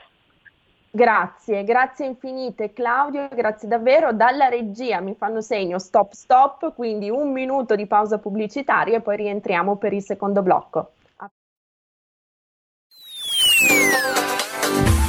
Grazie, 0.94 1.64
grazie 1.64 2.04
infinite 2.04 2.74
Claudio, 2.74 3.26
grazie 3.34 3.66
davvero. 3.66 4.12
Dalla 4.12 4.48
regia 4.48 5.00
mi 5.00 5.14
fanno 5.14 5.40
segno 5.40 5.78
stop 5.78 6.12
stop, 6.12 6.74
quindi 6.74 7.08
un 7.08 7.32
minuto 7.32 7.74
di 7.74 7.86
pausa 7.86 8.18
pubblicitaria 8.18 8.98
e 8.98 9.00
poi 9.00 9.16
rientriamo 9.16 9.76
per 9.76 9.94
il 9.94 10.02
secondo 10.02 10.42
blocco. 10.42 10.92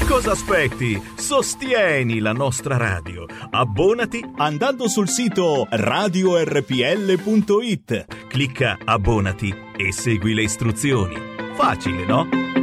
Cosa 0.07 0.31
aspetti? 0.31 0.95
Sostieni 1.17 2.19
la 2.19 2.31
nostra 2.31 2.77
radio. 2.77 3.25
Abbonati 3.49 4.23
andando 4.37 4.87
sul 4.87 5.09
sito 5.09 5.67
radiorpl.it. 5.69 6.45
Clicca 8.27 8.77
abbonati 8.85 9.53
e 9.75 9.91
segui 9.91 10.33
le 10.33 10.43
istruzioni. 10.43 11.15
Facile, 11.55 12.05
no? 12.05 12.62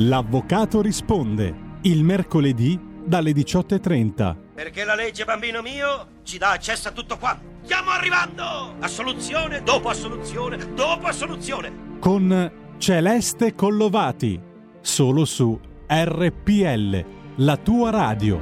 L'avvocato 0.00 0.80
risponde 0.80 1.52
il 1.82 2.04
mercoledì 2.04 2.78
dalle 3.04 3.32
18.30. 3.32 4.36
Perché 4.54 4.84
la 4.84 4.94
legge, 4.94 5.24
bambino 5.24 5.60
mio, 5.60 6.20
ci 6.22 6.38
dà 6.38 6.52
accesso 6.52 6.86
a 6.86 6.92
tutto 6.92 7.18
qua. 7.18 7.36
Stiamo 7.62 7.90
arrivando! 7.90 8.76
Assoluzione 8.78 9.60
dopo 9.64 9.88
assoluzione 9.88 10.72
dopo 10.74 11.08
assoluzione. 11.08 11.98
Con 11.98 12.52
Celeste 12.78 13.56
Collovati, 13.56 14.40
solo 14.80 15.24
su 15.24 15.58
RPL, 15.88 17.04
la 17.38 17.56
tua 17.56 17.90
radio. 17.90 18.40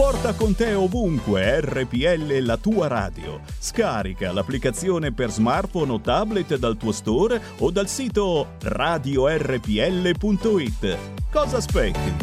Porta 0.00 0.32
con 0.34 0.54
te 0.54 0.72
ovunque 0.72 1.60
RPL 1.60 2.38
la 2.38 2.56
tua 2.56 2.86
radio. 2.86 3.42
Scarica 3.58 4.32
l'applicazione 4.32 5.12
per 5.12 5.30
smartphone 5.30 5.92
o 5.92 6.00
tablet 6.00 6.56
dal 6.56 6.78
tuo 6.78 6.90
store 6.90 7.38
o 7.58 7.70
dal 7.70 7.86
sito 7.86 8.54
radiorpl.it. 8.62 9.68
Cosa 11.30 11.58
aspetti? 11.58 12.14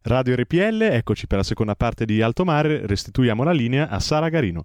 Radio 0.00 0.34
RPL, 0.34 0.82
eccoci 0.82 1.28
per 1.28 1.38
la 1.38 1.44
seconda 1.44 1.76
parte 1.76 2.04
di 2.04 2.20
Alto 2.22 2.44
Mare, 2.44 2.88
restituiamo 2.88 3.44
la 3.44 3.52
linea 3.52 3.88
a 3.88 4.00
Sara 4.00 4.28
Garino. 4.28 4.64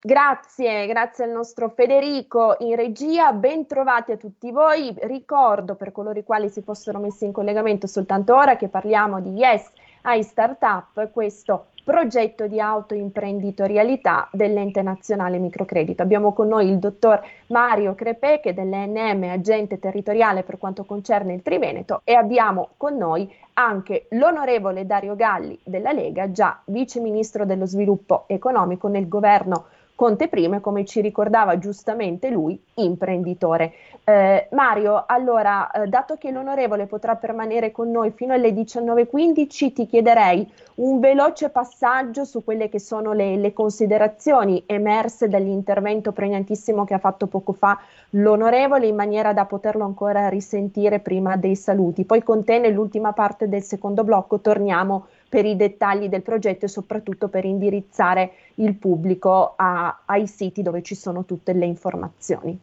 Grazie, 0.00 0.86
grazie 0.86 1.24
al 1.24 1.30
nostro 1.30 1.70
Federico 1.70 2.54
in 2.60 2.76
regia, 2.76 3.32
ben 3.32 3.66
trovati 3.66 4.12
a 4.12 4.16
tutti 4.16 4.52
voi. 4.52 4.94
Ricordo 4.96 5.74
per 5.74 5.90
coloro 5.90 6.16
i 6.16 6.22
quali 6.22 6.48
si 6.50 6.62
fossero 6.62 7.00
messi 7.00 7.24
in 7.24 7.32
collegamento 7.32 7.88
soltanto 7.88 8.36
ora 8.36 8.54
che 8.54 8.68
parliamo 8.68 9.20
di 9.20 9.30
Yes 9.30 9.68
ai 10.02 10.22
Startup, 10.22 11.10
questo 11.10 11.70
progetto 11.82 12.46
di 12.46 12.60
autoimprenditorialità 12.60 14.28
dell'ente 14.30 14.82
nazionale 14.82 15.38
microcredito. 15.38 16.02
Abbiamo 16.02 16.32
con 16.32 16.46
noi 16.46 16.68
il 16.68 16.78
dottor 16.78 17.20
Mario 17.48 17.96
Crepe 17.96 18.38
che 18.38 18.50
è 18.50 18.54
dell'ENM 18.54 19.24
agente 19.24 19.80
territoriale 19.80 20.44
per 20.44 20.58
quanto 20.58 20.84
concerne 20.84 21.34
il 21.34 21.42
Triveneto 21.42 22.02
e 22.04 22.14
abbiamo 22.14 22.68
con 22.76 22.96
noi 22.96 23.28
anche 23.54 24.06
l'onorevole 24.10 24.86
Dario 24.86 25.16
Galli 25.16 25.58
della 25.64 25.90
Lega, 25.90 26.30
già 26.30 26.60
vice 26.66 27.00
ministro 27.00 27.44
dello 27.44 27.66
sviluppo 27.66 28.26
economico 28.28 28.86
nel 28.86 29.08
governo 29.08 29.64
Conte 29.98 30.28
prima, 30.28 30.60
come 30.60 30.84
ci 30.84 31.00
ricordava 31.00 31.58
giustamente 31.58 32.30
lui, 32.30 32.56
imprenditore. 32.74 33.72
Eh, 34.04 34.46
Mario, 34.52 35.02
allora, 35.04 35.72
eh, 35.72 35.88
dato 35.88 36.14
che 36.14 36.30
l'onorevole 36.30 36.86
potrà 36.86 37.16
permanere 37.16 37.72
con 37.72 37.90
noi 37.90 38.12
fino 38.12 38.32
alle 38.32 38.52
19.15, 38.52 39.72
ti 39.72 39.86
chiederei 39.88 40.48
un 40.76 41.00
veloce 41.00 41.48
passaggio 41.48 42.22
su 42.24 42.44
quelle 42.44 42.68
che 42.68 42.78
sono 42.78 43.12
le, 43.12 43.38
le 43.38 43.52
considerazioni 43.52 44.62
emerse 44.66 45.28
dall'intervento 45.28 46.12
pregnantissimo 46.12 46.84
che 46.84 46.94
ha 46.94 46.98
fatto 46.98 47.26
poco 47.26 47.52
fa 47.52 47.76
l'onorevole, 48.10 48.86
in 48.86 48.94
maniera 48.94 49.32
da 49.32 49.46
poterlo 49.46 49.84
ancora 49.84 50.28
risentire 50.28 51.00
prima 51.00 51.36
dei 51.36 51.56
saluti. 51.56 52.04
Poi 52.04 52.22
con 52.22 52.44
te, 52.44 52.60
nell'ultima 52.60 53.12
parte 53.12 53.48
del 53.48 53.64
secondo 53.64 54.04
blocco, 54.04 54.38
torniamo 54.38 55.06
per 55.28 55.44
i 55.44 55.56
dettagli 55.56 56.08
del 56.08 56.22
progetto 56.22 56.64
e 56.64 56.68
soprattutto 56.68 57.28
per 57.28 57.44
indirizzare 57.44 58.32
il 58.56 58.74
pubblico 58.74 59.54
a, 59.56 60.02
ai 60.06 60.26
siti 60.26 60.62
dove 60.62 60.82
ci 60.82 60.94
sono 60.94 61.24
tutte 61.24 61.52
le 61.52 61.66
informazioni. 61.66 62.58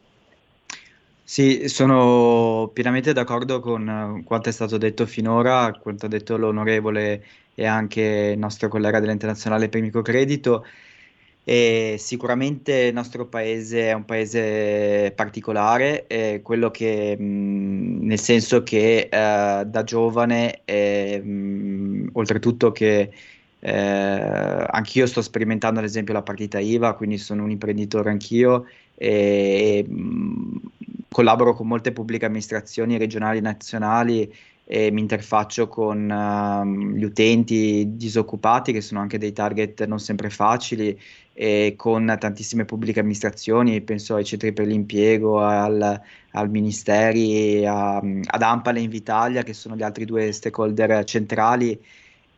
Sì, 1.22 1.68
sono 1.68 2.70
pienamente 2.72 3.12
d'accordo 3.12 3.58
con 3.60 4.22
quanto 4.24 4.48
è 4.48 4.52
stato 4.52 4.78
detto 4.78 5.06
finora, 5.06 5.76
quanto 5.80 6.06
ha 6.06 6.08
detto 6.08 6.36
l'onorevole 6.36 7.24
e 7.54 7.66
anche 7.66 8.30
il 8.34 8.38
nostro 8.38 8.68
collega 8.68 9.00
dell'Internazionale 9.00 9.68
per 9.68 9.80
Microcredito. 9.80 10.64
E 11.48 11.94
sicuramente 11.98 12.72
il 12.72 12.92
nostro 12.92 13.26
paese 13.26 13.88
è 13.88 13.92
un 13.92 14.04
paese 14.04 15.12
particolare, 15.14 16.08
eh, 16.08 16.40
quello 16.42 16.72
che, 16.72 17.16
mh, 17.16 18.04
nel 18.04 18.18
senso 18.18 18.64
che 18.64 19.08
eh, 19.08 19.08
da 19.64 19.82
giovane, 19.84 20.62
eh, 20.64 21.20
mh, 21.20 21.75
oltretutto 22.12 22.72
che 22.72 23.10
eh, 23.58 24.66
anch'io 24.70 25.06
sto 25.06 25.22
sperimentando 25.22 25.80
ad 25.80 25.86
esempio 25.86 26.14
la 26.14 26.22
partita 26.22 26.58
IVA, 26.58 26.94
quindi 26.94 27.18
sono 27.18 27.42
un 27.42 27.50
imprenditore 27.50 28.10
anch'io 28.10 28.66
e, 28.94 29.84
e 29.86 29.88
mh, 29.88 30.60
collaboro 31.08 31.54
con 31.54 31.66
molte 31.66 31.92
pubbliche 31.92 32.26
amministrazioni 32.26 32.98
regionali 32.98 33.38
e 33.38 33.42
nazionali 33.42 34.34
e 34.68 34.90
mi 34.90 35.00
interfaccio 35.00 35.68
con 35.68 36.10
uh, 36.10 36.96
gli 36.96 37.04
utenti 37.04 37.94
disoccupati 37.94 38.72
che 38.72 38.80
sono 38.80 38.98
anche 39.00 39.16
dei 39.16 39.32
target 39.32 39.84
non 39.84 40.00
sempre 40.00 40.28
facili 40.28 40.98
e 41.32 41.74
con 41.76 42.16
tantissime 42.18 42.64
pubbliche 42.64 42.98
amministrazioni, 42.98 43.80
penso 43.82 44.16
ai 44.16 44.24
centri 44.24 44.52
per 44.52 44.66
l'impiego, 44.66 45.38
al, 45.38 46.00
al 46.30 46.50
Ministeri, 46.50 47.64
a, 47.64 47.98
ad 47.98 48.42
Ampale 48.42 48.80
Invitalia, 48.80 49.44
che 49.44 49.52
sono 49.52 49.76
gli 49.76 49.82
altri 49.82 50.04
due 50.04 50.32
stakeholder 50.32 51.04
centrali, 51.04 51.78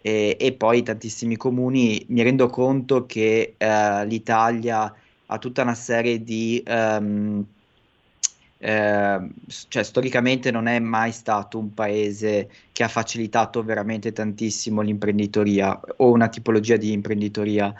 e, 0.02 0.36
e 0.38 0.52
poi 0.52 0.82
tantissimi 0.82 1.36
comuni. 1.36 2.04
Mi 2.08 2.22
rendo 2.22 2.48
conto 2.48 3.06
che 3.06 3.54
uh, 3.56 4.04
l'Italia 4.04 4.92
ha 5.26 5.38
tutta 5.38 5.62
una 5.62 5.74
serie 5.74 6.22
di... 6.22 6.62
Um, 6.66 7.46
eh, 8.58 9.28
cioè 9.68 9.82
storicamente 9.82 10.50
non 10.50 10.66
è 10.66 10.78
mai 10.78 11.12
stato 11.12 11.58
un 11.58 11.72
paese 11.74 12.50
che 12.72 12.82
ha 12.84 12.88
facilitato 12.88 13.62
veramente 13.62 14.12
tantissimo 14.12 14.80
l'imprenditoria 14.80 15.80
o 15.96 16.10
una 16.10 16.28
tipologia 16.28 16.76
di 16.76 16.92
imprenditoria 16.92 17.74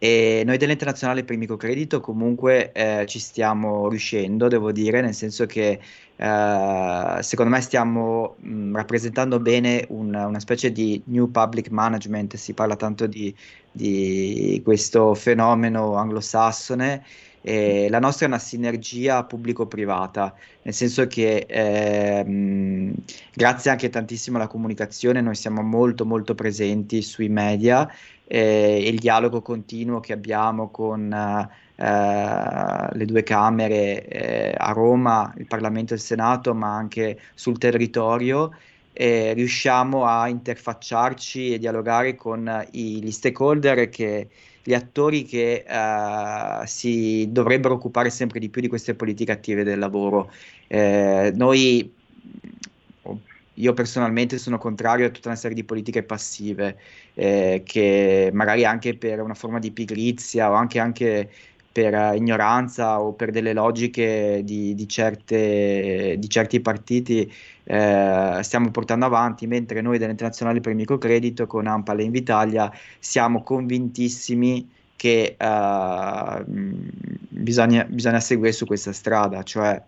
e 0.00 0.42
noi 0.46 0.58
dell'Internazionale 0.58 1.24
per 1.24 1.32
il 1.34 1.40
microcredito 1.40 2.00
comunque 2.00 2.70
eh, 2.70 3.04
ci 3.06 3.18
stiamo 3.18 3.88
riuscendo, 3.88 4.46
devo 4.46 4.70
dire, 4.70 5.00
nel 5.00 5.12
senso 5.14 5.44
che 5.46 5.80
eh, 6.14 7.18
secondo 7.20 7.50
me 7.52 7.60
stiamo 7.60 8.36
mh, 8.38 8.76
rappresentando 8.76 9.40
bene 9.40 9.84
un, 9.88 10.14
una 10.14 10.38
specie 10.38 10.70
di 10.70 11.02
new 11.06 11.28
public 11.30 11.70
management, 11.70 12.36
si 12.36 12.52
parla 12.54 12.76
tanto 12.76 13.08
di, 13.08 13.34
di 13.72 14.60
questo 14.64 15.14
fenomeno 15.14 15.94
anglosassone. 15.94 17.04
E 17.48 17.88
la 17.88 17.98
nostra 17.98 18.26
è 18.26 18.28
una 18.28 18.38
sinergia 18.38 19.24
pubblico-privata, 19.24 20.34
nel 20.62 20.74
senso 20.74 21.06
che 21.06 21.46
ehm, 21.48 22.92
grazie 23.32 23.70
anche 23.70 23.88
tantissimo 23.88 24.36
alla 24.36 24.48
comunicazione 24.48 25.22
noi 25.22 25.34
siamo 25.34 25.62
molto 25.62 26.04
molto 26.04 26.34
presenti 26.34 27.00
sui 27.00 27.30
media 27.30 27.90
eh, 28.28 28.78
il 28.86 28.98
dialogo 28.98 29.40
continuo 29.40 30.00
che 30.00 30.12
abbiamo 30.12 30.70
con 30.70 31.10
eh, 31.12 32.88
le 32.92 33.04
due 33.06 33.22
Camere 33.22 34.06
eh, 34.06 34.54
a 34.56 34.72
Roma, 34.72 35.32
il 35.38 35.46
Parlamento 35.46 35.94
e 35.94 35.96
il 35.96 36.02
Senato, 36.02 36.54
ma 36.54 36.76
anche 36.76 37.18
sul 37.34 37.58
territorio. 37.58 38.54
Eh, 38.92 39.32
riusciamo 39.32 40.04
a 40.04 40.28
interfacciarci 40.28 41.54
e 41.54 41.58
dialogare 41.58 42.16
con 42.16 42.66
i, 42.72 43.02
gli 43.02 43.10
stakeholder 43.10 43.88
che 43.88 44.28
gli 44.68 44.74
attori 44.74 45.24
che 45.24 45.64
uh, 45.66 46.62
si 46.66 47.26
dovrebbero 47.32 47.72
occupare 47.72 48.10
sempre 48.10 48.38
di 48.38 48.50
più 48.50 48.60
di 48.60 48.68
queste 48.68 48.94
politiche 48.94 49.32
attive 49.32 49.62
del 49.62 49.78
lavoro. 49.78 50.30
Eh, 50.66 51.32
noi 51.34 51.90
io 53.54 53.72
personalmente 53.72 54.36
sono 54.36 54.58
contrario 54.58 55.06
a 55.06 55.08
tutta 55.08 55.28
una 55.28 55.38
serie 55.38 55.56
di 55.56 55.64
politiche 55.64 56.02
passive 56.02 56.76
eh, 57.14 57.62
che 57.64 58.28
magari 58.34 58.66
anche 58.66 58.94
per 58.94 59.22
una 59.22 59.32
forma 59.32 59.58
di 59.58 59.70
pigrizia 59.70 60.50
o 60.50 60.52
anche, 60.52 60.78
anche 60.78 61.30
per 61.70 61.94
uh, 61.94 62.14
ignoranza 62.14 63.00
o 63.00 63.12
per 63.12 63.30
delle 63.30 63.52
logiche 63.52 64.42
di, 64.44 64.74
di, 64.74 64.88
certe, 64.88 66.16
di 66.18 66.28
certi 66.28 66.60
partiti 66.60 67.32
eh, 67.70 68.38
stiamo 68.40 68.70
portando 68.70 69.04
avanti, 69.04 69.46
mentre 69.46 69.82
noi 69.82 69.98
dell'Internazionale 69.98 70.60
per 70.60 70.72
il 70.72 70.78
Microcredito 70.78 71.46
con 71.46 71.66
Ampal 71.66 72.00
e 72.00 72.04
Invitalia 72.04 72.72
siamo 72.98 73.42
convintissimi 73.42 74.70
che 74.96 75.36
uh, 75.38 76.42
bisogna, 76.46 77.84
bisogna 77.84 78.20
seguire 78.20 78.52
su 78.52 78.64
questa 78.64 78.92
strada, 78.92 79.42
cioè 79.42 79.80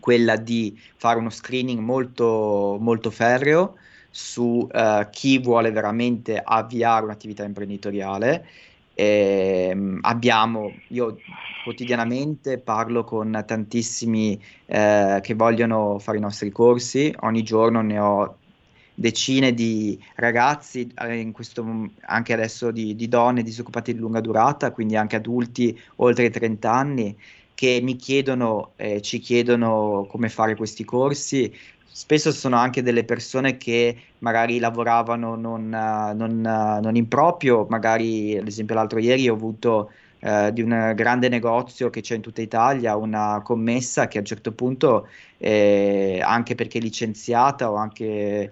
quella 0.00 0.36
di 0.36 0.78
fare 0.96 1.18
uno 1.18 1.30
screening 1.30 1.78
molto, 1.78 2.78
molto 2.80 3.10
ferreo 3.10 3.76
su 4.10 4.66
uh, 4.70 5.08
chi 5.10 5.38
vuole 5.38 5.70
veramente 5.72 6.40
avviare 6.42 7.04
un'attività 7.04 7.44
imprenditoriale. 7.44 8.46
E, 8.94 9.70
um, 9.74 9.98
abbiamo, 10.02 10.72
io 10.88 11.18
quotidianamente 11.64 12.58
parlo 12.58 13.04
con 13.04 13.42
tantissimi 13.46 14.40
uh, 14.66 15.20
che 15.20 15.34
vogliono 15.34 15.98
fare 15.98 16.18
i 16.18 16.20
nostri 16.20 16.50
corsi, 16.50 17.14
ogni 17.20 17.42
giorno 17.42 17.80
ne 17.80 17.98
ho 17.98 18.36
decine 18.94 19.52
di 19.52 19.98
ragazzi, 20.14 20.92
eh, 20.96 21.30
questo, 21.32 21.90
anche 22.02 22.32
adesso 22.32 22.70
di, 22.70 22.94
di, 22.94 23.08
donne 23.08 23.42
disoccupate 23.42 23.92
di 23.92 23.98
lunga 23.98 24.20
durata, 24.20 24.70
quindi 24.70 24.96
anche 24.96 25.16
adulti 25.16 25.78
oltre 25.96 26.26
i 26.26 26.30
30 26.30 26.72
anni, 26.72 27.16
che 27.54 27.80
mi 27.82 27.96
chiedono, 27.96 28.72
eh, 28.76 29.00
ci 29.00 29.18
chiedono 29.18 30.06
come 30.08 30.28
fare 30.28 30.56
questi 30.56 30.84
corsi. 30.84 31.52
Spesso 31.96 32.32
sono 32.32 32.56
anche 32.56 32.82
delle 32.82 33.04
persone 33.04 33.56
che 33.56 33.96
magari 34.18 34.58
lavoravano 34.58 35.36
non, 35.36 35.68
non, 35.68 36.40
non 36.40 36.96
in 36.96 37.06
proprio, 37.06 37.68
magari 37.70 38.36
ad 38.36 38.48
esempio 38.48 38.74
l'altro 38.74 38.98
ieri 38.98 39.28
ho 39.28 39.34
avuto 39.34 39.92
eh, 40.18 40.52
di 40.52 40.60
un 40.60 40.92
grande 40.96 41.28
negozio 41.28 41.90
che 41.90 42.00
c'è 42.00 42.16
in 42.16 42.20
tutta 42.20 42.42
Italia, 42.42 42.96
una 42.96 43.42
commessa 43.44 44.08
che 44.08 44.16
a 44.16 44.20
un 44.22 44.26
certo 44.26 44.50
punto, 44.50 45.06
eh, 45.38 46.20
anche 46.20 46.56
perché 46.56 46.80
licenziata 46.80 47.70
o 47.70 47.76
anche 47.76 48.50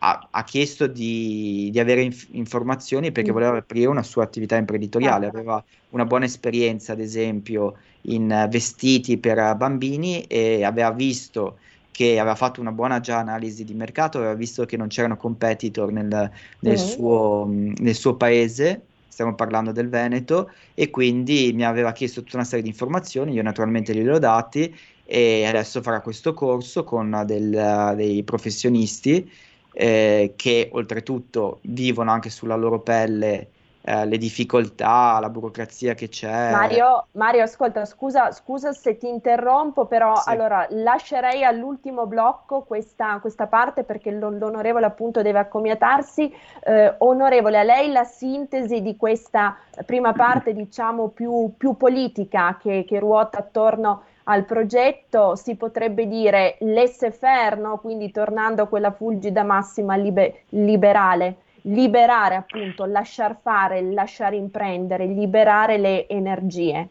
ha, 0.00 0.26
ha 0.28 0.42
chiesto 0.42 0.88
di, 0.88 1.68
di 1.70 1.78
avere 1.78 2.02
inf- 2.02 2.26
informazioni 2.32 3.12
perché 3.12 3.30
mm. 3.30 3.34
voleva 3.34 3.56
aprire 3.58 3.86
una 3.86 4.02
sua 4.02 4.24
attività 4.24 4.56
imprenditoriale, 4.56 5.26
ah. 5.26 5.28
aveva 5.28 5.64
una 5.90 6.06
buona 6.06 6.24
esperienza 6.24 6.94
ad 6.94 7.00
esempio 7.00 7.76
in 8.02 8.48
vestiti 8.50 9.16
per 9.16 9.54
bambini 9.54 10.22
e 10.22 10.64
aveva 10.64 10.90
visto 10.90 11.58
che 11.90 12.18
aveva 12.18 12.34
fatto 12.34 12.60
una 12.60 12.72
buona 12.72 13.00
già 13.00 13.18
analisi 13.18 13.64
di 13.64 13.74
mercato, 13.74 14.18
aveva 14.18 14.34
visto 14.34 14.64
che 14.64 14.76
non 14.76 14.88
c'erano 14.88 15.16
competitor 15.16 15.92
nel, 15.92 16.30
nel, 16.60 16.72
mm. 16.72 16.76
suo, 16.76 17.46
nel 17.48 17.94
suo 17.94 18.14
paese 18.14 18.82
stiamo 19.20 19.34
parlando 19.34 19.70
del 19.70 19.90
Veneto, 19.90 20.50
e 20.72 20.88
quindi 20.88 21.52
mi 21.52 21.64
aveva 21.64 21.92
chiesto 21.92 22.22
tutta 22.22 22.36
una 22.36 22.46
serie 22.46 22.62
di 22.62 22.70
informazioni, 22.70 23.34
io 23.34 23.42
naturalmente 23.42 23.92
gliele 23.94 24.12
ho 24.12 24.18
dati 24.18 24.74
e 25.04 25.44
adesso 25.44 25.82
farà 25.82 26.00
questo 26.00 26.32
corso 26.32 26.84
con 26.84 27.24
del, 27.26 27.92
dei 27.96 28.22
professionisti 28.22 29.30
eh, 29.72 30.32
che 30.36 30.70
oltretutto 30.72 31.58
vivono 31.62 32.12
anche 32.12 32.30
sulla 32.30 32.54
loro 32.54 32.80
pelle 32.80 33.48
eh, 33.82 34.06
le 34.06 34.18
difficoltà, 34.18 35.18
la 35.20 35.30
burocrazia 35.30 35.94
che 35.94 36.08
c'è. 36.08 36.50
Mario, 36.50 37.06
Mario 37.12 37.42
ascolta, 37.44 37.84
scusa, 37.84 38.30
scusa, 38.32 38.72
se 38.72 38.98
ti 38.98 39.08
interrompo, 39.08 39.86
però 39.86 40.16
sì. 40.16 40.28
allora 40.28 40.66
lascerei 40.70 41.44
all'ultimo 41.44 42.06
blocco 42.06 42.62
questa, 42.62 43.18
questa 43.20 43.46
parte 43.46 43.84
perché 43.84 44.10
l'onorevole 44.10 44.86
appunto 44.86 45.22
deve 45.22 45.38
accomiatarsi. 45.38 46.32
Eh, 46.62 46.94
onorevole, 46.98 47.58
a 47.58 47.62
lei 47.62 47.90
la 47.90 48.04
sintesi 48.04 48.82
di 48.82 48.96
questa 48.96 49.56
prima 49.86 50.12
parte, 50.12 50.52
diciamo, 50.52 51.08
più, 51.08 51.52
più 51.56 51.76
politica 51.76 52.58
che, 52.60 52.84
che 52.86 52.98
ruota 52.98 53.38
attorno 53.38 54.02
al 54.24 54.44
progetto, 54.44 55.34
si 55.34 55.56
potrebbe 55.56 56.06
dire 56.06 56.56
laissez-faire, 56.60 57.56
no? 57.56 57.78
quindi 57.78 58.10
tornando 58.12 58.62
a 58.62 58.66
quella 58.66 58.92
fulgida 58.92 59.42
massima 59.42 59.96
libe- 59.96 60.44
liberale, 60.50 61.36
liberare 61.62 62.34
appunto, 62.34 62.84
lasciar 62.84 63.38
fare, 63.42 63.82
lasciare 63.82 64.36
imprendere, 64.36 65.06
liberare 65.06 65.78
le 65.78 66.08
energie. 66.08 66.88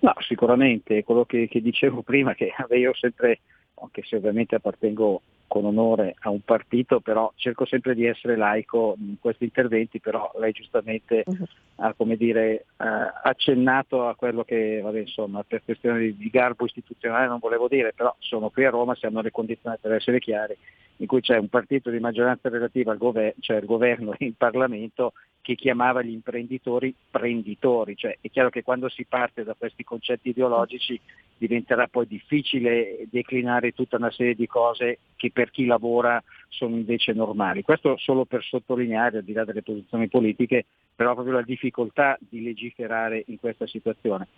No, 0.00 0.14
sicuramente 0.20 1.02
quello 1.04 1.24
che, 1.24 1.48
che 1.48 1.60
dicevo 1.60 2.02
prima, 2.02 2.34
che 2.34 2.52
io 2.76 2.94
sempre, 2.94 3.40
anche 3.80 4.02
se 4.04 4.16
ovviamente 4.16 4.54
appartengo 4.54 5.22
con 5.46 5.64
onore 5.64 6.14
a 6.20 6.30
un 6.30 6.40
partito, 6.40 7.00
però 7.00 7.32
cerco 7.36 7.64
sempre 7.64 7.94
di 7.94 8.04
essere 8.04 8.36
laico 8.36 8.96
in 8.98 9.16
questi 9.20 9.44
interventi, 9.44 10.00
però 10.00 10.30
lei 10.38 10.52
giustamente 10.52 11.22
uh-huh. 11.24 11.44
ha 11.76 11.94
come 11.94 12.16
dire, 12.16 12.66
uh, 12.76 12.84
accennato 13.22 14.08
a 14.08 14.14
quello 14.14 14.44
che, 14.44 14.80
vabbè, 14.82 15.00
insomma, 15.00 15.44
per 15.44 15.62
questione 15.64 16.00
di, 16.00 16.16
di, 16.16 16.30
garbo 16.30 16.64
istituzionale 16.64 17.26
non 17.26 17.38
volevo 17.38 17.68
dire, 17.68 17.92
però 17.92 18.14
sono 18.18 18.50
qui 18.50 18.64
a 18.64 18.70
Roma, 18.70 18.94
siamo 18.94 19.20
le 19.20 19.30
condizioni 19.30 19.76
per 19.80 19.92
essere 19.92 20.18
chiari, 20.18 20.56
in 20.98 21.06
cui 21.06 21.20
c'è 21.20 21.36
un 21.36 21.48
partito 21.48 21.90
di 21.90 22.00
maggioranza 22.00 22.48
relativa 22.48 22.92
al 22.92 22.98
governo, 22.98 23.40
cioè 23.40 23.58
il 23.58 23.66
governo 23.66 24.12
e 24.18 24.26
il 24.26 24.34
Parlamento 24.36 25.12
che 25.40 25.54
chiamava 25.54 26.02
gli 26.02 26.10
imprenditori 26.10 26.92
prenditori, 27.08 27.96
cioè 27.96 28.18
è 28.20 28.28
chiaro 28.30 28.50
che 28.50 28.64
quando 28.64 28.88
si 28.88 29.04
parte 29.04 29.44
da 29.44 29.54
questi 29.56 29.84
concetti 29.84 30.30
ideologici 30.30 31.00
diventerà 31.38 31.86
poi 31.86 32.06
difficile 32.06 33.06
declinare 33.10 33.72
tutta 33.72 33.96
una 33.96 34.10
serie 34.10 34.34
di 34.34 34.46
cose 34.46 34.98
che 35.16 35.30
per 35.30 35.50
chi 35.50 35.66
lavora 35.66 36.22
sono 36.48 36.76
invece 36.76 37.12
normali. 37.12 37.62
Questo 37.62 37.96
solo 37.98 38.24
per 38.24 38.42
sottolineare, 38.42 39.18
al 39.18 39.24
di 39.24 39.32
là 39.32 39.44
delle 39.44 39.62
posizioni 39.62 40.08
politiche, 40.08 40.64
però 40.94 41.14
proprio 41.14 41.34
la 41.34 41.42
difficoltà 41.42 42.16
di 42.18 42.42
legiferare 42.42 43.24
in 43.26 43.38
questa 43.38 43.66
situazione. 43.66 44.28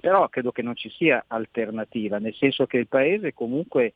Però 0.00 0.28
credo 0.28 0.52
che 0.52 0.62
non 0.62 0.74
ci 0.74 0.90
sia 0.90 1.24
alternativa, 1.28 2.18
nel 2.18 2.34
senso 2.34 2.66
che 2.66 2.78
il 2.78 2.88
Paese 2.88 3.34
comunque 3.34 3.94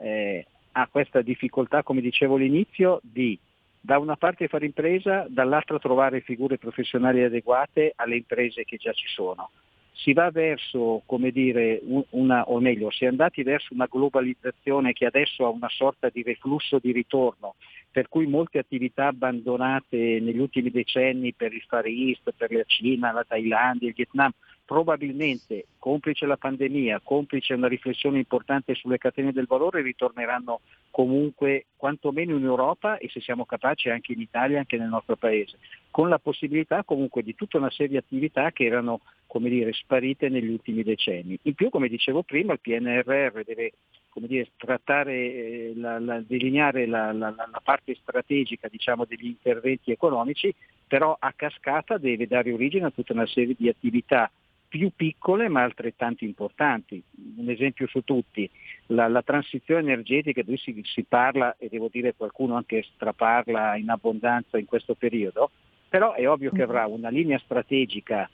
eh, 0.00 0.46
ha 0.72 0.88
questa 0.90 1.22
difficoltà, 1.22 1.82
come 1.82 2.00
dicevo 2.00 2.36
all'inizio, 2.36 3.00
di 3.02 3.38
da 3.84 3.98
una 3.98 4.16
parte 4.16 4.46
fare 4.46 4.64
impresa, 4.64 5.26
dall'altra 5.28 5.78
trovare 5.80 6.20
figure 6.20 6.56
professionali 6.56 7.24
adeguate 7.24 7.92
alle 7.96 8.14
imprese 8.14 8.62
che 8.62 8.76
già 8.76 8.92
ci 8.92 9.08
sono. 9.08 9.50
Si 9.94 10.12
va 10.12 10.30
verso, 10.30 11.02
come 11.06 11.30
dire, 11.30 11.80
una, 12.10 12.48
o 12.48 12.58
meglio, 12.60 12.90
si 12.90 13.04
è 13.04 13.08
andati 13.08 13.42
verso 13.42 13.74
una 13.74 13.86
globalizzazione 13.88 14.92
che 14.92 15.06
adesso 15.06 15.44
ha 15.44 15.48
una 15.50 15.68
sorta 15.68 16.08
di 16.08 16.22
reflusso 16.22 16.78
di 16.78 16.92
ritorno, 16.92 17.54
per 17.90 18.08
cui 18.08 18.26
molte 18.26 18.58
attività 18.58 19.08
abbandonate 19.08 20.18
negli 20.20 20.38
ultimi 20.38 20.70
decenni 20.70 21.34
per 21.34 21.52
il 21.52 21.62
Far 21.68 21.86
East, 21.86 22.32
per 22.36 22.50
la 22.52 22.64
Cina, 22.66 23.12
la 23.12 23.24
Thailandia, 23.24 23.88
il 23.88 23.94
Vietnam, 23.94 24.32
probabilmente, 24.64 25.66
complice 25.78 26.26
la 26.26 26.36
pandemia, 26.36 27.00
complice 27.02 27.54
una 27.54 27.68
riflessione 27.68 28.18
importante 28.18 28.74
sulle 28.74 28.98
catene 28.98 29.32
del 29.32 29.46
valore, 29.46 29.82
ritorneranno 29.82 30.60
comunque 30.90 31.66
quantomeno 31.76 32.36
in 32.36 32.44
Europa 32.44 32.98
e 32.98 33.08
se 33.10 33.20
siamo 33.20 33.44
capaci 33.44 33.90
anche 33.90 34.12
in 34.12 34.20
Italia, 34.20 34.58
anche 34.58 34.76
nel 34.76 34.88
nostro 34.88 35.16
paese, 35.16 35.58
con 35.90 36.08
la 36.08 36.18
possibilità 36.18 36.84
comunque 36.84 37.22
di 37.22 37.34
tutta 37.34 37.58
una 37.58 37.70
serie 37.70 37.88
di 37.88 37.96
attività 37.96 38.50
che 38.52 38.64
erano 38.64 39.00
come 39.26 39.48
dire, 39.48 39.72
sparite 39.72 40.28
negli 40.28 40.50
ultimi 40.50 40.82
decenni. 40.82 41.38
In 41.42 41.54
più, 41.54 41.70
come 41.70 41.88
dicevo 41.88 42.22
prima, 42.22 42.52
il 42.52 42.60
PNRR 42.60 43.44
deve 43.44 43.72
come 44.10 44.26
dire, 44.26 44.50
trattare, 44.58 45.14
eh, 45.14 45.72
la, 45.74 45.98
la, 45.98 46.20
delineare 46.20 46.86
la, 46.86 47.12
la, 47.12 47.34
parte 47.64 47.94
strategica 47.94 48.68
diciamo, 48.68 49.06
degli 49.06 49.24
interventi 49.24 49.90
economici, 49.90 50.54
però 50.86 51.16
a 51.18 51.32
cascata 51.34 51.96
deve 51.96 52.26
dare 52.26 52.52
origine 52.52 52.84
a 52.84 52.90
tutta 52.90 53.14
una 53.14 53.26
serie 53.26 53.54
di 53.56 53.70
attività 53.70 54.30
più 54.72 54.90
piccole 54.96 55.48
ma 55.48 55.62
altrettanto 55.62 56.24
importanti. 56.24 57.02
Un 57.36 57.50
esempio 57.50 57.86
su 57.88 58.00
tutti, 58.04 58.48
la, 58.86 59.06
la 59.06 59.20
transizione 59.20 59.82
energetica, 59.82 60.40
di 60.40 60.46
cui 60.46 60.56
si, 60.56 60.80
si, 60.82 61.04
parla 61.04 61.56
e 61.58 61.68
devo 61.68 61.90
dire 61.92 62.14
qualcuno 62.16 62.56
anche 62.56 62.82
straparla 62.94 63.76
in 63.76 63.90
abbondanza 63.90 64.56
in 64.56 64.64
questo 64.64 64.94
periodo, 64.94 65.50
però 65.90 66.14
è 66.14 66.26
ovvio 66.26 66.50
che 66.52 66.62
avrà 66.62 66.86
una 66.86 67.10
linea 67.10 67.38
strategica 67.44 68.30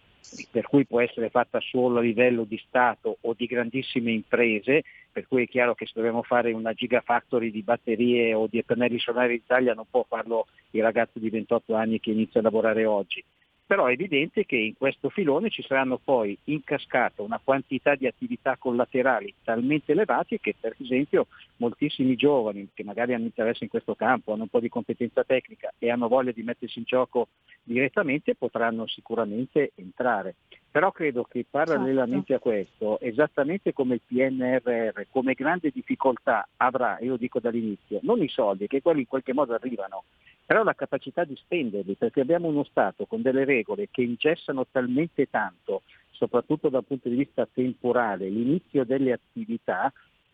per 0.50 0.68
cui 0.68 0.86
può 0.86 1.00
essere 1.00 1.28
fatta 1.28 1.58
solo 1.60 1.98
a 1.98 2.02
livello 2.02 2.44
di 2.44 2.62
Stato 2.68 3.16
o 3.22 3.34
di 3.36 3.46
grandissime 3.46 4.12
imprese, 4.12 4.84
per 5.10 5.26
cui 5.26 5.42
è 5.42 5.48
chiaro 5.48 5.74
che 5.74 5.86
se 5.86 5.92
dobbiamo 5.96 6.22
fare 6.22 6.52
una 6.52 6.72
gigafactory 6.72 7.50
di 7.50 7.62
batterie 7.62 8.32
o 8.34 8.46
di 8.46 8.62
pannelli 8.62 9.00
solari 9.00 9.34
in 9.34 9.40
Italia 9.42 9.74
non 9.74 9.86
può 9.90 10.04
farlo 10.06 10.46
il 10.70 10.82
ragazzo 10.82 11.18
di 11.18 11.30
28 11.30 11.74
anni 11.74 11.98
che 11.98 12.12
inizia 12.12 12.38
a 12.38 12.44
lavorare 12.44 12.84
oggi 12.84 13.24
però 13.68 13.84
è 13.84 13.92
evidente 13.92 14.46
che 14.46 14.56
in 14.56 14.78
questo 14.78 15.10
filone 15.10 15.50
ci 15.50 15.62
saranno 15.62 16.00
poi 16.02 16.34
in 16.44 16.64
cascata 16.64 17.20
una 17.20 17.38
quantità 17.42 17.96
di 17.96 18.06
attività 18.06 18.56
collaterali 18.56 19.34
talmente 19.44 19.92
elevate 19.92 20.40
che 20.40 20.54
per 20.58 20.74
esempio 20.78 21.26
moltissimi 21.56 22.16
giovani 22.16 22.68
che 22.72 22.82
magari 22.82 23.12
hanno 23.12 23.26
interesse 23.26 23.64
in 23.64 23.70
questo 23.70 23.94
campo, 23.94 24.32
hanno 24.32 24.44
un 24.44 24.48
po' 24.48 24.60
di 24.60 24.70
competenza 24.70 25.22
tecnica 25.22 25.70
e 25.78 25.90
hanno 25.90 26.08
voglia 26.08 26.32
di 26.32 26.42
mettersi 26.42 26.78
in 26.78 26.86
gioco 26.86 27.28
direttamente 27.62 28.34
potranno 28.34 28.86
sicuramente 28.86 29.72
entrare. 29.74 30.36
Però 30.70 30.90
credo 30.90 31.24
che 31.24 31.44
parallelamente 31.48 32.28
certo. 32.28 32.48
a 32.48 32.52
questo, 32.52 33.00
esattamente 33.00 33.74
come 33.74 33.96
il 33.96 34.00
PNRR, 34.06 35.02
come 35.10 35.34
grande 35.34 35.70
difficoltà 35.70 36.48
avrà, 36.56 36.98
io 37.00 37.10
lo 37.10 37.16
dico 37.18 37.38
dall'inizio, 37.38 37.98
non 38.02 38.22
i 38.22 38.28
soldi, 38.28 38.66
che 38.66 38.80
quelli 38.80 39.00
in 39.00 39.06
qualche 39.06 39.34
modo 39.34 39.52
arrivano, 39.52 40.04
però 40.48 40.62
la 40.62 40.72
capacità 40.72 41.24
di 41.24 41.36
spenderli, 41.36 41.96
perché 41.96 42.22
abbiamo 42.22 42.48
uno 42.48 42.64
Stato 42.64 43.04
con 43.04 43.20
delle 43.20 43.44
regole 43.44 43.88
che 43.90 44.00
ingessano 44.00 44.66
talmente 44.70 45.28
tanto, 45.28 45.82
soprattutto 46.12 46.70
dal 46.70 46.86
punto 46.86 47.10
di 47.10 47.16
vista 47.16 47.46
temporale, 47.52 48.30
l'inizio 48.30 48.86
delle 48.86 49.12
attività, 49.12 49.92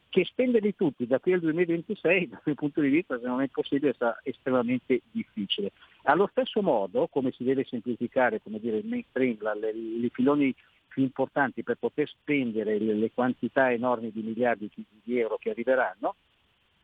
che 0.09 0.25
spenderli 0.25 0.77
tutti 0.77 1.05
da 1.09 1.19
qui 1.19 1.33
al 1.33 1.41
2026 1.41 2.29
dal 2.29 2.41
mio 2.45 2.55
punto 2.55 2.81
di 2.81 2.91
vista 2.91 3.19
se 3.19 3.27
non 3.27 3.43
è 3.43 3.49
possibile 3.49 3.93
sarà 3.99 4.17
estremamente 4.23 5.01
difficile. 5.11 5.73
Allo 6.05 6.29
stesso 6.31 6.63
modo, 6.63 7.09
come 7.09 7.33
si 7.33 7.43
deve 7.43 7.65
semplificare 7.65 8.41
come 8.41 8.61
dire, 8.61 8.77
il 8.77 8.87
mainstream, 8.87 9.37
i 9.75 10.11
filoni 10.13 10.55
più 10.87 11.03
importanti 11.03 11.65
per 11.65 11.75
poter 11.77 12.09
spendere 12.09 12.79
le, 12.79 12.95
le 12.95 13.11
quantità 13.13 13.73
enormi 13.73 14.13
di 14.13 14.23
miliardi 14.23 14.71
di 15.03 15.19
euro 15.19 15.39
che 15.39 15.51
arriveranno, 15.51 16.15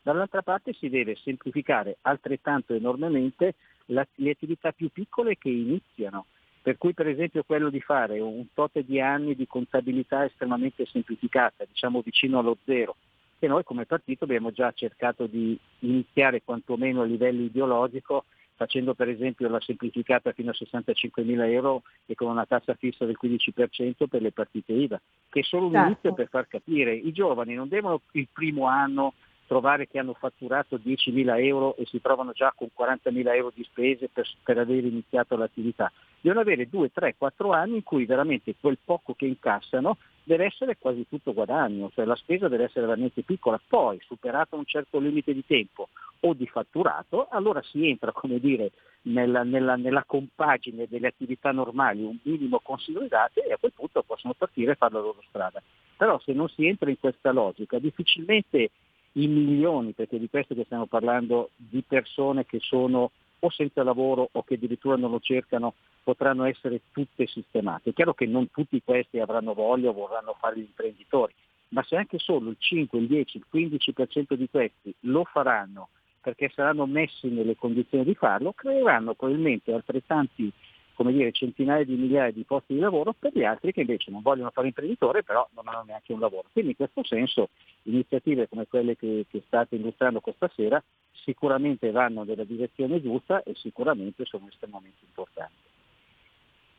Dall'altra 0.03 0.43
parte 0.43 0.73
si 0.73 0.89
deve 0.89 1.17
semplificare 1.17 1.99
altrettanto 2.03 2.75
enormemente 2.75 3.55
la, 3.87 4.07
le 4.17 4.31
attività 4.31 4.73
più 4.73 4.91
piccole 4.91 5.37
che 5.37 5.51
iniziano, 5.51 6.27
per 6.63 6.79
cui 6.79 6.95
per 6.95 7.09
esempio 7.09 7.43
quello 7.43 7.71
di 7.71 7.81
fare 7.81 8.21
un 8.21 8.47
tot 8.55 8.79
di 8.81 9.01
anni 9.01 9.35
di 9.35 9.47
contabilità 9.47 10.25
estremamente 10.25 10.87
semplificata, 10.87 11.65
diciamo 11.65 12.01
vicino 12.01 12.39
allo 12.39 12.57
zero, 12.65 12.97
che 13.39 13.47
noi 13.47 13.65
come 13.65 13.87
partito 13.87 14.25
abbiamo 14.25 14.51
già 14.53 14.73
cercato 14.73 15.27
di 15.27 15.59
iniziare 15.81 16.43
quantomeno 16.43 17.03
a 17.03 17.07
livello 17.07 17.43
ideologico 17.43 18.25
facendo 18.61 18.93
per 18.93 19.09
esempio 19.09 19.49
la 19.49 19.59
semplificata 19.59 20.33
fino 20.33 20.51
a 20.51 20.55
65 20.55 21.23
mila 21.23 21.49
euro 21.49 21.83
e 22.05 22.15
con 22.15 22.29
una 22.29 22.45
tassa 22.45 22.75
fissa 22.75 23.07
del 23.07 23.17
15% 23.19 24.07
per 24.07 24.21
le 24.21 24.33
partite 24.33 24.75
IVA, 24.75 25.01
che 25.31 25.41
è 25.41 25.43
solo 25.43 25.65
un 25.65 25.73
Certo. 25.73 25.87
inizio 25.87 26.13
per 26.13 26.29
far 26.29 26.47
capire, 26.47 26.95
i 26.95 27.11
giovani 27.11 27.55
non 27.55 27.69
devono 27.69 28.03
il 28.13 28.29
primo 28.31 28.67
anno 28.67 29.15
trovare 29.51 29.89
che 29.89 29.99
hanno 29.99 30.15
fatturato 30.15 30.77
10 30.77 31.11
mila 31.11 31.37
euro 31.37 31.75
e 31.75 31.85
si 31.87 32.01
trovano 32.01 32.31
già 32.31 32.55
con 32.57 32.69
40 32.73 33.11
mila 33.11 33.35
euro 33.35 33.51
di 33.53 33.65
spese 33.65 34.09
per, 34.09 34.25
per 34.45 34.57
aver 34.59 34.85
iniziato 34.85 35.37
l'attività, 35.37 35.91
devono 36.21 36.43
avere 36.43 36.69
2, 36.69 36.93
3, 36.93 37.17
4 37.19 37.51
anni 37.51 37.75
in 37.75 37.83
cui 37.83 38.05
veramente 38.05 38.55
quel 38.61 38.79
poco 38.85 39.13
che 39.15 39.27
incassano 39.27 39.97
deve 40.23 40.45
essere 40.45 40.77
quasi 40.79 41.05
tutto 41.09 41.33
guadagno, 41.33 41.91
cioè 41.93 42.05
la 42.05 42.15
spesa 42.15 42.47
deve 42.47 42.65
essere 42.65 42.87
veramente 42.87 43.23
piccola, 43.23 43.61
poi 43.67 43.99
superato 44.07 44.55
un 44.55 44.65
certo 44.67 45.01
limite 45.01 45.35
di 45.35 45.45
tempo 45.45 45.89
o 46.21 46.33
di 46.33 46.47
fatturato, 46.47 47.27
allora 47.29 47.61
si 47.63 47.89
entra 47.89 48.13
come 48.13 48.39
dire, 48.39 48.71
nella, 49.03 49.43
nella, 49.43 49.75
nella 49.75 50.05
compagine 50.07 50.87
delle 50.89 51.09
attività 51.09 51.51
normali 51.51 52.05
un 52.05 52.19
minimo 52.23 52.61
consolidate 52.63 53.45
e 53.45 53.53
a 53.53 53.57
quel 53.57 53.73
punto 53.73 54.05
possono 54.05 54.35
partire 54.39 54.73
e 54.73 54.77
fare 54.77 54.93
la 54.93 55.01
loro 55.01 55.25
strada. 55.27 55.61
Però 55.97 56.21
se 56.21 56.33
non 56.35 56.49
si 56.51 56.67
entra 56.67 56.89
in 56.89 57.01
questa 57.01 57.33
logica, 57.33 57.81
difficilmente 57.81 58.71
i 59.13 59.27
milioni, 59.27 59.93
perché 59.93 60.19
di 60.19 60.29
questo 60.29 60.55
che 60.55 60.65
stiamo 60.65 60.87
parlando, 60.87 61.51
di 61.57 61.83
persone 61.87 62.47
che 62.47 62.59
sono 62.61 63.11
o 63.43 63.51
senza 63.51 63.83
lavoro 63.83 64.29
o 64.33 64.43
che 64.43 64.55
addirittura 64.55 64.97
non 64.97 65.11
lo 65.11 65.21
cercano, 65.21 65.75
potranno 66.03 66.45
essere 66.45 66.83
tutte 66.93 67.27
sistemate. 67.27 67.91
È 67.91 67.93
chiaro 67.93 68.15
che 68.15 68.27
non 68.27 68.51
tutti 68.51 68.81
questi 68.85 69.19
avranno 69.19 69.55
voglia 69.55 69.91
o 69.91 69.95
vorranno 69.95 70.37
fare 70.39 70.57
gli 70.57 70.61
imprenditori, 70.61 71.33
ma 71.69 71.83
se 71.83 71.97
anche 71.97 72.19
solo 72.19 72.51
il 72.51 72.57
5, 72.59 72.99
il 72.99 73.07
10, 73.07 73.37
il 73.39 73.47
15% 73.53 74.35
di 74.35 74.49
questi 74.51 74.95
lo 75.01 75.25
faranno 75.25 75.89
perché 76.21 76.51
saranno 76.55 76.87
messi 76.87 77.29
nelle 77.29 77.57
condizioni 77.57 78.05
di 78.05 78.15
farlo, 78.15 78.53
creeranno 78.53 79.15
probabilmente 79.15 79.73
altrettanti 79.73 80.53
come 81.01 81.13
dire, 81.13 81.33
centinaia 81.33 81.83
di 81.83 81.95
migliaia 81.97 82.31
di 82.31 82.45
posti 82.45 82.75
di 82.75 82.79
lavoro 82.79 83.15
per 83.19 83.33
gli 83.33 83.43
altri 83.43 83.73
che 83.73 83.81
invece 83.81 84.11
non 84.11 84.21
vogliono 84.21 84.51
fare 84.51 84.67
imprenditore 84.67 85.23
però 85.23 85.49
non 85.55 85.67
hanno 85.67 85.85
neanche 85.87 86.13
un 86.13 86.21
lavoro. 86.21 86.49
Quindi 86.53 86.73
in 86.73 86.77
questo 86.77 87.03
senso 87.05 87.49
iniziative 87.85 88.51
come 88.51 88.67
quelle 88.69 88.97
che, 88.97 89.25
che 89.27 89.43
state 89.47 89.77
illustrando 89.77 90.21
questa 90.21 90.51
sera 90.55 90.83
sicuramente 91.13 91.91
vanno 91.91 92.23
nella 92.23 92.45
direzione 92.45 93.01
giusta 93.01 93.43
e 93.45 93.55
sicuramente 93.55 94.27
sono 94.27 94.47
estremamente 94.51 94.99
importanti. 95.07 95.55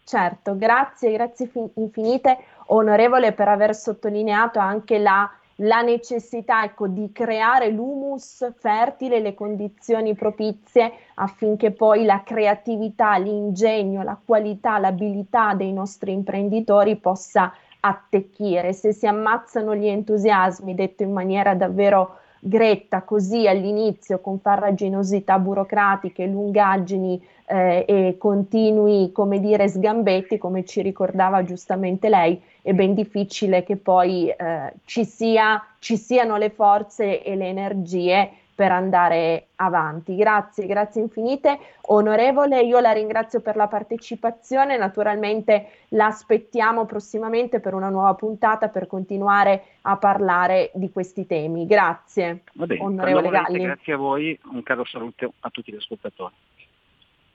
Certo, 0.03 0.55
grazie, 0.55 1.11
grazie 1.13 1.47
fin- 1.47 1.71
infinite, 1.77 2.37
onorevole, 2.67 3.33
per 3.33 3.47
aver 3.47 3.73
sottolineato 3.73 4.59
anche 4.59 4.99
la, 4.99 5.27
la 5.61 5.81
necessità 5.81 6.63
ecco, 6.63 6.87
di 6.87 7.11
creare 7.11 7.69
l'humus 7.69 8.53
fertile, 8.57 9.19
le 9.19 9.33
condizioni 9.33 10.15
propizie 10.15 10.91
affinché 11.15 11.71
poi 11.71 12.05
la 12.05 12.23
creatività, 12.23 13.17
l'ingegno, 13.17 14.03
la 14.03 14.19
qualità, 14.23 14.77
l'abilità 14.79 15.53
dei 15.53 15.73
nostri 15.73 16.13
imprenditori 16.13 16.95
possa 16.97 17.53
attecchire. 17.79 18.73
Se 18.73 18.93
si 18.93 19.05
ammazzano 19.07 19.75
gli 19.75 19.87
entusiasmi, 19.87 20.73
detto 20.73 21.03
in 21.03 21.11
maniera 21.11 21.53
davvero 21.53 22.17
gretta 22.43 23.03
così 23.03 23.47
all'inizio 23.47 24.19
con 24.19 24.39
farraginosità 24.39 25.37
burocratiche, 25.37 26.25
lungaggini 26.25 27.21
eh, 27.45 27.85
e 27.87 28.15
continui, 28.17 29.11
come 29.11 29.39
dire, 29.39 29.67
sgambetti, 29.67 30.39
come 30.39 30.65
ci 30.65 30.81
ricordava 30.81 31.43
giustamente 31.43 32.09
lei, 32.09 32.41
è 32.63 32.73
ben 32.73 32.95
difficile 32.95 33.63
che 33.63 33.77
poi 33.77 34.27
eh, 34.29 34.73
ci, 34.85 35.05
sia, 35.05 35.63
ci 35.79 35.97
siano 35.97 36.37
le 36.37 36.49
forze 36.49 37.23
e 37.23 37.35
le 37.35 37.47
energie 37.47 38.29
per 38.61 38.71
andare 38.71 39.47
avanti. 39.55 40.15
Grazie, 40.15 40.67
grazie 40.67 41.01
infinite. 41.01 41.57
Onorevole, 41.87 42.61
io 42.61 42.79
la 42.79 42.91
ringrazio 42.91 43.39
per 43.41 43.55
la 43.55 43.65
partecipazione, 43.65 44.77
naturalmente 44.77 45.85
l'aspettiamo 45.89 46.85
prossimamente 46.85 47.59
per 47.59 47.73
una 47.73 47.89
nuova 47.89 48.13
puntata 48.13 48.67
per 48.67 48.85
continuare 48.85 49.63
a 49.81 49.97
parlare 49.97 50.69
di 50.75 50.91
questi 50.91 51.25
temi. 51.25 51.65
Grazie, 51.65 52.43
bene, 52.53 52.79
onorevole 52.79 53.29
volete, 53.29 53.43
Galli. 53.45 53.63
grazie 53.63 53.93
a 53.93 53.97
voi, 53.97 54.39
un 54.51 54.61
caro 54.61 54.85
saluto 54.85 55.33
a 55.39 55.49
tutti 55.49 55.71
gli 55.71 55.77
ascoltatori. 55.77 56.35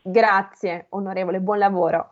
Grazie, 0.03 0.87
onorevole, 0.91 1.41
buon 1.41 1.59
lavoro. 1.59 2.11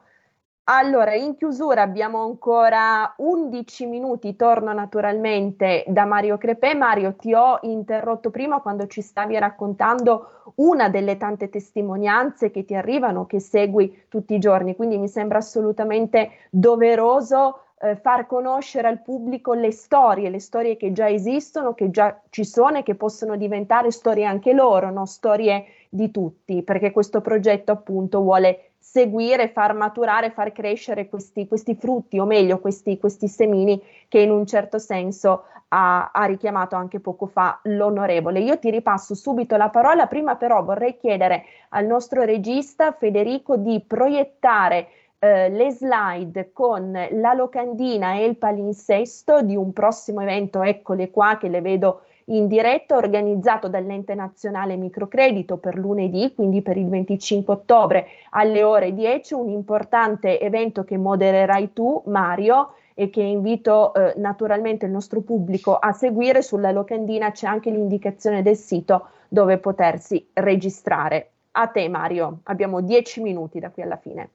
Allora, 0.66 1.12
in 1.14 1.36
chiusura 1.36 1.82
abbiamo 1.82 2.22
ancora 2.22 3.12
11 3.18 3.84
minuti, 3.84 4.34
torno 4.34 4.72
naturalmente 4.72 5.84
da 5.88 6.06
Mario 6.06 6.38
Crepè. 6.38 6.72
Mario, 6.72 7.16
ti 7.16 7.34
ho 7.34 7.58
interrotto 7.62 8.30
prima 8.30 8.62
quando 8.62 8.86
ci 8.86 9.02
stavi 9.02 9.38
raccontando 9.38 10.52
una 10.56 10.88
delle 10.88 11.18
tante 11.18 11.50
testimonianze 11.50 12.50
che 12.50 12.64
ti 12.64 12.74
arrivano, 12.74 13.26
che 13.26 13.40
segui 13.40 14.04
tutti 14.08 14.32
i 14.32 14.38
giorni, 14.38 14.74
quindi 14.74 14.96
mi 14.96 15.08
sembra 15.08 15.36
assolutamente 15.36 16.30
doveroso 16.48 17.58
eh, 17.80 17.96
far 17.96 18.26
conoscere 18.26 18.88
al 18.88 19.02
pubblico 19.02 19.52
le 19.52 19.70
storie, 19.70 20.30
le 20.30 20.40
storie 20.40 20.78
che 20.78 20.92
già 20.92 21.10
esistono, 21.10 21.74
che 21.74 21.90
già 21.90 22.18
ci 22.30 22.44
sono 22.46 22.78
e 22.78 22.82
che 22.82 22.94
possono 22.94 23.36
diventare 23.36 23.90
storie 23.90 24.24
anche 24.24 24.54
loro, 24.54 24.90
no? 24.90 25.04
storie 25.04 25.66
di 25.90 26.10
tutti, 26.10 26.62
perché 26.62 26.90
questo 26.90 27.20
progetto 27.20 27.70
appunto 27.70 28.22
vuole 28.22 28.70
seguire, 28.86 29.48
far 29.48 29.72
maturare, 29.74 30.30
far 30.30 30.52
crescere 30.52 31.08
questi, 31.08 31.48
questi 31.48 31.74
frutti, 31.74 32.18
o 32.18 32.26
meglio 32.26 32.60
questi, 32.60 32.98
questi, 32.98 33.28
semini 33.28 33.82
che 34.08 34.20
in 34.20 34.30
un 34.30 34.46
certo 34.46 34.78
senso 34.78 35.44
ha, 35.68 36.10
ha, 36.12 36.24
richiamato 36.26 36.76
anche 36.76 37.00
poco 37.00 37.26
fa 37.26 37.58
l'onorevole. 37.62 38.40
Io 38.40 38.58
ti 38.58 38.70
ripasso 38.70 39.14
subito 39.14 39.56
la 39.56 39.70
parola, 39.70 40.06
prima 40.06 40.36
però 40.36 40.62
vorrei 40.62 40.98
chiedere 40.98 41.44
al 41.70 41.86
nostro 41.86 42.22
regista 42.22 42.92
Federico 42.92 43.56
di 43.56 43.82
proiettare 43.84 44.88
eh, 45.18 45.48
le 45.48 45.70
slide 45.70 46.52
con 46.52 46.92
la 46.92 47.32
locandina 47.32 48.14
e 48.14 48.26
il 48.26 48.36
palinsesto 48.36 49.40
di 49.40 49.56
un 49.56 49.72
prossimo 49.72 50.20
evento, 50.20 50.62
eccole 50.62 51.10
qua 51.10 51.38
che 51.38 51.48
le 51.48 51.62
vedo 51.62 52.02
in 52.26 52.46
diretta 52.46 52.96
organizzato 52.96 53.68
dall'ente 53.68 54.14
nazionale 54.14 54.76
microcredito 54.76 55.56
per 55.58 55.76
lunedì, 55.76 56.32
quindi 56.34 56.62
per 56.62 56.76
il 56.76 56.88
25 56.88 57.54
ottobre 57.54 58.06
alle 58.30 58.62
ore 58.62 58.94
10, 58.94 59.34
un 59.34 59.48
importante 59.48 60.40
evento 60.40 60.84
che 60.84 60.96
modererai 60.96 61.72
tu, 61.72 62.02
Mario, 62.06 62.74
e 62.94 63.10
che 63.10 63.22
invito 63.22 63.92
eh, 63.92 64.14
naturalmente 64.16 64.86
il 64.86 64.92
nostro 64.92 65.20
pubblico 65.20 65.76
a 65.76 65.92
seguire. 65.92 66.42
Sulla 66.42 66.70
locandina 66.70 67.32
c'è 67.32 67.46
anche 67.46 67.70
l'indicazione 67.70 68.42
del 68.42 68.56
sito 68.56 69.08
dove 69.28 69.58
potersi 69.58 70.28
registrare. 70.32 71.30
A 71.52 71.66
te, 71.68 71.88
Mario, 71.88 72.40
abbiamo 72.44 72.80
10 72.80 73.20
minuti 73.20 73.58
da 73.58 73.70
qui 73.70 73.82
alla 73.82 73.96
fine. 73.96 74.30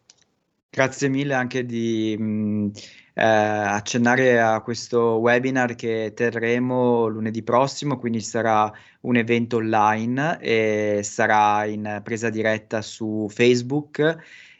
Grazie 0.79 1.09
mille 1.09 1.33
anche 1.33 1.65
di 1.65 2.15
mh, 2.17 2.71
eh, 3.15 3.21
accennare 3.21 4.39
a 4.39 4.61
questo 4.61 5.15
webinar 5.15 5.75
che 5.75 6.13
terremo 6.15 7.07
lunedì 7.07 7.43
prossimo, 7.43 7.97
quindi 7.97 8.21
sarà 8.21 8.71
un 9.01 9.17
evento 9.17 9.57
online 9.57 10.39
e 10.39 11.01
sarà 11.03 11.65
in 11.65 11.99
presa 12.01 12.29
diretta 12.29 12.81
su 12.81 13.27
Facebook, 13.29 14.19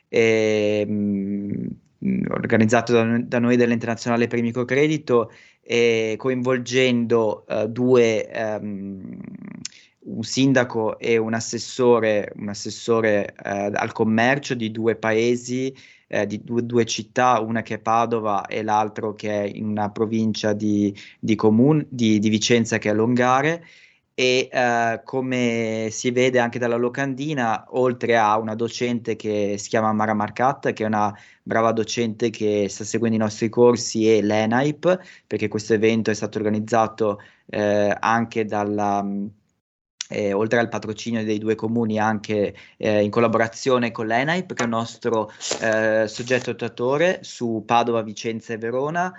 e, 0.10 0.86
mh, 0.86 1.68
organizzato 2.32 2.92
da, 2.92 3.18
da, 3.24 3.40
noi 3.40 3.56
dell'Internazionale 3.56 4.28
per 4.28 4.40
il 4.40 4.44
Microcredito 4.44 5.32
e 5.62 6.16
coinvolgendo 6.18 7.46
uh, 7.48 7.66
due 7.68 8.30
um, 8.60 9.18
un 10.02 10.24
sindaco 10.24 11.00
e 11.00 11.16
un 11.16 11.34
assessore, 11.34 12.34
un 12.36 12.50
assessore 12.50 13.34
eh, 13.42 13.72
al 13.74 13.92
commercio 13.94 14.54
di 14.54 14.72
due 14.72 14.96
paesi, 14.96 15.74
eh, 16.10 16.26
di 16.26 16.44
due, 16.44 16.66
due, 16.66 16.86
città, 16.86 17.40
una 17.40 17.62
che 17.62 17.76
è 17.76 17.80
Padova 17.80 18.46
e 18.48 18.64
l'altro 18.64 19.14
che 19.14 19.30
è 19.44 19.44
in 19.46 19.66
una 19.68 19.92
provincia 19.92 20.54
di, 20.54 20.94
di, 21.20 21.36
Comune, 21.36 21.86
di, 21.90 22.20
di 22.20 22.30
Vicenza 22.30 22.78
che 22.80 22.90
è 22.90 22.94
Longare. 22.94 23.64
E 24.14 24.50
eh, 24.52 25.02
come 25.06 25.88
si 25.92 26.12
vede 26.12 26.40
anche 26.40 26.60
dalla 26.60 26.76
locandina, 26.76 27.66
oltre 27.70 28.18
a 28.18 28.38
una 28.38 28.54
docente 28.56 29.16
che 29.16 29.56
si 29.58 29.70
chiama 29.70 29.94
Mara 29.94 30.14
Marcatta, 30.14 30.74
che 30.74 30.84
è 30.84 30.88
una 30.88 31.16
brava 31.42 31.72
docente 31.72 32.30
che 32.30 32.68
sta 32.70 32.84
seguendo 32.84 33.16
i 33.16 33.20
nostri 33.20 33.48
corsi, 33.50 34.12
e 34.14 34.22
l'ENAIP, 34.22 35.00
perché 35.26 35.48
questo 35.48 35.74
evento 35.74 36.12
è 36.12 36.14
stato 36.14 36.38
organizzato 36.38 37.20
eh, 37.46 37.96
anche 37.98 38.46
dalla 38.46 39.06
eh, 40.10 40.34
oltre 40.34 40.60
al 40.60 40.70
patrocinio 40.70 41.24
dei 41.24 41.38
due 41.38 41.56
comuni 41.56 42.00
anche 42.00 42.56
eh, 42.78 43.04
in 43.04 43.12
collaborazione 43.12 43.92
con 43.92 44.08
l'ENAIP 44.08 44.54
che 44.54 44.64
è 44.64 44.66
il 44.66 44.72
nostro 44.72 45.32
eh, 45.62 46.08
soggetto 46.08 46.52
attuatore 46.52 47.20
su 47.22 47.64
Padova, 47.66 48.02
Vicenza 48.02 48.54
e 48.54 48.58
Verona. 48.58 49.14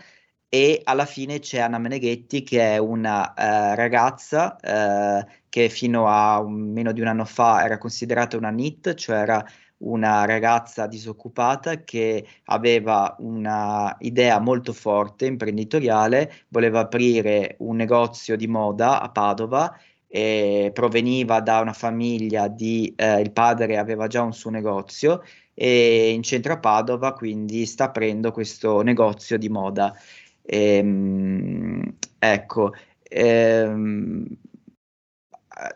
E 0.52 0.80
alla 0.82 1.06
fine 1.06 1.38
c'è 1.38 1.60
Anna 1.60 1.78
Meneghetti 1.78 2.42
che 2.42 2.74
è 2.74 2.78
una 2.78 3.34
eh, 3.34 3.76
ragazza 3.76 4.56
eh, 4.58 5.24
che 5.48 5.68
fino 5.68 6.08
a 6.08 6.40
un, 6.40 6.72
meno 6.72 6.90
di 6.90 7.00
un 7.00 7.06
anno 7.06 7.24
fa 7.24 7.64
era 7.64 7.78
considerata 7.78 8.36
una 8.36 8.50
NIT, 8.50 8.94
cioè 8.94 9.18
era 9.18 9.44
una 9.80 10.24
ragazza 10.24 10.86
disoccupata 10.86 11.84
che 11.84 12.26
aveva 12.46 13.14
una 13.20 13.94
idea 14.00 14.38
molto 14.40 14.72
forte, 14.72 15.26
imprenditoriale, 15.26 16.32
voleva 16.48 16.80
aprire 16.80 17.54
un 17.60 17.76
negozio 17.76 18.36
di 18.36 18.46
moda 18.46 19.00
a 19.00 19.08
Padova 19.10 19.72
e 20.12 20.72
proveniva 20.74 21.40
da 21.40 21.60
una 21.60 21.72
famiglia 21.72 22.48
di 22.48 22.92
eh, 22.96 23.20
il 23.20 23.30
padre 23.30 23.78
aveva 23.78 24.08
già 24.08 24.22
un 24.22 24.32
suo 24.32 24.50
negozio 24.50 25.22
e 25.54 26.10
in 26.10 26.24
centro 26.24 26.54
a 26.54 26.58
Padova 26.58 27.12
quindi 27.12 27.64
sta 27.64 27.84
aprendo 27.84 28.32
questo 28.32 28.82
negozio 28.82 29.38
di 29.38 29.48
moda. 29.48 29.94
Ehm, 30.42 31.96
ecco, 32.18 32.72
ehm, 33.02 34.26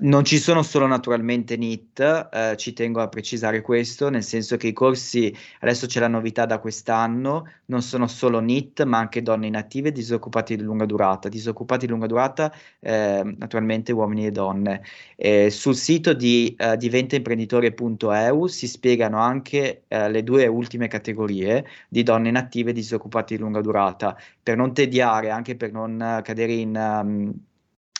non 0.01 0.25
ci 0.25 0.39
sono 0.39 0.63
solo 0.63 0.87
naturalmente 0.87 1.57
NIT, 1.57 2.29
eh, 2.33 2.57
ci 2.57 2.73
tengo 2.73 3.01
a 3.01 3.09
precisare 3.09 3.61
questo, 3.61 4.09
nel 4.09 4.23
senso 4.23 4.57
che 4.57 4.69
i 4.69 4.73
corsi, 4.73 5.35
adesso 5.61 5.87
c'è 5.87 6.01
la 6.01 6.09
novità 6.09 6.47
da 6.47 6.59
quest'anno, 6.59 7.47
non 7.67 7.83
sono 7.83 8.07
solo 8.07 8.41
NIT, 8.41 8.85
ma 8.85 8.99
anche 8.99 9.23
donne 9.23 9.47
inattive 9.47 9.89
e 9.89 9.93
disoccupati 9.93 10.57
di 10.57 10.63
lunga 10.63 10.87
durata. 10.87 11.29
Disoccupati 11.29 11.87
di 11.87 11.93
lunga 11.93 12.07
durata, 12.07 12.53
eh, 12.81 13.23
naturalmente 13.37 13.93
uomini 13.93 14.27
e 14.27 14.31
donne. 14.31 14.83
Eh, 15.17 15.51
sul 15.51 15.75
sito 15.75 16.15
di 16.15 16.55
eh, 16.59 16.77
diventaimprenditore.eu 16.77 18.47
si 18.47 18.67
spiegano 18.67 19.19
anche 19.19 19.85
eh, 19.89 20.11
le 20.11 20.23
due 20.23 20.47
ultime 20.47 20.89
categorie 20.89 21.67
di 21.89 22.03
donne 22.03 22.29
inattive 22.29 22.71
e 22.71 22.73
disoccupati 22.73 23.37
di 23.37 23.43
lunga 23.43 23.61
durata, 23.61 24.17
per 24.43 24.57
non 24.57 24.73
tediare, 24.73 25.31
anche 25.31 25.57
per 25.57 25.73
non 25.73 26.21
cadere 26.23 26.53
in... 26.53 26.75
Um, 26.77 27.35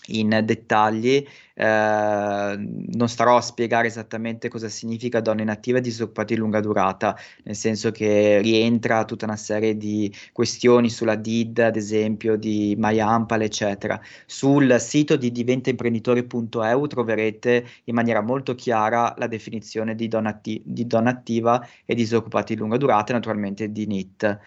in 0.09 0.41
dettagli, 0.45 1.27
eh, 1.55 2.57
non 2.59 3.09
starò 3.09 3.37
a 3.37 3.41
spiegare 3.41 3.87
esattamente 3.87 4.49
cosa 4.49 4.69
significa 4.69 5.21
donna 5.21 5.43
inattiva 5.43 5.79
e 5.79 5.81
disoccupati 5.81 6.35
di 6.35 6.41
lunga 6.41 6.61
durata, 6.61 7.17
nel 7.45 7.55
senso 7.57 7.91
che 7.91 8.41
rientra 8.41 9.05
tutta 9.05 9.25
una 9.25 9.37
serie 9.37 9.77
di 9.77 10.13
questioni 10.33 10.91
sulla 10.91 11.15
DID, 11.15 11.59
ad 11.61 11.77
esempio, 11.77 12.37
di 12.37 12.75
MyAmpal, 12.77 13.43
eccetera. 13.43 14.01
Sul 14.27 14.77
sito 14.81 15.17
di 15.17 15.31
diventaimprenditore.eu 15.33 16.87
troverete 16.87 17.67
in 17.85 17.95
maniera 17.95 18.21
molto 18.21 18.55
chiara 18.55 19.15
la 19.17 19.27
definizione 19.27 19.95
di 19.95 20.09
donna, 20.09 20.31
atti- 20.31 20.63
di 20.65 20.87
donna 20.87 21.11
attiva 21.11 21.67
e 21.85 21.95
disoccupati 21.95 22.55
di 22.55 22.61
lunga 22.61 22.77
durata, 22.77 23.13
e 23.13 23.15
naturalmente 23.15 23.71
di 23.73 23.87
NIT. 23.87 24.39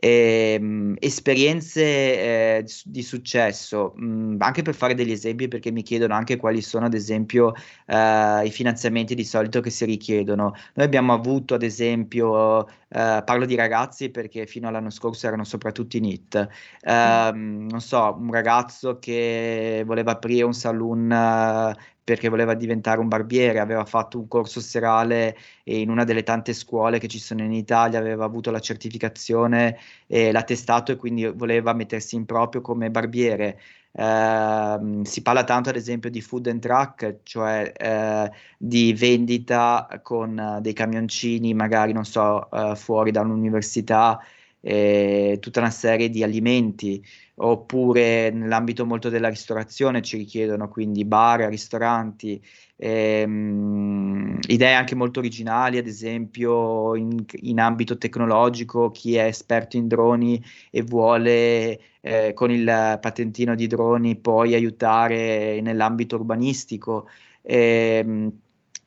Eh, 0.00 0.96
esperienze 0.98 1.82
eh, 1.82 2.64
di 2.84 3.02
successo, 3.02 3.92
mh, 3.96 4.04
mm, 4.04 4.36
anche 4.40 4.62
per 4.62 4.74
fare 4.74 4.94
degli 4.94 5.10
esempi, 5.12 5.46
perché 5.46 5.70
mi 5.70 5.82
chiedono 5.82 6.14
anche 6.14 6.36
quali 6.36 6.62
sono, 6.62 6.86
ad 6.86 6.94
esempio, 6.94 7.52
eh, 7.86 8.42
i 8.46 8.50
finanziamenti 8.50 9.14
di 9.14 9.24
solito 9.24 9.60
che 9.60 9.70
si 9.70 9.84
richiedono. 9.84 10.54
Noi 10.74 10.86
abbiamo 10.86 11.12
avuto, 11.12 11.54
ad 11.54 11.62
esempio, 11.62 12.66
eh, 12.66 13.22
parlo 13.24 13.44
di 13.44 13.54
ragazzi 13.54 14.10
perché 14.10 14.46
fino 14.46 14.68
all'anno 14.68 14.90
scorso 14.90 15.26
erano 15.26 15.44
soprattutto 15.44 15.96
i 15.96 16.00
NIT. 16.00 16.48
Mm. 16.90 17.68
Non 17.68 17.80
so, 17.80 18.16
un 18.18 18.32
ragazzo 18.32 18.98
che 18.98 19.82
voleva 19.86 20.12
aprire 20.12 20.44
un 20.44 20.54
saloon 20.54 21.12
eh, 21.12 21.76
perché 22.10 22.28
voleva 22.28 22.54
diventare 22.54 22.98
un 22.98 23.06
barbiere, 23.06 23.60
aveva 23.60 23.84
fatto 23.84 24.18
un 24.18 24.26
corso 24.26 24.60
serale 24.60 25.36
in 25.64 25.90
una 25.90 26.02
delle 26.02 26.24
tante 26.24 26.52
scuole 26.52 26.98
che 26.98 27.06
ci 27.06 27.20
sono 27.20 27.44
in 27.44 27.52
Italia, 27.52 28.00
aveva 28.00 28.24
avuto 28.24 28.50
la 28.50 28.58
certificazione 28.58 29.78
e 30.08 30.32
l'attestato 30.32 30.90
e 30.90 30.96
quindi 30.96 31.24
voleva 31.28 31.72
mettersi 31.72 32.16
in 32.16 32.24
proprio 32.24 32.62
come 32.62 32.90
barbiere. 32.90 33.60
Uh, 33.92 35.04
si 35.04 35.22
parla 35.22 35.44
tanto 35.44 35.68
ad 35.68 35.76
esempio 35.76 36.10
di 36.10 36.20
food 36.20 36.48
and 36.48 36.60
truck, 36.60 37.18
cioè 37.22 37.72
uh, 37.78 38.36
di 38.58 38.92
vendita 38.92 40.00
con 40.02 40.36
uh, 40.36 40.60
dei 40.60 40.72
camioncini, 40.72 41.54
magari 41.54 41.92
non 41.92 42.04
so, 42.04 42.50
eh, 42.50 42.74
fuori 42.74 43.12
da 43.12 43.20
un'università, 43.20 44.20
eh, 44.60 45.38
tutta 45.40 45.60
una 45.60 45.70
serie 45.70 46.08
di 46.10 46.22
alimenti 46.22 47.02
oppure 47.42 48.30
nell'ambito 48.30 48.84
molto 48.84 49.08
della 49.08 49.28
ristorazione 49.28 50.02
ci 50.02 50.16
richiedono 50.18 50.68
quindi 50.68 51.04
bar, 51.04 51.40
ristoranti, 51.48 52.42
ehm, 52.76 54.38
idee 54.48 54.74
anche 54.74 54.94
molto 54.94 55.20
originali, 55.20 55.78
ad 55.78 55.86
esempio 55.86 56.94
in, 56.96 57.24
in, 57.42 57.60
ambito 57.60 57.96
tecnologico, 57.96 58.90
chi 58.90 59.16
è 59.16 59.24
esperto 59.24 59.76
in 59.76 59.88
droni 59.88 60.42
e 60.70 60.82
vuole 60.82 61.80
eh, 62.00 62.32
con 62.34 62.50
il 62.50 62.64
patentino 63.00 63.54
di 63.54 63.66
droni 63.66 64.16
poi 64.16 64.54
aiutare 64.54 65.60
nell'ambito 65.62 66.16
urbanistico. 66.16 67.08
Ehm, 67.42 68.30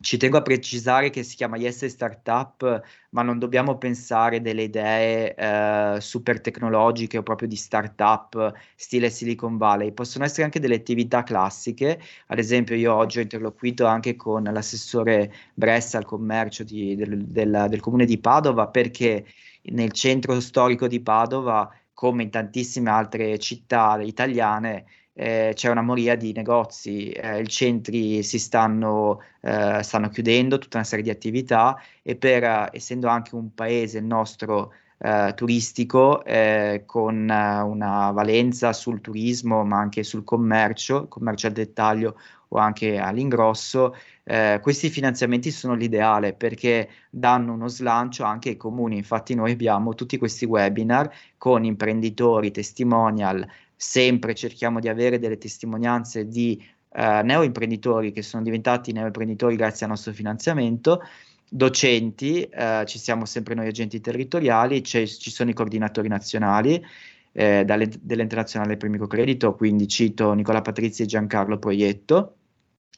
ci 0.03 0.17
tengo 0.17 0.37
a 0.37 0.41
precisare 0.41 1.09
che 1.09 1.23
si 1.23 1.37
chiama 1.37 1.55
Yes 1.55 1.85
Startup, 1.85 2.81
ma 3.11 3.21
non 3.21 3.39
dobbiamo 3.39 3.77
pensare 3.77 4.41
delle 4.41 4.63
idee 4.63 5.33
eh, 5.33 6.01
super 6.01 6.41
tecnologiche 6.41 7.17
o 7.17 7.23
proprio 7.23 7.47
di 7.47 7.55
startup 7.55 8.53
stile 8.75 9.09
Silicon 9.09 9.55
Valley. 9.55 9.93
Possono 9.93 10.25
essere 10.25 10.43
anche 10.43 10.59
delle 10.59 10.75
attività 10.75 11.23
classiche. 11.23 12.01
Ad 12.27 12.37
esempio, 12.37 12.75
io 12.75 12.93
oggi 12.93 13.19
ho 13.19 13.21
interloquito 13.21 13.85
anche 13.85 14.17
con 14.17 14.43
l'assessore 14.43 15.33
Bressa 15.53 15.97
al 15.99 16.05
commercio 16.05 16.65
di, 16.65 16.95
del, 16.97 17.23
del, 17.23 17.67
del 17.69 17.79
comune 17.79 18.03
di 18.03 18.17
Padova 18.19 18.67
perché 18.67 19.25
nel 19.71 19.93
centro 19.93 20.37
storico 20.41 20.87
di 20.87 20.99
Padova, 20.99 21.73
come 21.93 22.23
in 22.23 22.29
tantissime 22.29 22.89
altre 22.89 23.39
città 23.39 24.01
italiane, 24.01 24.85
eh, 25.13 25.51
c'è 25.55 25.69
una 25.69 25.81
moria 25.81 26.15
di 26.15 26.33
negozi, 26.33 27.09
eh, 27.11 27.41
i 27.41 27.47
centri 27.47 28.23
si 28.23 28.39
stanno, 28.39 29.21
eh, 29.41 29.81
stanno, 29.83 30.09
chiudendo, 30.09 30.57
tutta 30.57 30.77
una 30.77 30.85
serie 30.85 31.03
di 31.03 31.09
attività 31.09 31.79
e 32.01 32.15
per, 32.15 32.69
essendo 32.71 33.07
anche 33.07 33.35
un 33.35 33.53
paese 33.53 33.99
il 33.99 34.05
nostro 34.05 34.73
eh, 34.97 35.33
turistico 35.35 36.23
eh, 36.23 36.83
con 36.85 37.29
eh, 37.29 37.61
una 37.61 38.11
valenza 38.11 38.73
sul 38.73 39.01
turismo 39.01 39.63
ma 39.63 39.77
anche 39.77 40.03
sul 40.03 40.23
commercio, 40.23 41.07
commercio 41.07 41.47
al 41.47 41.53
dettaglio 41.53 42.15
o 42.49 42.57
anche 42.57 42.97
all'ingrosso, 42.99 43.95
eh, 44.23 44.59
questi 44.61 44.89
finanziamenti 44.89 45.51
sono 45.51 45.73
l'ideale 45.73 46.33
perché 46.33 46.89
danno 47.09 47.53
uno 47.53 47.67
slancio 47.67 48.23
anche 48.23 48.49
ai 48.49 48.57
comuni. 48.57 48.95
Infatti 48.95 49.33
noi 49.35 49.51
abbiamo 49.51 49.95
tutti 49.95 50.17
questi 50.17 50.45
webinar 50.45 51.11
con 51.37 51.65
imprenditori, 51.65 52.51
testimonial, 52.51 53.45
sempre 53.75 54.33
cerchiamo 54.35 54.79
di 54.79 54.87
avere 54.87 55.19
delle 55.19 55.37
testimonianze 55.37 56.27
di 56.27 56.61
eh, 56.95 57.21
neoimprenditori 57.23 58.11
che 58.11 58.21
sono 58.21 58.43
diventati 58.43 58.91
neoimprenditori 58.91 59.55
grazie 59.55 59.85
al 59.85 59.91
nostro 59.91 60.13
finanziamento, 60.13 61.01
docenti, 61.49 62.43
eh, 62.43 62.83
ci 62.85 62.97
siamo 62.99 63.25
sempre 63.25 63.55
noi 63.55 63.67
agenti 63.67 63.99
territoriali, 64.01 64.83
ci 64.83 65.07
sono 65.07 65.49
i 65.49 65.53
coordinatori 65.53 66.07
nazionali 66.07 66.83
eh, 67.31 67.63
dalle, 67.65 67.89
dell'Internazionale 67.99 68.77
per 68.77 68.89
Microcredito, 68.89 69.55
quindi 69.55 69.87
cito 69.87 70.33
Nicola 70.33 70.61
Patrizia 70.61 71.03
e 71.03 71.07
Giancarlo 71.07 71.57
Proietto, 71.57 72.37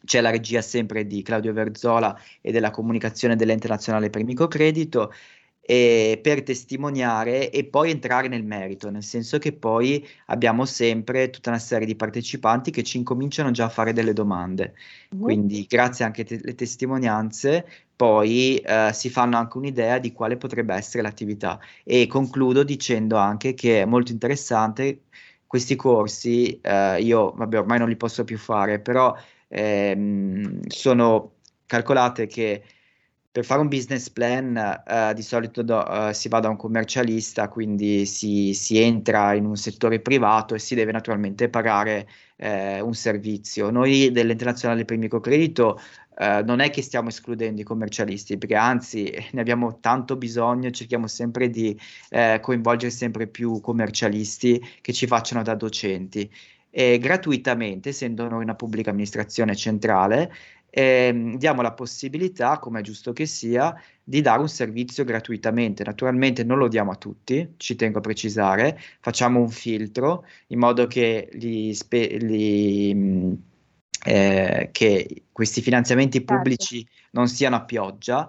c'è 0.05 0.21
la 0.21 0.29
regia 0.29 0.61
sempre 0.61 1.07
di 1.07 1.21
Claudio 1.23 1.51
Verzola 1.51 2.17
e 2.41 2.51
della 2.51 2.69
comunicazione 2.69 3.35
dell'Internazionale 3.35 4.09
per 4.09 4.23
Microcredito 4.23 5.11
eh, 5.67 6.19
per 6.21 6.43
testimoniare 6.43 7.49
e 7.49 7.65
poi 7.65 7.89
entrare 7.89 8.27
nel 8.27 8.43
merito, 8.43 8.91
nel 8.91 9.03
senso 9.03 9.39
che 9.39 9.51
poi 9.51 10.07
abbiamo 10.27 10.65
sempre 10.65 11.31
tutta 11.31 11.49
una 11.49 11.59
serie 11.59 11.87
di 11.87 11.95
partecipanti 11.95 12.69
che 12.69 12.83
ci 12.83 12.97
incominciano 12.97 13.49
già 13.49 13.65
a 13.65 13.69
fare 13.69 13.91
delle 13.91 14.13
domande. 14.13 14.75
Mm. 15.15 15.21
Quindi 15.21 15.65
grazie 15.67 16.05
anche 16.05 16.23
alle 16.29 16.39
te- 16.39 16.55
testimonianze 16.55 17.65
poi 17.95 18.57
eh, 18.57 18.91
si 18.93 19.09
fanno 19.09 19.37
anche 19.37 19.57
un'idea 19.57 19.97
di 19.97 20.11
quale 20.11 20.37
potrebbe 20.37 20.75
essere 20.75 21.01
l'attività 21.01 21.59
e 21.83 22.05
concludo 22.07 22.63
dicendo 22.63 23.17
anche 23.17 23.53
che 23.53 23.81
è 23.81 23.85
molto 23.85 24.11
interessante 24.11 25.03
questi 25.47 25.75
corsi, 25.75 26.59
eh, 26.61 27.01
io 27.01 27.31
vabbè 27.31 27.59
ormai 27.59 27.79
non 27.79 27.87
li 27.87 27.95
posso 27.95 28.23
più 28.23 28.37
fare, 28.37 28.79
però 28.79 29.15
ehm, 29.47 30.67
sono 30.67 31.35
calcolate 31.65 32.27
che 32.27 32.63
per 33.35 33.43
fare 33.43 33.59
un 33.59 33.67
business 33.67 34.09
plan 34.09 34.55
uh, 34.87 35.13
di 35.13 35.21
solito 35.21 35.61
do, 35.61 35.77
uh, 35.77 36.13
si 36.13 36.29
va 36.29 36.39
da 36.39 36.47
un 36.47 36.55
commercialista, 36.55 37.49
quindi 37.49 38.05
si, 38.05 38.53
si, 38.53 38.79
entra 38.79 39.33
in 39.33 39.43
un 39.43 39.57
settore 39.57 39.99
privato 39.99 40.55
e 40.55 40.59
si 40.59 40.73
deve 40.73 40.93
naturalmente 40.93 41.49
pagare 41.49 42.07
uh, 42.37 42.85
un 42.85 42.93
servizio. 42.93 43.69
Noi 43.71 44.09
dell'Internazionale 44.13 44.85
per 44.85 44.95
il 44.95 45.01
Microcredito 45.01 45.81
non 46.17 46.61
è 46.61 46.69
che 46.69 46.81
stiamo 46.81 47.09
escludendo 47.09 47.59
i 47.59 47.65
commercialisti, 47.65 48.37
perché 48.37 48.55
anzi 48.55 49.11
ne 49.33 49.41
abbiamo 49.41 49.79
tanto 49.81 50.15
bisogno, 50.15 50.71
cerchiamo 50.71 51.07
sempre 51.07 51.49
di 51.49 51.77
coinvolgere 52.39 52.89
sempre 52.89 53.27
più 53.27 53.59
commercialisti 53.59 54.63
che 54.79 54.93
ci 54.93 55.07
facciano 55.07 55.43
da 55.43 55.55
docenti. 55.55 56.31
E 56.77 56.97
gratuitamente, 56.99 57.89
essendo 57.89 58.27
noi 58.27 58.43
una 58.43 58.55
pubblica 58.55 58.89
amministrazione 58.89 59.55
centrale, 59.55 60.29
eh, 60.77 61.31
diamo 61.37 61.61
la 61.61 61.71
possibilità, 61.71 62.59
come 62.59 62.81
è 62.81 62.83
giusto 62.83 63.13
che 63.13 63.25
sia, 63.25 63.73
di 64.03 64.19
dare 64.19 64.41
un 64.41 64.49
servizio 64.49 65.05
gratuitamente. 65.05 65.85
Naturalmente 65.85 66.43
non 66.43 66.57
lo 66.57 66.67
diamo 66.67 66.91
a 66.91 66.97
tutti, 66.97 67.53
ci 67.55 67.77
tengo 67.77 67.99
a 67.99 68.01
precisare, 68.01 68.77
facciamo 68.99 69.39
un 69.39 69.49
filtro 69.49 70.25
in 70.47 70.59
modo 70.59 70.85
che, 70.85 71.29
li 71.31 71.73
spe- 71.73 72.17
li, 72.17 73.39
eh, 74.03 74.69
che 74.73 75.23
questi 75.31 75.61
finanziamenti 75.61 76.21
pubblici 76.21 76.85
non 77.11 77.29
siano 77.29 77.55
a 77.55 77.63
pioggia 77.63 78.27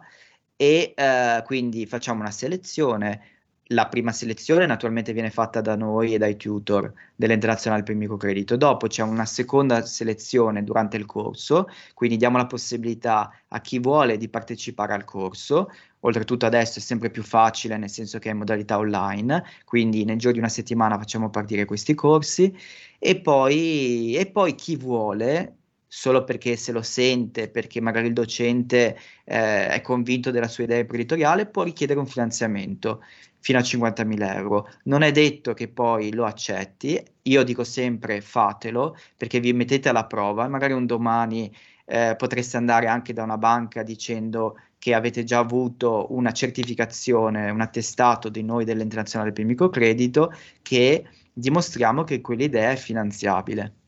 e 0.54 0.94
eh, 0.96 1.42
quindi 1.44 1.84
facciamo 1.86 2.20
una 2.20 2.30
selezione. 2.30 3.22
La 3.70 3.88
prima 3.88 4.12
selezione 4.12 4.64
naturalmente 4.64 5.12
viene 5.12 5.30
fatta 5.30 5.60
da 5.60 5.74
noi 5.74 6.14
e 6.14 6.18
dai 6.18 6.36
tutor 6.36 6.92
dell'internazionale 7.16 7.82
per 7.82 7.94
il 7.94 7.98
microcredito. 7.98 8.56
Dopo 8.56 8.86
c'è 8.86 9.02
una 9.02 9.24
seconda 9.24 9.84
selezione 9.84 10.62
durante 10.62 10.96
il 10.96 11.04
corso, 11.04 11.68
quindi 11.92 12.16
diamo 12.16 12.36
la 12.36 12.46
possibilità 12.46 13.28
a 13.48 13.60
chi 13.60 13.80
vuole 13.80 14.18
di 14.18 14.28
partecipare 14.28 14.92
al 14.92 15.04
corso. 15.04 15.68
Oltretutto 16.00 16.46
adesso 16.46 16.78
è 16.78 16.82
sempre 16.82 17.10
più 17.10 17.24
facile, 17.24 17.76
nel 17.76 17.90
senso 17.90 18.20
che 18.20 18.28
è 18.28 18.32
in 18.32 18.38
modalità 18.38 18.78
online, 18.78 19.42
quindi 19.64 20.04
nel 20.04 20.18
giro 20.18 20.30
di 20.32 20.38
una 20.38 20.48
settimana 20.48 20.96
facciamo 20.96 21.28
partire 21.30 21.64
questi 21.64 21.94
corsi 21.94 22.56
e 23.00 23.20
poi, 23.20 24.14
e 24.14 24.26
poi 24.26 24.54
chi 24.54 24.76
vuole 24.76 25.55
solo 25.86 26.24
perché 26.24 26.56
se 26.56 26.72
lo 26.72 26.82
sente, 26.82 27.48
perché 27.48 27.80
magari 27.80 28.08
il 28.08 28.12
docente 28.12 28.96
eh, 29.24 29.68
è 29.68 29.80
convinto 29.80 30.30
della 30.30 30.48
sua 30.48 30.64
idea 30.64 30.78
imprenditoriale, 30.78 31.46
può 31.46 31.62
richiedere 31.62 31.98
un 31.98 32.06
finanziamento 32.06 33.02
fino 33.40 33.58
a 33.58 33.62
50.000 33.62 34.34
euro. 34.36 34.68
Non 34.84 35.02
è 35.02 35.12
detto 35.12 35.54
che 35.54 35.68
poi 35.68 36.12
lo 36.12 36.24
accetti, 36.24 37.00
io 37.22 37.42
dico 37.44 37.64
sempre 37.64 38.20
fatelo 38.20 38.96
perché 39.16 39.40
vi 39.40 39.52
mettete 39.52 39.88
alla 39.88 40.06
prova, 40.06 40.48
magari 40.48 40.72
un 40.72 40.86
domani 40.86 41.54
eh, 41.84 42.14
potreste 42.16 42.56
andare 42.56 42.88
anche 42.88 43.12
da 43.12 43.22
una 43.22 43.38
banca 43.38 43.82
dicendo 43.82 44.58
che 44.78 44.94
avete 44.94 45.24
già 45.24 45.38
avuto 45.38 46.06
una 46.10 46.32
certificazione, 46.32 47.50
un 47.50 47.60
attestato 47.60 48.28
di 48.28 48.42
noi 48.42 48.64
dell'Internazionale 48.64 49.32
per 49.32 49.40
il 49.40 49.46
microcredito 49.46 50.32
che 50.62 51.08
dimostriamo 51.32 52.04
che 52.04 52.20
quell'idea 52.20 52.72
è 52.72 52.76
finanziabile. 52.76 53.85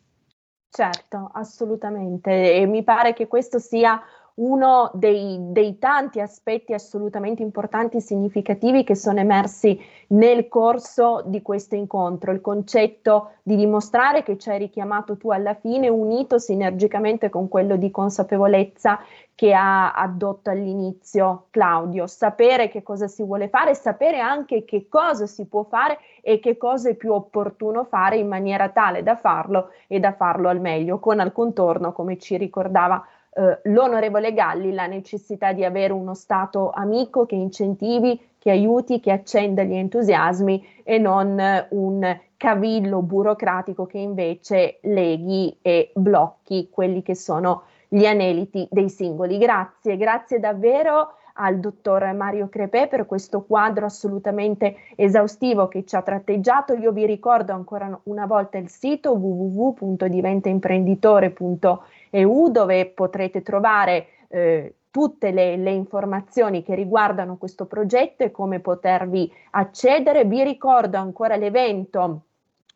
Certo, 0.74 1.30
assolutamente. 1.32 2.52
E 2.54 2.66
mi 2.66 2.84
pare 2.84 3.12
che 3.14 3.26
questo 3.26 3.58
sia 3.58 4.00
uno 4.39 4.91
dei, 4.95 5.36
dei, 5.51 5.78
tanti 5.78 6.20
aspetti 6.20 6.72
assolutamente 6.72 7.43
importanti 7.43 7.97
e 7.97 8.01
significativi 8.01 8.84
che 8.84 8.95
sono 8.95 9.18
emersi 9.18 9.80
nel 10.09 10.49
corso 10.49 11.22
di 11.26 11.43
questo 11.43 11.74
incontro, 11.74 12.32
il 12.32 12.41
concetto 12.41 13.32
di 13.43 13.57
dimostrare 13.57 14.22
che 14.22 14.39
ci 14.39 14.51
hai 14.51 14.59
richiamato 14.59 15.16
tu 15.16 15.30
alla 15.30 15.55
fine, 15.55 15.89
unito 15.89 16.39
sinergicamente 16.39 17.30
con 17.30 17.49
quello 17.49 17.76
di 17.76 17.91
consapevolezza 17.91 19.01
che 19.34 19.55
ha 19.55 19.93
addotto 19.93 20.51
all'inizio 20.51 21.47
Claudio, 21.51 22.07
sapere 22.07 22.68
che 22.68 22.82
cosa 22.82 23.07
si 23.07 23.22
vuole 23.22 23.49
fare, 23.49 23.74
sapere 23.74 24.18
anche 24.18 24.64
che 24.64 24.89
cosa 24.89 25.26
si 25.26 25.47
può 25.47 25.62
fare 25.62 25.99
e 26.22 26.41
che 26.41 26.57
cosa 26.57 26.89
è 26.89 26.95
più 26.95 27.12
opportuno 27.12 27.84
fare 27.84 28.16
in 28.16 28.26
maniera 28.26 28.68
tale 28.70 29.05
da 29.05 29.14
farlo 29.14 29.70
e 29.86 30.01
da 30.01 30.12
farlo 30.12 30.49
al 30.49 30.61
meglio, 30.61 30.99
con 30.99 31.20
al 31.20 31.30
contorno, 31.30 31.93
come 31.93 32.18
ci 32.18 32.36
ricordava 32.36 33.05
eh, 33.31 33.61
l'onorevole 33.64 34.33
Galli 34.33 34.72
la 34.72 34.87
necessità 34.87 35.53
di 35.53 35.64
avere 35.64 35.93
uno 35.93 36.14
Stato 36.14 36.70
amico 36.70 37.26
che 37.26 37.35
incentivi, 37.35 38.20
che 38.39 38.51
aiuti, 38.51 39.01
che 39.01 39.12
accenda 39.12 39.62
gli 39.62 39.74
entusiasmi 39.74 40.64
e 40.83 40.99
non 40.99 41.39
eh, 41.39 41.66
un 41.70 42.20
cavillo 42.37 43.03
burocratico 43.03 43.87
che 43.87 43.99
invece 43.99 44.79
leghi 44.83 45.59
e 45.61 45.91
blocchi 45.95 46.68
quelli 46.70 47.03
che 47.03 47.14
sono 47.14 47.64
gli 47.89 48.05
aneliti 48.05 48.66
dei 48.70 48.89
singoli. 48.89 49.39
Grazie, 49.39 49.97
grazie 49.97 50.39
davvero 50.39 51.14
al 51.41 51.59
dottor 51.59 52.12
Mario 52.14 52.49
Crepè 52.49 52.89
per 52.89 53.07
questo 53.07 53.43
quadro 53.43 53.87
assolutamente 53.87 54.76
esaustivo 54.97 55.68
che 55.68 55.85
ci 55.85 55.97
ha 55.97 56.03
tratteggiato. 56.03 56.74
Io 56.74 56.93
vi 56.93 57.07
ricordo 57.07 57.53
ancora 57.53 57.99
una 58.05 58.26
volta 58.26 58.59
il 58.59 58.68
sito 58.68 59.16
www.diventaimprenditore.eu 62.11 62.50
dove 62.50 62.86
potrete 62.86 63.42
trovare 63.42 64.06
eh, 64.28 64.74
tutte 64.90 65.30
le, 65.30 65.56
le, 65.56 65.70
informazioni 65.70 66.62
che 66.62 66.74
riguardano 66.74 67.36
questo 67.36 67.66
progetto 67.66 68.24
e 68.24 68.30
come 68.30 68.61
potervi 68.61 69.30
accedere. 69.50 70.24
Vi 70.24 70.42
ricordo 70.42 70.96
ancora 70.96 71.36
l'evento 71.36 72.22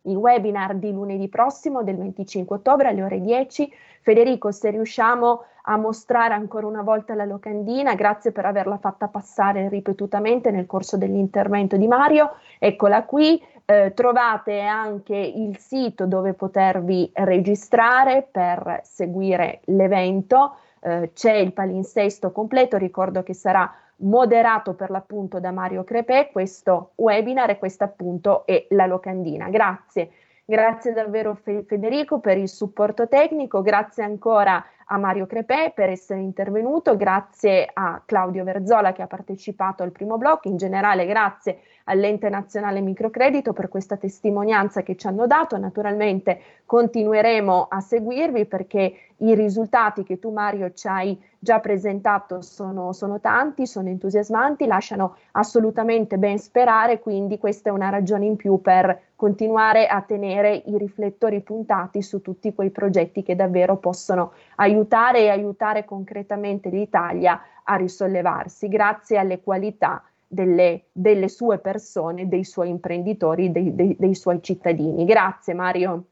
il 0.03 0.17
webinar 0.17 0.77
di 0.77 0.91
lunedì 0.91 1.29
prossimo 1.29 1.83
del 1.83 1.97
25 1.97 2.57
ottobre 2.57 2.89
alle 2.89 3.03
ore 3.03 3.21
10. 3.21 3.73
Federico, 4.03 4.51
se 4.51 4.71
riusciamo 4.71 5.45
a 5.65 5.77
mostrare 5.77 6.35
ancora 6.35 6.67
una 6.67 6.83
volta 6.83 7.15
la 7.15 7.25
locandina, 7.25 7.95
grazie 7.95 8.33
per 8.33 8.47
averla 8.47 8.79
fatta 8.79 9.07
passare 9.07 9.69
ripetutamente 9.69 10.51
nel 10.51 10.67
corso 10.67 10.97
dell'intervento 10.97 11.77
di 11.77 11.87
Mario. 11.87 12.33
Eccola 12.59 13.05
qui, 13.05 13.41
eh, 13.65 13.93
trovate 13.95 14.61
anche 14.61 15.17
il 15.17 15.59
sito 15.59 16.07
dove 16.07 16.35
potervi 16.35 17.11
registrare 17.15 18.27
per 18.31 18.81
seguire 18.85 19.61
l'evento. 19.65 20.57
Eh, 20.81 21.11
c'è 21.15 21.35
il 21.35 21.53
palinsesto 21.53 22.33
completo, 22.33 22.77
ricordo 22.77 23.23
che 23.23 23.35
sarà 23.35 23.73
moderato 24.03 24.75
per 24.75 24.91
l'appunto 24.91 25.41
da 25.41 25.53
Mario 25.53 25.85
Crepè 25.85 26.31
questo 26.33 26.93
webinar 26.97 27.51
e 27.51 27.59
questa 27.59 27.85
appunto 27.85 28.45
è 28.47 28.67
la 28.71 28.87
locandina. 28.87 29.49
Grazie. 29.49 30.11
Grazie 30.45 30.93
davvero 30.93 31.35
Federico 31.35 32.19
per 32.19 32.37
il 32.37 32.49
supporto 32.49 33.07
tecnico, 33.07 33.63
grazie 33.63 34.03
ancora 34.03 34.63
a 34.87 34.99
Mario 34.99 35.25
Crepè 35.25 35.73
per 35.73 35.89
essere 35.89 36.21
intervenuto, 36.21 36.97
grazie 36.97 37.71
a 37.73 38.03
Claudio 38.05 38.43
Verzola 38.43 38.93
che 38.93 39.03
ha 39.03 39.07
partecipato 39.07 39.85
al 39.85 39.93
primo 39.93 40.19
blocco, 40.19 40.49
in 40.49 40.57
generale 40.57 41.07
grazie 41.07 41.61
all'ente 41.85 42.29
nazionale 42.29 42.81
microcredito 42.81 43.53
per 43.53 43.69
questa 43.69 43.97
testimonianza 43.97 44.83
che 44.83 44.97
ci 44.97 45.07
hanno 45.07 45.27
dato. 45.27 45.57
Naturalmente 45.57 46.41
continueremo 46.65 47.67
a 47.69 47.81
seguirvi 47.81 48.47
perché 48.47 48.95
i 49.19 49.35
risultati 49.35 50.03
che 50.03 50.19
tu 50.19 50.31
Mario 50.31 50.73
ci 50.73 50.89
hai 50.89 51.21
già 51.39 51.61
presentato 51.61 52.41
sono, 52.41 52.93
sono 52.93 53.21
tanti, 53.21 53.67
sono 53.67 53.89
entusiasmanti, 53.89 54.67
lasciano 54.67 55.17
assolutamente 55.33 56.19
ben 56.19 56.39
sperare, 56.39 57.01
quindi 57.01 57.39
questa 57.39 57.71
è 57.71 57.73
una 57.73 57.89
ragione 57.89 58.27
in 58.27 58.37
più 58.37 58.61
per 58.61 59.11
continuare 59.17 59.87
a 59.87 60.01
tenere 60.03 60.63
i 60.67 60.79
riflettori 60.79 61.41
puntati 61.41 62.03
su 62.03 62.21
tutti 62.21 62.55
quei 62.55 62.71
progetti 62.71 63.23
che 63.23 63.37
davvero 63.37 63.77
possono 63.77 64.33
aiutare 64.57 65.21
e 65.21 65.29
aiutare 65.31 65.85
concretamente 65.85 66.69
l'Italia 66.69 67.41
a 67.65 67.77
risollevarsi 67.77 68.69
grazie 68.69 69.19
alle 69.19 69.41
qualità 69.41 70.03
delle, 70.33 70.87
delle 70.93 71.29
sue 71.29 71.59
persone, 71.59 72.27
dei 72.27 72.45
suoi 72.45 72.71
imprenditori, 72.71 73.53
dei, 73.53 73.75
dei, 73.75 73.95
dei 73.99 74.15
suoi 74.15 74.43
cittadini. 74.43 75.05
Grazie 75.05 75.53
Mario. 75.53 76.05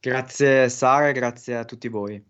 Grazie 0.00 0.68
Sara, 0.68 1.12
grazie 1.12 1.56
a 1.56 1.64
tutti 1.64 1.88
voi. 1.88 2.24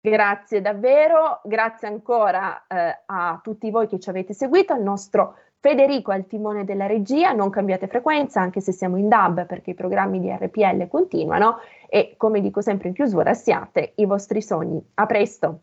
Grazie 0.00 0.60
davvero, 0.60 1.40
grazie 1.42 1.88
ancora 1.88 2.66
eh, 2.68 3.02
a 3.06 3.40
tutti 3.42 3.70
voi 3.70 3.88
che 3.88 3.98
ci 3.98 4.08
avete 4.08 4.34
seguito, 4.34 4.72
al 4.72 4.82
nostro 4.82 5.36
Federico 5.58 6.12
al 6.12 6.26
timone 6.26 6.64
della 6.64 6.86
regia, 6.86 7.32
non 7.32 7.50
cambiate 7.50 7.88
frequenza 7.88 8.40
anche 8.40 8.60
se 8.60 8.70
siamo 8.70 8.98
in 8.98 9.08
DAB 9.08 9.46
perché 9.46 9.70
i 9.70 9.74
programmi 9.74 10.20
di 10.20 10.30
RPL 10.30 10.86
continuano 10.86 11.58
e 11.88 12.14
come 12.16 12.40
dico 12.40 12.60
sempre 12.60 12.88
in 12.88 12.94
chiusura 12.94 13.34
siate 13.34 13.94
i 13.96 14.04
vostri 14.04 14.42
sogni. 14.42 14.80
A 14.94 15.06
presto! 15.06 15.62